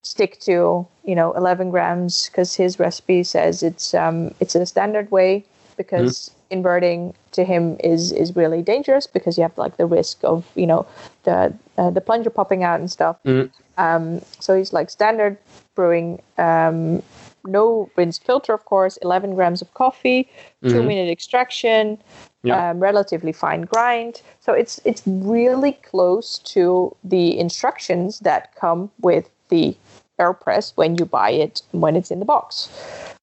stick 0.08 0.40
to 0.40 0.88
you 1.04 1.16
know 1.16 1.34
11 1.34 1.70
grams 1.70 2.28
because 2.28 2.56
his 2.56 2.80
recipe 2.80 3.24
says 3.24 3.64
it's 3.64 3.94
um 3.94 4.34
it's 4.40 4.56
a 4.56 4.66
standard 4.66 5.12
way 5.12 5.44
because 5.76 6.30
mm. 6.30 6.34
inverting 6.50 7.14
to 7.32 7.44
him 7.44 7.78
is 7.84 8.12
is 8.12 8.36
really 8.36 8.62
dangerous 8.62 9.06
because 9.08 9.38
you 9.38 9.44
have 9.44 9.58
like 9.58 9.78
the 9.78 9.86
risk 9.86 10.24
of 10.24 10.46
you 10.56 10.66
know 10.66 10.86
the 11.24 11.54
uh, 11.78 11.90
the 11.90 12.02
plunger 12.02 12.30
popping 12.30 12.64
out 12.64 12.80
and 12.80 12.90
stuff 12.90 13.18
mm. 13.26 13.50
um 13.78 14.22
so 14.40 14.58
he's 14.58 14.74
like 14.74 14.90
standard 14.90 15.38
brewing 15.76 16.22
um 16.38 17.02
no 17.46 17.90
rinsed 17.96 18.24
filter 18.26 18.54
of 18.54 18.66
course 18.66 18.98
11 18.98 19.36
grams 19.36 19.62
of 19.62 19.74
coffee 19.74 20.24
mm-hmm. 20.64 20.70
two 20.70 20.84
minute 20.84 21.10
extraction 21.10 21.98
yeah. 22.44 22.72
um, 22.72 22.80
relatively 22.80 23.32
fine 23.32 23.62
grind 23.62 24.22
so 24.40 24.54
it's 24.54 24.80
it's 24.86 25.04
really 25.06 25.74
close 25.74 26.40
to 26.40 26.96
the 27.04 27.38
instructions 27.38 28.20
that 28.20 28.54
come 28.56 28.90
with 29.00 29.30
the 29.50 29.76
AeroPress 30.20 30.74
when 30.76 30.98
you 30.98 31.06
buy 31.06 31.32
it 31.32 31.62
when 31.72 31.96
it's 31.96 32.12
in 32.12 32.20
the 32.20 32.26
box. 32.26 32.70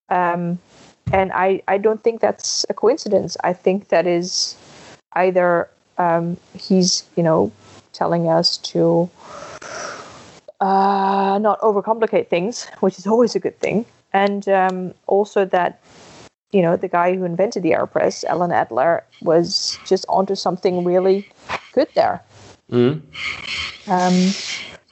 Um, 0.08 0.58
and 1.12 1.32
I, 1.32 1.62
I 1.68 1.78
don't 1.78 2.02
think 2.02 2.20
that's 2.20 2.64
a 2.68 2.74
coincidence. 2.74 3.36
I 3.44 3.52
think 3.52 3.88
that 3.88 4.06
is 4.06 4.56
either 5.12 5.68
um, 5.98 6.36
he's, 6.58 7.04
you 7.16 7.22
know, 7.22 7.52
telling 7.92 8.28
us 8.28 8.56
to 8.58 9.10
uh, 10.60 11.38
not 11.40 11.60
overcomplicate 11.60 12.28
things, 12.28 12.66
which 12.80 12.98
is 12.98 13.06
always 13.06 13.34
a 13.34 13.40
good 13.40 13.58
thing. 13.60 13.84
And 14.12 14.48
um, 14.48 14.94
also 15.06 15.44
that, 15.46 15.80
you 16.52 16.62
know, 16.62 16.76
the 16.76 16.88
guy 16.88 17.16
who 17.16 17.24
invented 17.24 17.62
the 17.62 17.72
AeroPress, 17.72 18.24
Alan 18.24 18.52
Adler, 18.52 19.04
was 19.20 19.78
just 19.86 20.04
onto 20.08 20.34
something 20.34 20.84
really 20.84 21.28
good 21.72 21.88
there. 21.94 22.22
Mm. 22.70 23.02
Um, 23.88 24.32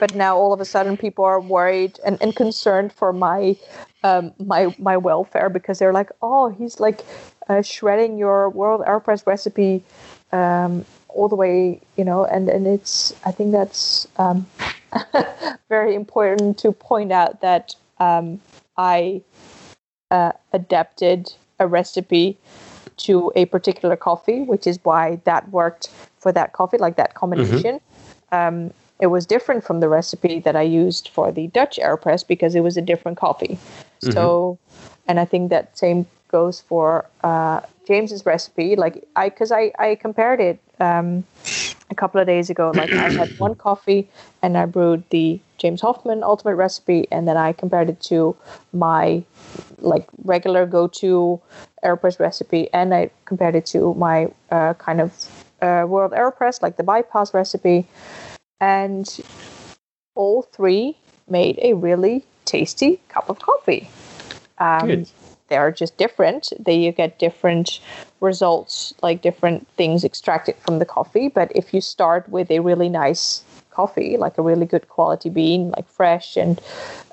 but 0.03 0.17
now 0.17 0.37
all 0.37 0.53
of 0.53 0.61
a 0.61 0.65
sudden 0.65 0.97
people 0.97 1.25
are 1.25 1.41
worried 1.41 2.01
and, 2.05 2.21
and 2.21 2.35
concerned 2.35 2.93
for 2.93 3.13
my 3.13 3.57
um, 4.03 4.33
my 4.41 4.75
my 4.77 4.97
welfare 4.97 5.49
because 5.49 5.79
they're 5.79 5.93
like, 5.93 6.11
oh, 6.23 6.49
he's 6.49 6.81
like 6.81 7.03
uh, 7.49 7.63
shredding 7.63 8.19
your 8.19 8.51
World 8.51 8.81
Aeropress 8.81 9.25
recipe 9.29 9.85
um, 10.33 10.85
all 11.07 11.29
the 11.29 11.37
way, 11.37 11.81
you 11.97 12.05
know, 12.05 12.25
and 12.25 12.49
and 12.49 12.67
it's 12.67 13.15
I 13.25 13.31
think 13.31 13.53
that's 13.53 14.09
um, 14.17 14.45
very 15.69 15.95
important 15.95 16.59
to 16.59 16.73
point 16.73 17.13
out 17.13 17.41
that 17.41 17.77
um, 18.01 18.41
I 18.77 19.23
uh, 20.11 20.33
adapted 20.53 21.33
a 21.61 21.69
recipe 21.69 22.37
to 22.97 23.31
a 23.37 23.45
particular 23.45 23.95
coffee, 23.95 24.41
which 24.43 24.67
is 24.67 24.81
why 24.83 25.21
that 25.27 25.49
worked 25.51 25.91
for 26.19 26.33
that 26.33 26.55
coffee, 26.55 26.79
like 26.79 26.97
that 26.97 27.15
combination. 27.15 27.79
Mm-hmm. 28.33 28.35
Um, 28.35 28.73
it 29.01 29.07
was 29.09 29.27
different 29.27 29.65
from 29.65 29.81
the 29.81 29.89
recipe 29.89 30.39
that 30.41 30.57
I 30.57 30.63
used 30.63 31.09
for 31.09 31.33
the 31.33 31.49
Dutch 31.49 31.79
AeroPress 31.83 32.27
because 32.27 32.55
it 32.55 32.61
was 32.61 32.77
a 32.77 32.83
different 32.83 33.19
coffee. 33.19 33.59
Mm-hmm. 34.03 34.13
So, 34.13 34.59
and 35.07 35.19
I 35.19 35.25
think 35.25 35.51
that 35.51 35.77
same 35.77 36.07
goes 36.29 36.61
for 36.61 37.07
uh, 37.25 37.61
James's 37.87 38.25
recipe. 38.25 38.77
Like 38.77 39.07
I, 39.17 39.29
because 39.29 39.53
I 39.53 39.73
I 39.79 39.97
compared 39.97 40.41
it 40.41 40.61
um, 40.81 41.25
a 41.91 41.95
couple 41.95 42.21
of 42.21 42.27
days 42.27 42.51
ago. 42.51 42.73
Like 42.75 42.91
I 42.93 43.11
had 43.11 43.39
one 43.39 43.55
coffee 43.67 44.09
and 44.43 44.59
I 44.59 44.67
brewed 44.67 45.05
the 45.11 45.41
James 45.59 45.81
Hoffmann 45.81 46.25
Ultimate 46.25 46.57
recipe, 46.57 47.07
and 47.13 47.29
then 47.29 47.37
I 47.37 47.53
compared 47.53 47.89
it 47.89 48.01
to 48.11 48.35
my 48.73 49.23
like 49.79 50.09
regular 50.25 50.67
go-to 50.67 51.41
AeroPress 51.85 52.19
recipe, 52.19 52.69
and 52.73 52.93
I 52.93 53.11
compared 53.27 53.55
it 53.55 53.67
to 53.67 53.95
my 53.95 54.33
uh, 54.51 54.75
kind 54.75 55.01
of 55.01 55.11
uh, 55.63 55.85
World 55.87 56.13
AeroPress, 56.13 56.63
like 56.63 56.77
the 56.77 56.83
bypass 56.83 57.33
recipe 57.33 57.87
and 58.63 59.21
all 60.15 60.43
three 60.43 60.97
made 61.29 61.59
a 61.63 61.75
really 61.75 62.25
tasty 62.45 63.01
cup 63.09 63.29
of 63.29 63.41
coffee. 63.41 63.91
Um, 64.59 65.05
they 65.49 65.57
are 65.57 65.73
just 65.73 65.99
different. 65.99 66.53
They 66.59 66.77
you 66.77 66.93
get 66.93 67.19
different 67.19 67.81
results, 68.21 68.95
like 69.03 69.21
different 69.21 69.67
things 69.77 70.05
extracted 70.05 70.55
from 70.57 70.79
the 70.79 70.87
coffee. 70.87 71.29
But 71.29 71.51
if 71.55 71.75
you 71.75 71.81
start 71.81 72.29
with 72.29 72.51
a 72.51 72.61
really 72.61 72.89
nice 72.89 73.43
coffee, 73.71 74.17
like 74.17 74.39
a 74.39 74.43
really 74.43 74.65
good 74.65 74.89
quality 74.89 75.29
bean, 75.29 75.71
like 75.77 75.89
fresh 75.89 76.37
and 76.37 76.61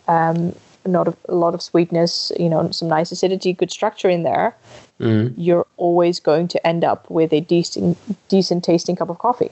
um, 0.08 0.56
not 0.86 1.08
a, 1.08 1.16
a 1.28 1.36
lot 1.36 1.56
of 1.56 1.62
sweetness, 1.62 2.32
you 2.40 2.50
know, 2.50 2.70
some 2.70 2.88
nice 2.88 3.12
acidity, 3.12 3.54
good 3.54 3.72
structure 3.72 4.10
in 4.10 4.22
there, 4.24 4.56
mm. 5.00 5.34
you're 5.36 5.66
always 5.78 6.20
going 6.20 6.48
to 6.48 6.68
end 6.68 6.84
up 6.84 7.10
with 7.10 7.34
a 7.34 7.42
decent, 7.42 7.98
decent 8.28 8.64
tasting 8.64 8.96
cup 8.96 9.10
of 9.10 9.18
coffee. 9.18 9.50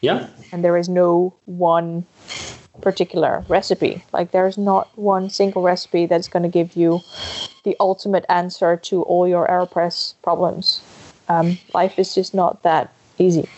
Yeah. 0.00 0.28
And 0.52 0.64
there 0.64 0.76
is 0.76 0.88
no 0.88 1.34
one 1.46 2.06
particular 2.80 3.44
recipe. 3.48 4.04
Like 4.12 4.30
there's 4.32 4.58
not 4.58 4.96
one 4.98 5.30
single 5.30 5.62
recipe 5.62 6.06
that's 6.06 6.28
going 6.28 6.42
to 6.42 6.48
give 6.48 6.76
you 6.76 7.00
the 7.64 7.76
ultimate 7.78 8.24
answer 8.28 8.76
to 8.76 9.02
all 9.02 9.28
your 9.28 9.46
AeroPress 9.46 10.14
problems. 10.22 10.80
Um, 11.28 11.58
life 11.74 11.98
is 11.98 12.14
just 12.14 12.34
not 12.34 12.62
that 12.62 12.92
easy. 13.18 13.48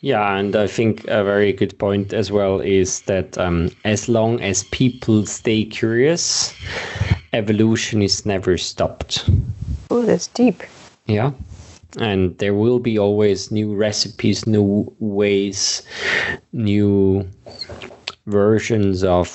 Yeah, 0.00 0.36
and 0.36 0.54
I 0.54 0.68
think 0.68 1.04
a 1.08 1.24
very 1.24 1.52
good 1.52 1.76
point 1.78 2.12
as 2.12 2.30
well 2.30 2.60
is 2.60 3.02
that 3.02 3.36
um, 3.36 3.70
as 3.84 4.08
long 4.08 4.40
as 4.40 4.62
people 4.64 5.26
stay 5.26 5.64
curious, 5.64 6.54
evolution 7.32 8.00
is 8.00 8.24
never 8.24 8.56
stopped. 8.56 9.28
Oh, 9.90 10.02
that's 10.02 10.28
deep. 10.28 10.62
Yeah 11.06 11.32
and 11.96 12.36
there 12.38 12.54
will 12.54 12.78
be 12.78 12.98
always 12.98 13.50
new 13.50 13.74
recipes, 13.74 14.46
new 14.46 14.92
ways, 14.98 15.82
new 16.52 17.28
versions 18.26 19.02
of 19.04 19.28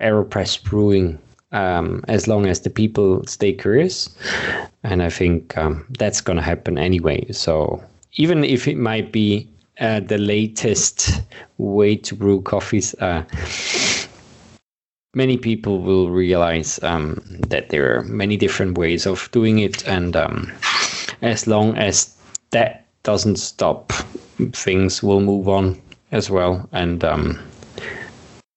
AeroPress 0.00 0.62
brewing 0.62 1.18
um, 1.52 2.02
as 2.08 2.26
long 2.26 2.46
as 2.46 2.60
the 2.60 2.70
people 2.70 3.24
stay 3.26 3.52
curious. 3.52 4.14
And 4.82 5.02
I 5.02 5.10
think 5.10 5.56
um, 5.56 5.86
that's 5.98 6.20
going 6.20 6.36
to 6.36 6.42
happen 6.42 6.78
anyway. 6.78 7.30
So 7.32 7.82
even 8.14 8.44
if 8.44 8.66
it 8.66 8.76
might 8.76 9.12
be 9.12 9.48
uh, 9.80 10.00
the 10.00 10.18
latest 10.18 11.22
way 11.58 11.96
to 11.96 12.14
brew 12.14 12.42
coffees, 12.42 12.94
uh, 12.94 13.22
many 15.14 15.36
people 15.36 15.80
will 15.80 16.10
realize 16.10 16.82
um, 16.82 17.22
that 17.48 17.68
there 17.68 17.96
are 17.96 18.02
many 18.02 18.36
different 18.36 18.76
ways 18.76 19.06
of 19.06 19.30
doing 19.30 19.60
it. 19.60 19.86
And 19.86 20.16
um, 20.16 20.52
as 21.24 21.46
long 21.46 21.76
as 21.76 22.16
that 22.50 22.86
doesn't 23.02 23.36
stop, 23.36 23.92
things 24.52 25.02
will 25.02 25.20
move 25.20 25.48
on 25.48 25.80
as 26.12 26.30
well. 26.30 26.68
And 26.72 27.02
um, 27.04 27.38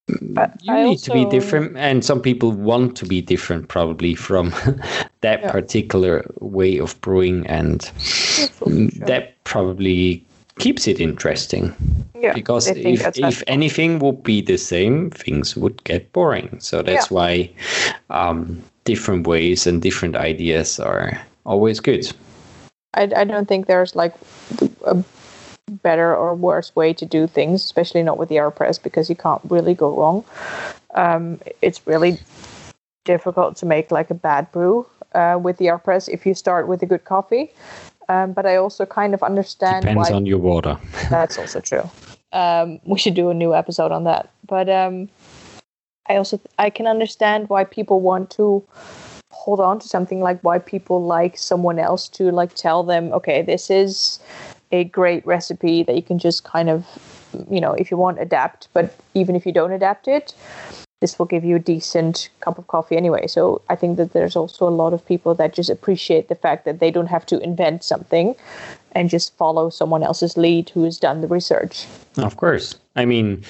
you 0.07 0.73
I 0.73 0.83
need 0.83 0.89
also... 0.89 1.13
to 1.13 1.25
be 1.25 1.25
different, 1.29 1.77
and 1.77 2.03
some 2.03 2.21
people 2.21 2.51
want 2.51 2.95
to 2.97 3.05
be 3.05 3.21
different, 3.21 3.67
probably 3.67 4.15
from 4.15 4.49
that 5.21 5.41
yeah. 5.41 5.51
particular 5.51 6.25
way 6.39 6.77
of 6.77 6.99
brewing, 7.01 7.45
and 7.47 7.81
that 9.05 9.35
probably 9.43 10.23
keeps 10.59 10.87
it 10.87 10.99
interesting. 10.99 11.75
Yeah, 12.15 12.33
because 12.33 12.67
if, 12.67 13.17
if 13.17 13.43
anything 13.47 13.99
would 13.99 14.23
be 14.23 14.41
the 14.41 14.57
same, 14.57 15.11
things 15.11 15.55
would 15.55 15.83
get 15.83 16.11
boring. 16.13 16.59
So 16.59 16.81
that's 16.81 17.11
yeah. 17.11 17.15
why 17.15 17.51
um, 18.09 18.63
different 18.85 19.27
ways 19.27 19.67
and 19.67 19.81
different 19.81 20.15
ideas 20.15 20.79
are 20.79 21.19
always 21.45 21.79
good. 21.79 22.11
I, 22.97 23.03
I 23.15 23.23
don't 23.23 23.47
think 23.47 23.67
there's 23.67 23.95
like 23.95 24.13
a 24.85 25.03
better 25.83 26.15
or 26.15 26.33
worse 26.33 26.75
way 26.75 26.93
to 26.93 27.05
do 27.05 27.27
things, 27.27 27.63
especially 27.63 28.01
not 28.01 28.17
with 28.17 28.29
the 28.29 28.35
AeroPress 28.35 28.81
because 28.81 29.09
you 29.09 29.15
can't 29.15 29.41
really 29.49 29.75
go 29.75 29.95
wrong. 29.95 30.25
Um, 30.95 31.39
it's 31.61 31.85
really 31.85 32.19
difficult 33.05 33.55
to 33.57 33.65
make 33.65 33.91
like 33.91 34.09
a 34.09 34.15
bad 34.15 34.51
brew 34.51 34.87
uh, 35.13 35.39
with 35.41 35.57
the 35.57 35.65
AeroPress 35.65 36.09
if 36.09 36.25
you 36.25 36.33
start 36.33 36.67
with 36.67 36.81
a 36.81 36.85
good 36.85 37.05
coffee. 37.05 37.51
Um, 38.09 38.33
but 38.33 38.45
I 38.45 38.55
also 38.55 38.85
kind 38.85 39.13
of 39.13 39.21
understand. 39.21 39.83
Depends 39.83 40.09
why, 40.09 40.15
on 40.15 40.25
your 40.25 40.39
water. 40.39 40.79
that's 41.09 41.37
also 41.37 41.59
true. 41.59 41.89
Um, 42.31 42.79
we 42.85 42.97
should 42.97 43.15
do 43.15 43.29
a 43.29 43.33
new 43.33 43.53
episode 43.53 43.91
on 43.91 44.05
that. 44.05 44.29
But 44.47 44.69
um, 44.69 45.09
I 46.07 46.15
also 46.15 46.39
I 46.57 46.69
can 46.69 46.87
understand 46.87 47.49
why 47.49 47.65
people 47.65 47.99
want 47.99 48.31
to 48.31 48.63
hold 49.37 49.59
on 49.59 49.79
to 49.79 49.87
something 49.87 50.19
like 50.19 50.39
why 50.41 50.57
people 50.57 51.05
like 51.05 51.37
someone 51.37 51.77
else 51.77 52.09
to 52.09 52.31
like 52.31 52.53
tell 52.55 52.83
them 52.83 53.13
okay 53.13 53.41
this 53.43 53.69
is 53.69 54.19
a 54.71 54.83
great 54.85 55.25
recipe 55.25 55.83
that 55.83 55.95
you 55.95 56.01
can 56.01 56.17
just 56.17 56.43
kind 56.43 56.69
of 56.69 56.85
you 57.49 57.61
know 57.61 57.73
if 57.73 57.91
you 57.91 57.97
want 57.97 58.19
adapt 58.19 58.67
but 58.73 58.95
even 59.13 59.35
if 59.35 59.45
you 59.45 59.51
don't 59.51 59.71
adapt 59.71 60.07
it 60.07 60.33
this 61.01 61.19
will 61.19 61.27
give 61.27 61.45
you 61.45 61.55
a 61.55 61.59
decent 61.59 62.29
cup 62.39 62.57
of 62.57 62.65
coffee 62.65 62.97
anyway. 62.97 63.27
So 63.27 63.61
i 63.69 63.75
think 63.75 63.97
that 63.97 64.13
there's 64.13 64.35
also 64.35 64.67
a 64.67 64.77
lot 64.81 64.93
of 64.93 65.05
people 65.05 65.35
that 65.35 65.53
just 65.53 65.69
appreciate 65.69 66.27
the 66.27 66.35
fact 66.45 66.65
that 66.65 66.79
they 66.79 66.89
don't 66.89 67.13
have 67.15 67.25
to 67.27 67.39
invent 67.39 67.83
something 67.83 68.35
and 68.93 69.09
just 69.09 69.37
follow 69.37 69.69
someone 69.69 70.01
else's 70.01 70.35
lead 70.35 70.71
who 70.71 70.83
has 70.83 70.97
done 70.97 71.21
the 71.21 71.27
research. 71.27 71.85
Of 72.17 72.37
course. 72.37 72.75
I 72.95 73.05
mean 73.05 73.43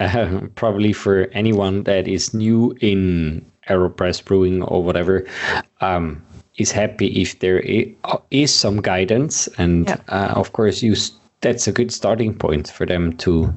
uh, 0.00 0.40
probably 0.56 0.92
for 0.92 1.28
anyone 1.32 1.84
that 1.84 2.08
is 2.08 2.34
new 2.34 2.74
in 2.80 3.46
aeropress 3.70 4.24
brewing 4.24 4.62
or 4.62 4.82
whatever 4.82 5.26
um, 5.80 6.22
is 6.56 6.70
happy 6.70 7.06
if 7.22 7.38
there 7.38 7.62
is 8.30 8.54
some 8.54 8.82
guidance. 8.82 9.48
And 9.58 9.88
yeah. 9.88 10.00
uh, 10.08 10.32
of 10.36 10.52
course 10.52 10.82
you 10.82 10.94
that's 11.40 11.66
a 11.66 11.72
good 11.72 11.90
starting 11.90 12.34
point 12.34 12.70
for 12.70 12.84
them 12.84 13.16
to 13.18 13.52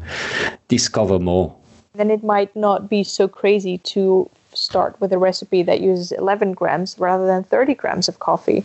discover 0.70 1.20
more. 1.20 1.54
Then 1.96 2.10
it 2.10 2.24
might 2.24 2.56
not 2.56 2.90
be 2.90 3.04
so 3.04 3.28
crazy 3.28 3.78
to 3.80 4.30
start 4.54 5.00
with 5.02 5.12
a 5.12 5.18
recipe 5.18 5.64
that 5.64 5.82
uses 5.82 6.12
11 6.12 6.54
grams 6.54 6.98
rather 6.98 7.26
than 7.26 7.44
30 7.44 7.74
grams 7.74 8.08
of 8.08 8.20
coffee. 8.20 8.64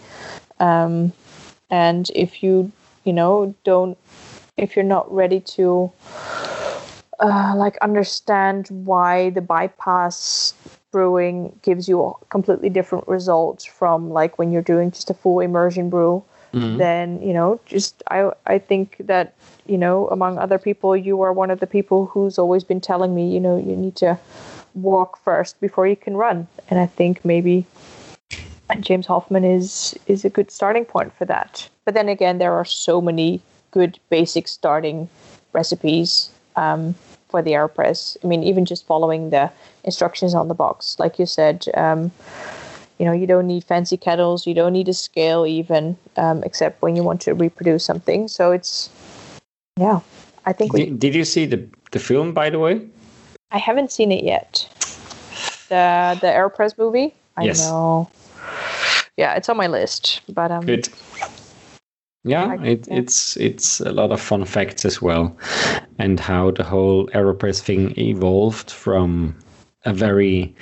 Um, 0.60 1.12
and 1.70 2.10
if 2.14 2.42
you 2.42 2.70
you 3.04 3.12
know 3.12 3.54
don't 3.64 3.96
if 4.56 4.74
you're 4.74 4.84
not 4.84 5.10
ready 5.12 5.40
to 5.40 5.90
uh, 7.20 7.54
like 7.56 7.76
understand 7.78 8.68
why 8.68 9.30
the 9.30 9.40
bypass 9.40 10.54
brewing 10.90 11.58
gives 11.62 11.88
you 11.88 12.02
a 12.02 12.12
completely 12.28 12.70
different 12.70 13.06
results 13.08 13.64
from 13.64 14.10
like 14.10 14.38
when 14.38 14.50
you're 14.50 14.62
doing 14.62 14.90
just 14.90 15.10
a 15.10 15.14
full 15.14 15.40
immersion 15.40 15.90
brew 15.90 16.24
mm-hmm. 16.52 16.78
then 16.78 17.20
you 17.22 17.32
know 17.32 17.60
just 17.66 18.02
i 18.10 18.30
i 18.46 18.58
think 18.58 18.96
that 19.00 19.34
you 19.66 19.76
know 19.76 20.08
among 20.08 20.38
other 20.38 20.58
people 20.58 20.96
you 20.96 21.20
are 21.20 21.32
one 21.32 21.50
of 21.50 21.60
the 21.60 21.66
people 21.66 22.06
who's 22.06 22.38
always 22.38 22.64
been 22.64 22.80
telling 22.80 23.14
me 23.14 23.30
you 23.30 23.40
know 23.40 23.56
you 23.58 23.76
need 23.76 23.96
to 23.96 24.18
walk 24.74 25.18
first 25.24 25.60
before 25.60 25.86
you 25.86 25.96
can 25.96 26.16
run. 26.16 26.46
And 26.70 26.78
i 26.78 26.86
think 26.86 27.24
maybe 27.24 27.66
james 28.80 29.06
Hoffmann 29.06 29.44
is 29.44 29.98
is 30.06 30.24
a 30.24 30.30
good 30.30 30.50
starting 30.50 30.84
point 30.84 31.12
for 31.16 31.24
that. 31.24 31.68
But 31.84 31.94
then 31.94 32.08
again 32.08 32.38
there 32.38 32.52
are 32.52 32.64
so 32.64 33.00
many 33.00 33.40
good 33.70 33.98
basic 34.10 34.48
starting 34.48 35.08
recipes. 35.52 36.30
Um, 36.56 36.94
for 37.28 37.42
the 37.42 37.52
aeropress 37.52 38.16
i 38.24 38.26
mean 38.26 38.42
even 38.42 38.64
just 38.64 38.86
following 38.86 39.30
the 39.30 39.50
instructions 39.88 40.34
on 40.34 40.46
the 40.46 40.54
box. 40.54 40.96
Like 40.98 41.18
you 41.18 41.26
said, 41.26 41.66
um, 41.74 42.12
you 42.98 43.06
know, 43.06 43.12
you 43.12 43.26
don't 43.26 43.46
need 43.46 43.64
fancy 43.64 43.96
kettles, 43.96 44.46
you 44.46 44.54
don't 44.54 44.72
need 44.72 44.88
a 44.88 44.94
scale 44.94 45.46
even, 45.46 45.96
um, 46.16 46.44
except 46.44 46.82
when 46.82 46.94
you 46.94 47.02
want 47.02 47.20
to 47.22 47.34
reproduce 47.34 47.84
something. 47.84 48.28
So 48.28 48.52
it's, 48.52 48.90
yeah, 49.76 50.00
I 50.46 50.52
think. 50.52 50.72
We, 50.72 50.84
did, 50.84 50.98
did 51.00 51.14
you 51.14 51.24
see 51.24 51.46
the 51.46 51.66
the 51.90 51.98
film, 51.98 52.32
by 52.32 52.50
the 52.50 52.58
way? 52.58 52.86
I 53.50 53.58
haven't 53.58 53.90
seen 53.90 54.12
it 54.12 54.22
yet. 54.22 54.68
The 55.68 56.18
the 56.20 56.28
Aeropress 56.28 56.76
movie. 56.78 57.14
I 57.36 57.44
yes. 57.44 57.60
know. 57.60 58.10
Yeah, 59.16 59.34
it's 59.34 59.48
on 59.48 59.56
my 59.56 59.66
list, 59.66 60.20
but 60.28 60.50
um. 60.50 60.64
Good. 60.66 60.88
Yeah, 62.24 62.60
it, 62.62 62.86
it's 62.90 63.36
it's 63.36 63.80
a 63.80 63.92
lot 63.92 64.10
of 64.10 64.20
fun 64.20 64.44
facts 64.44 64.84
as 64.84 65.00
well, 65.00 65.36
and 65.98 66.18
how 66.20 66.50
the 66.50 66.64
whole 66.64 67.06
Aeropress 67.08 67.60
thing 67.60 67.98
evolved 67.98 68.70
from 68.70 69.38
a 69.84 69.92
very 69.94 70.54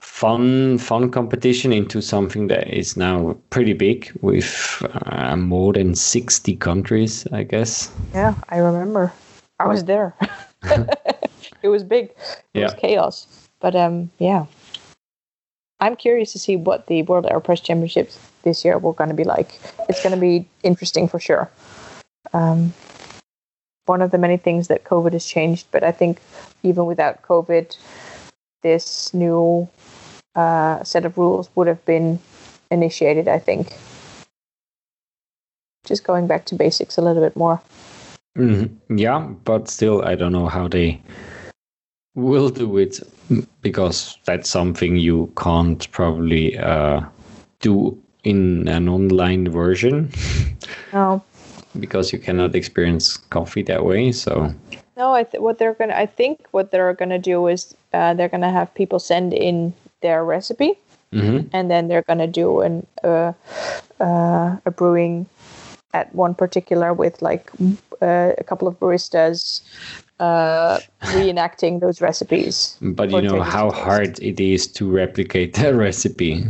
fun 0.00 0.78
fun 0.78 1.10
competition 1.10 1.72
into 1.72 2.00
something 2.00 2.46
that 2.46 2.68
is 2.68 2.96
now 2.96 3.36
pretty 3.50 3.72
big 3.72 4.10
with 4.22 4.80
uh, 5.06 5.36
more 5.36 5.72
than 5.72 5.94
60 5.94 6.56
countries 6.56 7.26
i 7.32 7.42
guess. 7.42 7.90
Yeah 8.14 8.34
i 8.48 8.58
remember. 8.58 9.12
I 9.58 9.66
was 9.66 9.84
there. 9.84 10.14
It 11.62 11.68
was 11.68 11.82
big. 11.82 12.10
It 12.52 12.60
yeah. 12.60 12.62
was 12.64 12.74
chaos. 12.74 13.26
But 13.60 13.74
um 13.74 14.10
yeah. 14.18 14.46
I'm 15.80 15.96
curious 15.96 16.32
to 16.32 16.38
see 16.38 16.56
what 16.56 16.86
the 16.86 17.02
world 17.02 17.24
aeropress 17.24 17.62
championships 17.62 18.18
this 18.44 18.64
year 18.64 18.78
will 18.78 18.92
going 18.92 19.10
to 19.10 19.14
be 19.16 19.24
like 19.24 19.58
it's 19.88 20.02
going 20.02 20.14
to 20.14 20.20
be 20.20 20.46
interesting 20.62 21.08
for 21.08 21.18
sure 21.18 21.50
um 22.32 22.72
one 23.86 24.02
of 24.02 24.10
the 24.10 24.18
many 24.18 24.36
things 24.36 24.68
that 24.68 24.84
COVID 24.84 25.12
has 25.12 25.26
changed. 25.26 25.66
But 25.70 25.84
I 25.84 25.92
think 25.92 26.20
even 26.62 26.86
without 26.86 27.22
COVID, 27.22 27.76
this 28.62 29.12
new 29.12 29.68
uh, 30.34 30.82
set 30.82 31.04
of 31.04 31.18
rules 31.18 31.50
would 31.54 31.66
have 31.66 31.84
been 31.84 32.18
initiated, 32.70 33.28
I 33.28 33.38
think. 33.38 33.76
Just 35.84 36.04
going 36.04 36.26
back 36.26 36.46
to 36.46 36.54
basics 36.54 36.96
a 36.96 37.02
little 37.02 37.22
bit 37.22 37.36
more. 37.36 37.60
Mm-hmm. 38.38 38.96
Yeah, 38.96 39.28
but 39.44 39.68
still, 39.68 40.02
I 40.02 40.14
don't 40.14 40.32
know 40.32 40.48
how 40.48 40.66
they 40.66 41.00
will 42.14 42.48
do 42.48 42.78
it 42.78 43.00
because 43.60 44.16
that's 44.24 44.48
something 44.48 44.96
you 44.96 45.32
can't 45.36 45.90
probably 45.90 46.56
uh, 46.58 47.00
do 47.60 47.98
in 48.24 48.66
an 48.68 48.88
online 48.88 49.50
version. 49.50 50.10
No 50.92 51.22
because 51.78 52.12
you 52.12 52.18
cannot 52.18 52.54
experience 52.54 53.16
coffee 53.16 53.62
that 53.62 53.84
way. 53.84 54.12
So 54.12 54.54
no, 54.96 55.14
I 55.14 55.24
th- 55.24 55.40
what 55.40 55.58
they're 55.58 55.74
gonna 55.74 55.94
I 55.94 56.06
think 56.06 56.46
what 56.52 56.70
they're 56.70 56.94
gonna 56.94 57.18
do 57.18 57.46
is 57.46 57.74
uh, 57.92 58.14
they're 58.14 58.28
gonna 58.28 58.52
have 58.52 58.72
people 58.74 58.98
send 58.98 59.32
in 59.32 59.74
their 60.00 60.24
recipe, 60.24 60.78
mm-hmm. 61.12 61.48
and 61.52 61.70
then 61.70 61.88
they're 61.88 62.02
gonna 62.02 62.26
do 62.26 62.60
an 62.60 62.86
uh, 63.02 63.32
uh, 64.00 64.56
a 64.64 64.70
brewing 64.70 65.26
at 65.92 66.12
one 66.14 66.34
particular 66.34 66.92
with 66.92 67.22
like 67.22 67.50
uh, 68.02 68.32
a 68.38 68.44
couple 68.44 68.66
of 68.66 68.78
baristas 68.80 69.62
uh, 70.20 70.78
reenacting 71.02 71.80
those 71.80 72.00
recipes. 72.00 72.76
But 72.80 73.10
you 73.10 73.22
know 73.22 73.42
how 73.42 73.70
hard 73.70 74.18
it 74.20 74.40
is 74.40 74.66
to 74.78 74.90
replicate 74.90 75.54
that 75.54 75.74
recipe. 75.74 76.44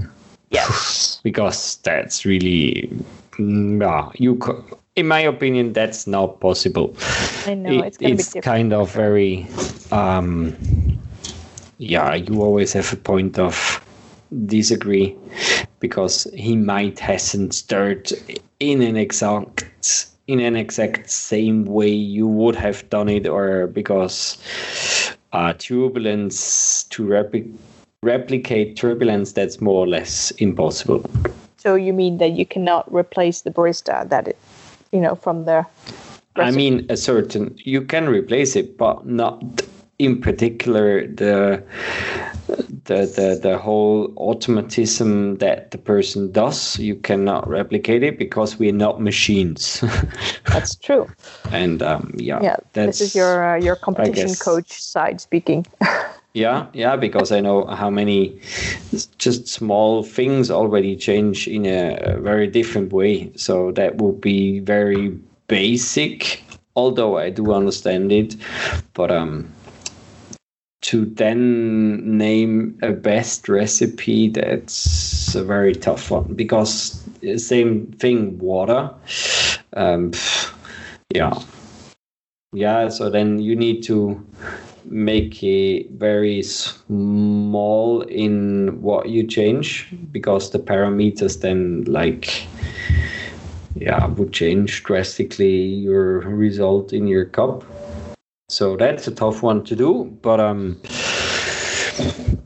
Yes, 0.54 1.20
because 1.22 1.76
that's 1.78 2.24
really 2.24 2.90
yeah 3.38 4.10
you. 4.14 4.36
Co- 4.36 4.64
in 4.96 5.08
my 5.08 5.20
opinion, 5.20 5.72
that's 5.72 6.06
not 6.06 6.40
possible. 6.40 6.94
I 7.46 7.54
know 7.54 7.82
it, 7.82 7.96
it's, 8.00 8.34
it's 8.36 8.46
kind 8.46 8.72
of 8.72 8.92
very, 8.92 9.44
um, 9.90 10.56
yeah. 11.78 12.14
You 12.14 12.42
always 12.42 12.72
have 12.74 12.92
a 12.92 12.96
point 12.96 13.38
of 13.38 13.84
disagree 14.46 15.16
because 15.80 16.28
he 16.34 16.56
might 16.56 17.00
hasn't 17.00 17.54
stirred 17.54 18.12
in 18.60 18.82
an 18.82 18.96
exact 18.96 19.64
in 20.26 20.40
an 20.40 20.56
exact 20.56 21.10
same 21.10 21.64
way 21.64 21.88
you 21.88 22.26
would 22.26 22.56
have 22.56 22.88
done 22.88 23.08
it, 23.08 23.26
or 23.26 23.66
because 23.66 24.38
uh, 25.32 25.52
turbulence 25.54 26.84
to 26.84 27.02
repli- 27.04 27.52
replicate 28.04 28.76
turbulence 28.76 29.32
that's 29.32 29.60
more 29.60 29.84
or 29.84 29.88
less 29.88 30.30
impossible. 30.32 31.04
So 31.56 31.74
you 31.74 31.92
mean 31.92 32.18
that 32.18 32.32
you 32.32 32.44
cannot 32.44 32.92
replace 32.92 33.40
the 33.42 33.50
barista 33.50 34.08
that 34.08 34.28
it 34.28 34.36
you 34.94 35.00
know, 35.00 35.16
from 35.16 35.44
the. 35.44 35.66
I 36.36 36.50
mean, 36.52 36.86
a 36.88 36.96
certain 36.96 37.54
you 37.58 37.82
can 37.82 38.08
replace 38.08 38.56
it, 38.56 38.78
but 38.78 39.06
not 39.06 39.42
in 39.98 40.20
particular 40.20 41.06
the 41.06 41.62
the 42.84 43.06
the 43.16 43.38
the 43.42 43.58
whole 43.58 44.12
automatism 44.16 45.36
that 45.38 45.72
the 45.72 45.78
person 45.78 46.30
does. 46.30 46.78
You 46.78 46.94
cannot 46.94 47.48
replicate 47.48 48.04
it 48.04 48.18
because 48.18 48.56
we're 48.58 48.72
not 48.72 49.00
machines. 49.00 49.82
that's 50.46 50.76
true. 50.76 51.10
And 51.50 51.82
um, 51.82 52.14
yeah, 52.16 52.40
yeah, 52.40 52.56
this 52.72 53.00
is 53.00 53.14
your 53.16 53.54
uh, 53.54 53.56
your 53.56 53.76
competition 53.76 54.34
coach 54.36 54.80
side 54.80 55.20
speaking. 55.20 55.66
Yeah, 56.34 56.66
yeah, 56.72 56.96
because 56.96 57.30
I 57.30 57.38
know 57.38 57.64
how 57.66 57.90
many 57.90 58.40
just 59.18 59.46
small 59.46 60.02
things 60.02 60.50
already 60.50 60.96
change 60.96 61.46
in 61.46 61.64
a 61.64 62.18
very 62.18 62.48
different 62.48 62.92
way. 62.92 63.30
So 63.36 63.70
that 63.72 63.98
would 63.98 64.20
be 64.20 64.58
very 64.58 65.10
basic, 65.46 66.42
although 66.74 67.18
I 67.18 67.30
do 67.30 67.52
understand 67.52 68.10
it. 68.10 68.34
But 68.94 69.12
um, 69.12 69.48
to 70.82 71.04
then 71.04 72.18
name 72.18 72.80
a 72.82 72.90
best 72.90 73.48
recipe, 73.48 74.28
that's 74.28 75.36
a 75.36 75.44
very 75.44 75.72
tough 75.72 76.10
one 76.10 76.34
because 76.34 77.00
same 77.36 77.86
thing, 77.92 78.36
water. 78.40 78.90
Um, 79.74 80.10
yeah, 81.14 81.32
yeah. 82.52 82.88
So 82.88 83.08
then 83.08 83.38
you 83.38 83.54
need 83.54 83.84
to 83.84 84.20
make 84.84 85.42
it 85.42 85.90
very 85.92 86.42
small 86.42 88.02
in 88.02 88.80
what 88.82 89.08
you 89.08 89.26
change 89.26 89.88
because 90.12 90.50
the 90.50 90.58
parameters 90.58 91.40
then 91.40 91.84
like 91.84 92.46
yeah 93.76 94.06
would 94.06 94.32
change 94.32 94.82
drastically 94.84 95.56
your 95.64 96.20
result 96.20 96.92
in 96.92 97.06
your 97.06 97.24
cup 97.24 97.64
so 98.48 98.76
that's 98.76 99.08
a 99.08 99.10
tough 99.10 99.42
one 99.42 99.64
to 99.64 99.74
do 99.74 100.04
but 100.22 100.38
um 100.40 100.76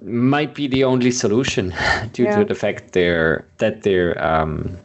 might 0.03 0.55
be 0.55 0.66
the 0.66 0.84
only 0.84 1.11
solution 1.11 1.74
due 2.12 2.24
Yeah. 2.24 2.39
to 2.39 2.45
the 2.45 2.55
fact 2.55 2.93
there 2.93 3.45
that 3.59 3.82
there 3.82 4.16
um, 4.24 4.78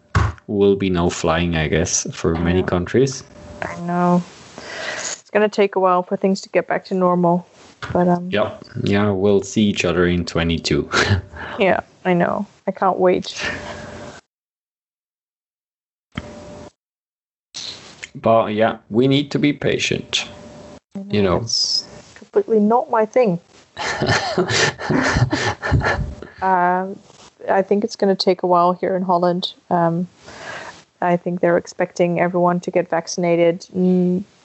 will 0.47 0.75
be 0.75 0.89
no 0.89 1.09
flying, 1.09 1.55
I 1.55 1.67
guess, 1.67 2.05
for 2.11 2.35
many 2.35 2.59
Yeah. 2.59 2.65
countries. 2.65 3.23
I 3.61 3.79
know. 3.87 4.21
It's 5.34 5.39
gonna 5.39 5.49
take 5.49 5.75
a 5.75 5.79
while 5.79 6.03
for 6.03 6.15
things 6.15 6.41
to 6.41 6.49
get 6.49 6.67
back 6.67 6.86
to 6.86 6.93
normal. 6.93 7.47
But 7.91 8.07
um 8.07 8.29
Yeah, 8.29 8.55
yeah, 8.84 9.09
we'll 9.09 9.41
see 9.41 9.63
each 9.63 9.84
other 9.84 10.05
in 10.05 10.25
22. 10.25 10.88
yeah, 11.59 11.79
I 12.05 12.13
know. 12.13 12.45
I 12.67 12.71
can't 12.71 12.99
wait. 12.99 13.34
but 18.13 18.53
yeah, 18.53 18.77
we 18.91 19.07
need 19.07 19.31
to 19.31 19.39
be 19.39 19.53
patient. 19.53 20.29
You 21.09 21.23
know. 21.23 21.38
It's 21.38 21.88
completely 22.13 22.59
not 22.59 22.91
my 22.91 23.07
thing. 23.07 23.39
Um, 26.43 26.99
I 27.49 27.61
think 27.61 27.86
it's 27.86 27.95
going 27.95 28.13
to 28.13 28.21
take 28.21 28.43
a 28.43 28.47
while 28.47 28.73
here 28.73 28.97
in 28.97 29.03
Holland. 29.03 29.53
Um, 29.69 30.09
I 30.99 31.15
think 31.15 31.39
they're 31.39 31.55
expecting 31.55 32.19
everyone 32.19 32.59
to 32.59 32.71
get 32.71 32.89
vaccinated 32.89 33.65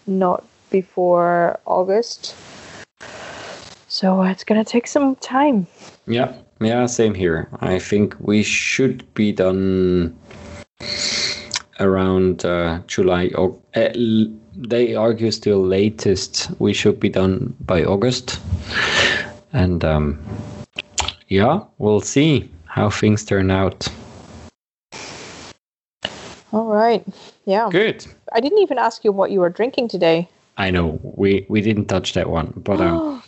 not 0.07 0.45
before 0.71 1.59
August. 1.67 2.35
So 3.89 4.23
it's 4.23 4.45
going 4.45 4.63
to 4.63 4.71
take 4.71 4.87
some 4.87 5.17
time. 5.17 5.67
Yeah, 6.07 6.35
yeah, 6.61 6.87
same 6.87 7.15
here. 7.15 7.49
I 7.61 7.79
think 7.79 8.15
we 8.21 8.43
should 8.43 9.13
be 9.15 9.33
done 9.33 10.17
around 11.81 12.45
uh, 12.45 12.81
July. 12.87 13.31
Or 13.35 13.59
uh, 13.75 13.89
they 14.57 14.95
argue 14.95 15.31
still 15.31 15.65
latest 15.65 16.51
we 16.59 16.73
should 16.73 17.01
be 17.01 17.09
done 17.09 17.55
by 17.61 17.85
August, 17.85 18.41
and 19.53 19.85
um, 19.85 20.19
yeah, 21.29 21.61
we'll 21.79 22.01
see 22.01 22.51
how 22.67 22.91
things 22.91 23.25
turn 23.25 23.51
out. 23.51 23.89
All 26.53 26.67
right. 26.67 27.07
Yeah. 27.45 27.69
Good. 27.71 28.07
I 28.33 28.41
didn't 28.41 28.59
even 28.59 28.79
ask 28.79 29.05
you 29.05 29.13
what 29.13 29.31
you 29.31 29.41
were 29.41 29.51
drinking 29.51 29.89
today. 29.89 30.29
I 30.59 30.71
know 30.71 30.99
we 31.03 31.47
we 31.49 31.61
didn't 31.61 31.87
touch 31.87 32.13
that 32.15 32.29
one, 32.29 32.53
but 32.57 32.81
um, 32.81 32.97
you 32.99 33.23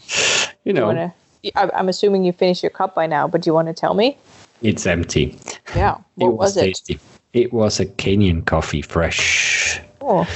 You 0.64 0.72
know, 0.74 0.86
wanna, 0.86 1.14
I- 1.56 1.70
I'm 1.74 1.88
assuming 1.88 2.24
you 2.24 2.32
finished 2.32 2.62
your 2.62 2.70
cup 2.70 2.94
by 2.94 3.06
now, 3.06 3.26
but 3.26 3.42
do 3.42 3.48
you 3.48 3.54
want 3.54 3.68
to 3.68 3.74
tell 3.74 3.94
me? 3.94 4.18
it's 4.62 4.86
empty. 4.86 5.38
Yeah. 5.74 5.96
What 6.16 6.28
it 6.28 6.34
was, 6.34 6.56
it? 6.56 6.60
tasty. 6.60 7.00
It 7.32 7.52
was 7.52 7.80
a 7.80 7.86
Kenyan 7.86 8.44
coffee, 8.44 8.82
fresh. 8.82 9.80
Oh, 10.02 10.26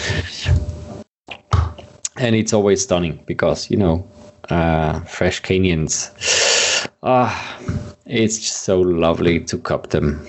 and 2.16 2.34
it's 2.34 2.53
always 2.55 2.82
stunning 2.82 3.22
because 3.26 3.68
you 3.70 3.76
know 3.76 4.07
uh, 4.49 5.01
fresh 5.01 5.42
Kenyans. 5.42 6.11
ah 7.03 7.59
it's 8.07 8.38
just 8.38 8.62
so 8.62 8.80
lovely 8.80 9.40
to 9.40 9.59
cup 9.59 9.90
them 9.90 10.26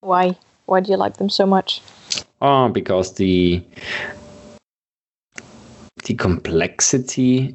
why? 0.00 0.36
Why 0.66 0.80
do 0.80 0.90
you 0.90 0.96
like 0.96 1.18
them 1.18 1.28
so 1.28 1.46
much? 1.46 1.82
ah 2.40 2.68
because 2.68 3.14
the 3.14 3.62
the 6.04 6.14
complexity 6.14 7.54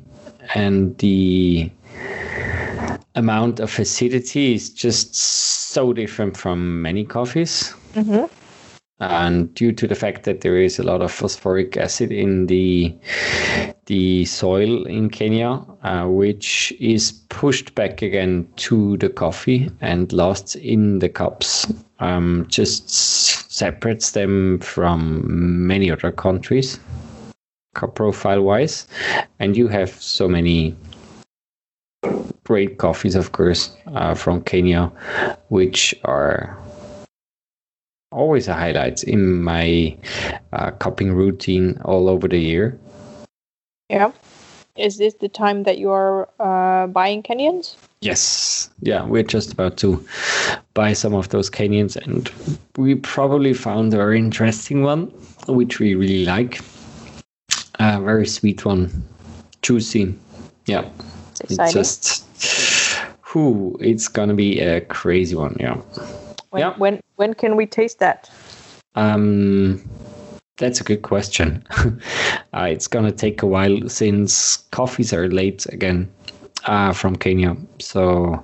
and 0.54 0.98
the 1.00 1.70
amount 3.16 3.60
of 3.60 3.78
acidity 3.80 4.54
is 4.54 4.70
just 4.70 5.16
so 5.16 5.94
different 5.94 6.38
from 6.38 6.82
many 6.82 7.04
coffees 7.06 7.74
Mm-hmm. 7.96 8.26
and 9.00 9.54
due 9.56 9.72
to 9.72 9.88
the 9.88 9.96
fact 9.96 10.24
that 10.24 10.42
there 10.42 10.58
is 10.58 10.80
a 10.80 10.84
lot 10.84 11.02
of 11.02 11.12
phosphoric 11.12 11.78
acid 11.78 12.12
in 12.12 12.48
the 12.48 12.94
the 13.86 14.26
soil 14.26 14.84
in 14.86 15.10
Kenya, 15.10 15.62
uh, 15.84 16.06
which 16.08 16.74
is 16.80 17.12
pushed 17.30 17.76
back 17.76 18.02
again 18.02 18.48
to 18.56 18.98
the 18.98 19.10
coffee 19.10 19.70
and 19.80 20.12
lost 20.12 20.56
in 20.56 21.00
the 21.00 21.08
cups, 21.08 21.72
um, 22.00 22.46
just 22.50 22.86
s- 22.86 23.46
separates 23.48 24.12
them 24.12 24.60
from 24.60 25.68
many 25.68 25.92
other 25.92 26.12
countries, 26.12 26.80
profile 27.96 28.42
wise, 28.42 28.88
and 29.40 29.56
you 29.58 29.68
have 29.68 29.90
so 30.02 30.28
many 30.28 30.76
great 32.44 32.78
coffees, 32.78 33.16
of 33.16 33.32
course, 33.32 33.76
uh, 33.94 34.14
from 34.14 34.42
Kenya, 34.42 34.92
which 35.50 35.94
are 36.04 36.58
always 38.12 38.48
a 38.48 38.54
highlight 38.54 39.04
in 39.04 39.44
my 39.44 39.98
uh, 40.54 40.72
cupping 40.72 41.14
routine 41.14 41.80
all 41.84 42.08
over 42.08 42.28
the 42.28 42.40
year. 42.40 42.80
Yeah. 43.90 44.12
Is 44.78 44.98
this 44.98 45.14
the 45.16 45.30
time 45.30 45.64
that 45.64 45.78
you 45.78 45.90
are 45.92 46.28
uh, 46.40 46.88
buying 46.88 47.24
Kenyans? 47.24 47.76
Yes, 48.02 48.70
yeah, 48.82 49.06
we're 49.06 49.24
just 49.24 49.54
about 49.54 49.78
to 49.78 50.06
buy 50.74 50.94
some 50.94 51.14
of 51.14 51.30
those 51.30 51.50
Kenyans, 51.50 51.96
and 51.96 52.30
we 52.78 52.96
probably 52.96 53.54
found 53.54 53.94
a 53.94 53.98
very 53.98 54.20
interesting 54.20 54.84
one, 54.84 55.06
which 55.48 55.80
we 55.80 55.96
really 55.96 56.26
like. 56.26 56.60
A 57.80 58.00
very 58.00 58.28
sweet 58.28 58.66
one, 58.66 59.04
juicy. 59.62 60.16
Yeah, 60.66 60.90
It's 61.42 61.58
it's 61.60 61.74
just, 61.74 62.98
whew, 63.32 63.78
it's 63.80 64.08
gonna 64.08 64.34
be 64.34 64.60
a 64.60 64.82
crazy 64.82 65.36
one. 65.36 65.56
Yeah. 65.60 65.76
when, 66.50 66.62
yeah. 66.62 66.74
when 66.78 67.02
when 67.16 67.34
can 67.34 67.56
we 67.56 67.66
taste 67.66 68.00
that? 68.00 68.30
Um, 68.96 69.88
that's 70.58 70.80
a 70.80 70.84
good 70.84 71.02
question. 71.02 71.66
uh, 72.54 72.68
it's 72.70 72.88
gonna 72.88 73.12
take 73.12 73.42
a 73.42 73.46
while 73.48 73.90
since 73.90 74.58
coffees 74.72 75.14
are 75.14 75.28
late 75.28 75.66
again 75.68 76.10
uh, 76.66 76.94
from 76.94 77.16
Kenya, 77.16 77.56
so 77.80 78.44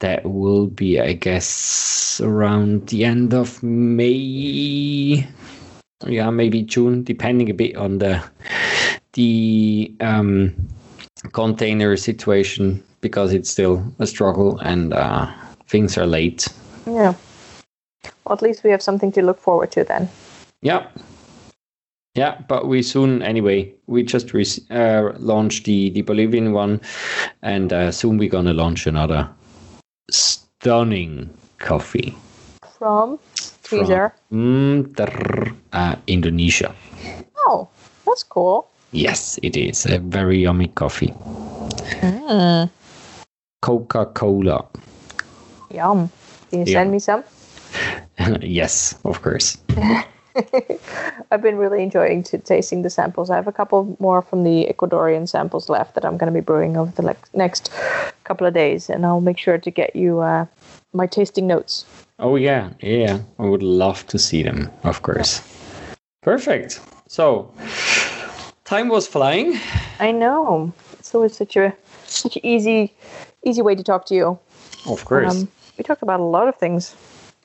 that 0.00 0.24
will 0.24 0.66
be, 0.66 1.00
I 1.00 1.14
guess, 1.14 2.20
around 2.22 2.88
the 2.88 3.04
end 3.04 3.34
of 3.34 3.62
May. 3.62 5.26
Yeah, 6.06 6.30
maybe 6.30 6.62
June, 6.62 7.02
depending 7.02 7.50
a 7.50 7.54
bit 7.54 7.76
on 7.76 7.98
the 7.98 8.22
the 9.14 9.92
um, 10.00 10.54
container 11.32 11.96
situation 11.96 12.82
because 13.00 13.32
it's 13.32 13.50
still 13.50 13.84
a 13.98 14.06
struggle 14.06 14.58
and 14.60 14.92
uh, 14.92 15.26
things 15.66 15.98
are 15.98 16.06
late. 16.06 16.46
Yeah. 16.86 17.14
Well, 18.24 18.34
at 18.34 18.42
least 18.42 18.64
we 18.64 18.70
have 18.70 18.82
something 18.82 19.12
to 19.12 19.22
look 19.22 19.40
forward 19.40 19.72
to 19.72 19.84
then. 19.84 20.08
Yeah. 20.62 20.86
Yeah, 22.14 22.40
but 22.48 22.66
we 22.66 22.82
soon, 22.82 23.22
anyway, 23.22 23.72
we 23.86 24.02
just 24.02 24.32
re- 24.34 24.44
uh, 24.70 25.12
launched 25.18 25.64
the, 25.66 25.90
the 25.90 26.02
Bolivian 26.02 26.52
one, 26.52 26.80
and 27.42 27.72
uh, 27.72 27.92
soon 27.92 28.18
we're 28.18 28.28
going 28.28 28.46
to 28.46 28.52
launch 28.52 28.86
another 28.86 29.28
stunning 30.10 31.30
coffee 31.58 32.16
From 32.78 33.18
from 33.68 33.84
mm, 34.32 34.80
uh, 35.72 35.96
Indonesia. 36.06 36.74
Oh, 37.46 37.68
that's 38.06 38.22
cool. 38.24 38.66
Yes, 38.92 39.38
it 39.42 39.56
is 39.56 39.84
a 39.84 39.98
very 39.98 40.38
yummy 40.38 40.68
coffee. 40.68 41.12
Mm. 42.00 42.70
Coca 43.60 44.06
Cola. 44.06 44.64
Yum. 45.70 46.08
Can 46.48 46.60
you 46.60 46.64
Yeah. 46.64 46.80
send 46.80 46.90
me 46.90 46.98
some? 46.98 47.22
yes, 48.40 48.96
of 49.04 49.20
course. 49.20 49.58
I've 51.30 51.42
been 51.42 51.58
really 51.58 51.82
enjoying 51.82 52.22
to 52.30 52.38
tasting 52.38 52.80
the 52.82 52.88
samples. 52.90 53.28
I 53.28 53.36
have 53.36 53.48
a 53.48 53.52
couple 53.52 53.96
more 54.00 54.22
from 54.22 54.44
the 54.44 54.64
Ecuadorian 54.72 55.28
samples 55.28 55.68
left 55.68 55.94
that 55.94 56.04
I'm 56.06 56.16
going 56.16 56.32
to 56.32 56.40
be 56.40 56.44
brewing 56.44 56.76
over 56.78 56.92
the 56.96 57.02
lex- 57.02 57.28
next 57.34 57.68
couple 58.24 58.46
of 58.46 58.54
days, 58.54 58.88
and 58.88 59.04
I'll 59.04 59.20
make 59.20 59.36
sure 59.36 59.58
to 59.58 59.70
get 59.70 59.94
you 59.96 60.20
uh, 60.20 60.46
my 60.94 61.06
tasting 61.06 61.46
notes. 61.46 61.84
Oh, 62.18 62.36
yeah, 62.36 62.70
yeah. 62.80 63.20
I 63.38 63.44
would 63.44 63.62
love 63.62 64.06
to 64.08 64.18
see 64.18 64.42
them, 64.42 64.70
of 64.82 65.02
course. 65.02 65.40
Perfect. 66.22 66.80
So, 67.06 67.52
time 68.64 68.88
was 68.88 69.06
flying. 69.06 69.58
I 70.00 70.10
know 70.12 70.72
it's 70.98 71.14
always 71.14 71.36
such 71.36 71.56
a 71.56 71.72
such 72.06 72.36
an 72.36 72.46
easy 72.46 72.92
easy 73.44 73.62
way 73.62 73.74
to 73.74 73.82
talk 73.84 74.04
to 74.06 74.14
you. 74.14 74.38
Of 74.86 75.04
course. 75.04 75.42
Um, 75.42 75.48
we 75.76 75.84
talked 75.84 76.02
about 76.02 76.20
a 76.20 76.24
lot 76.24 76.48
of 76.48 76.56
things. 76.56 76.94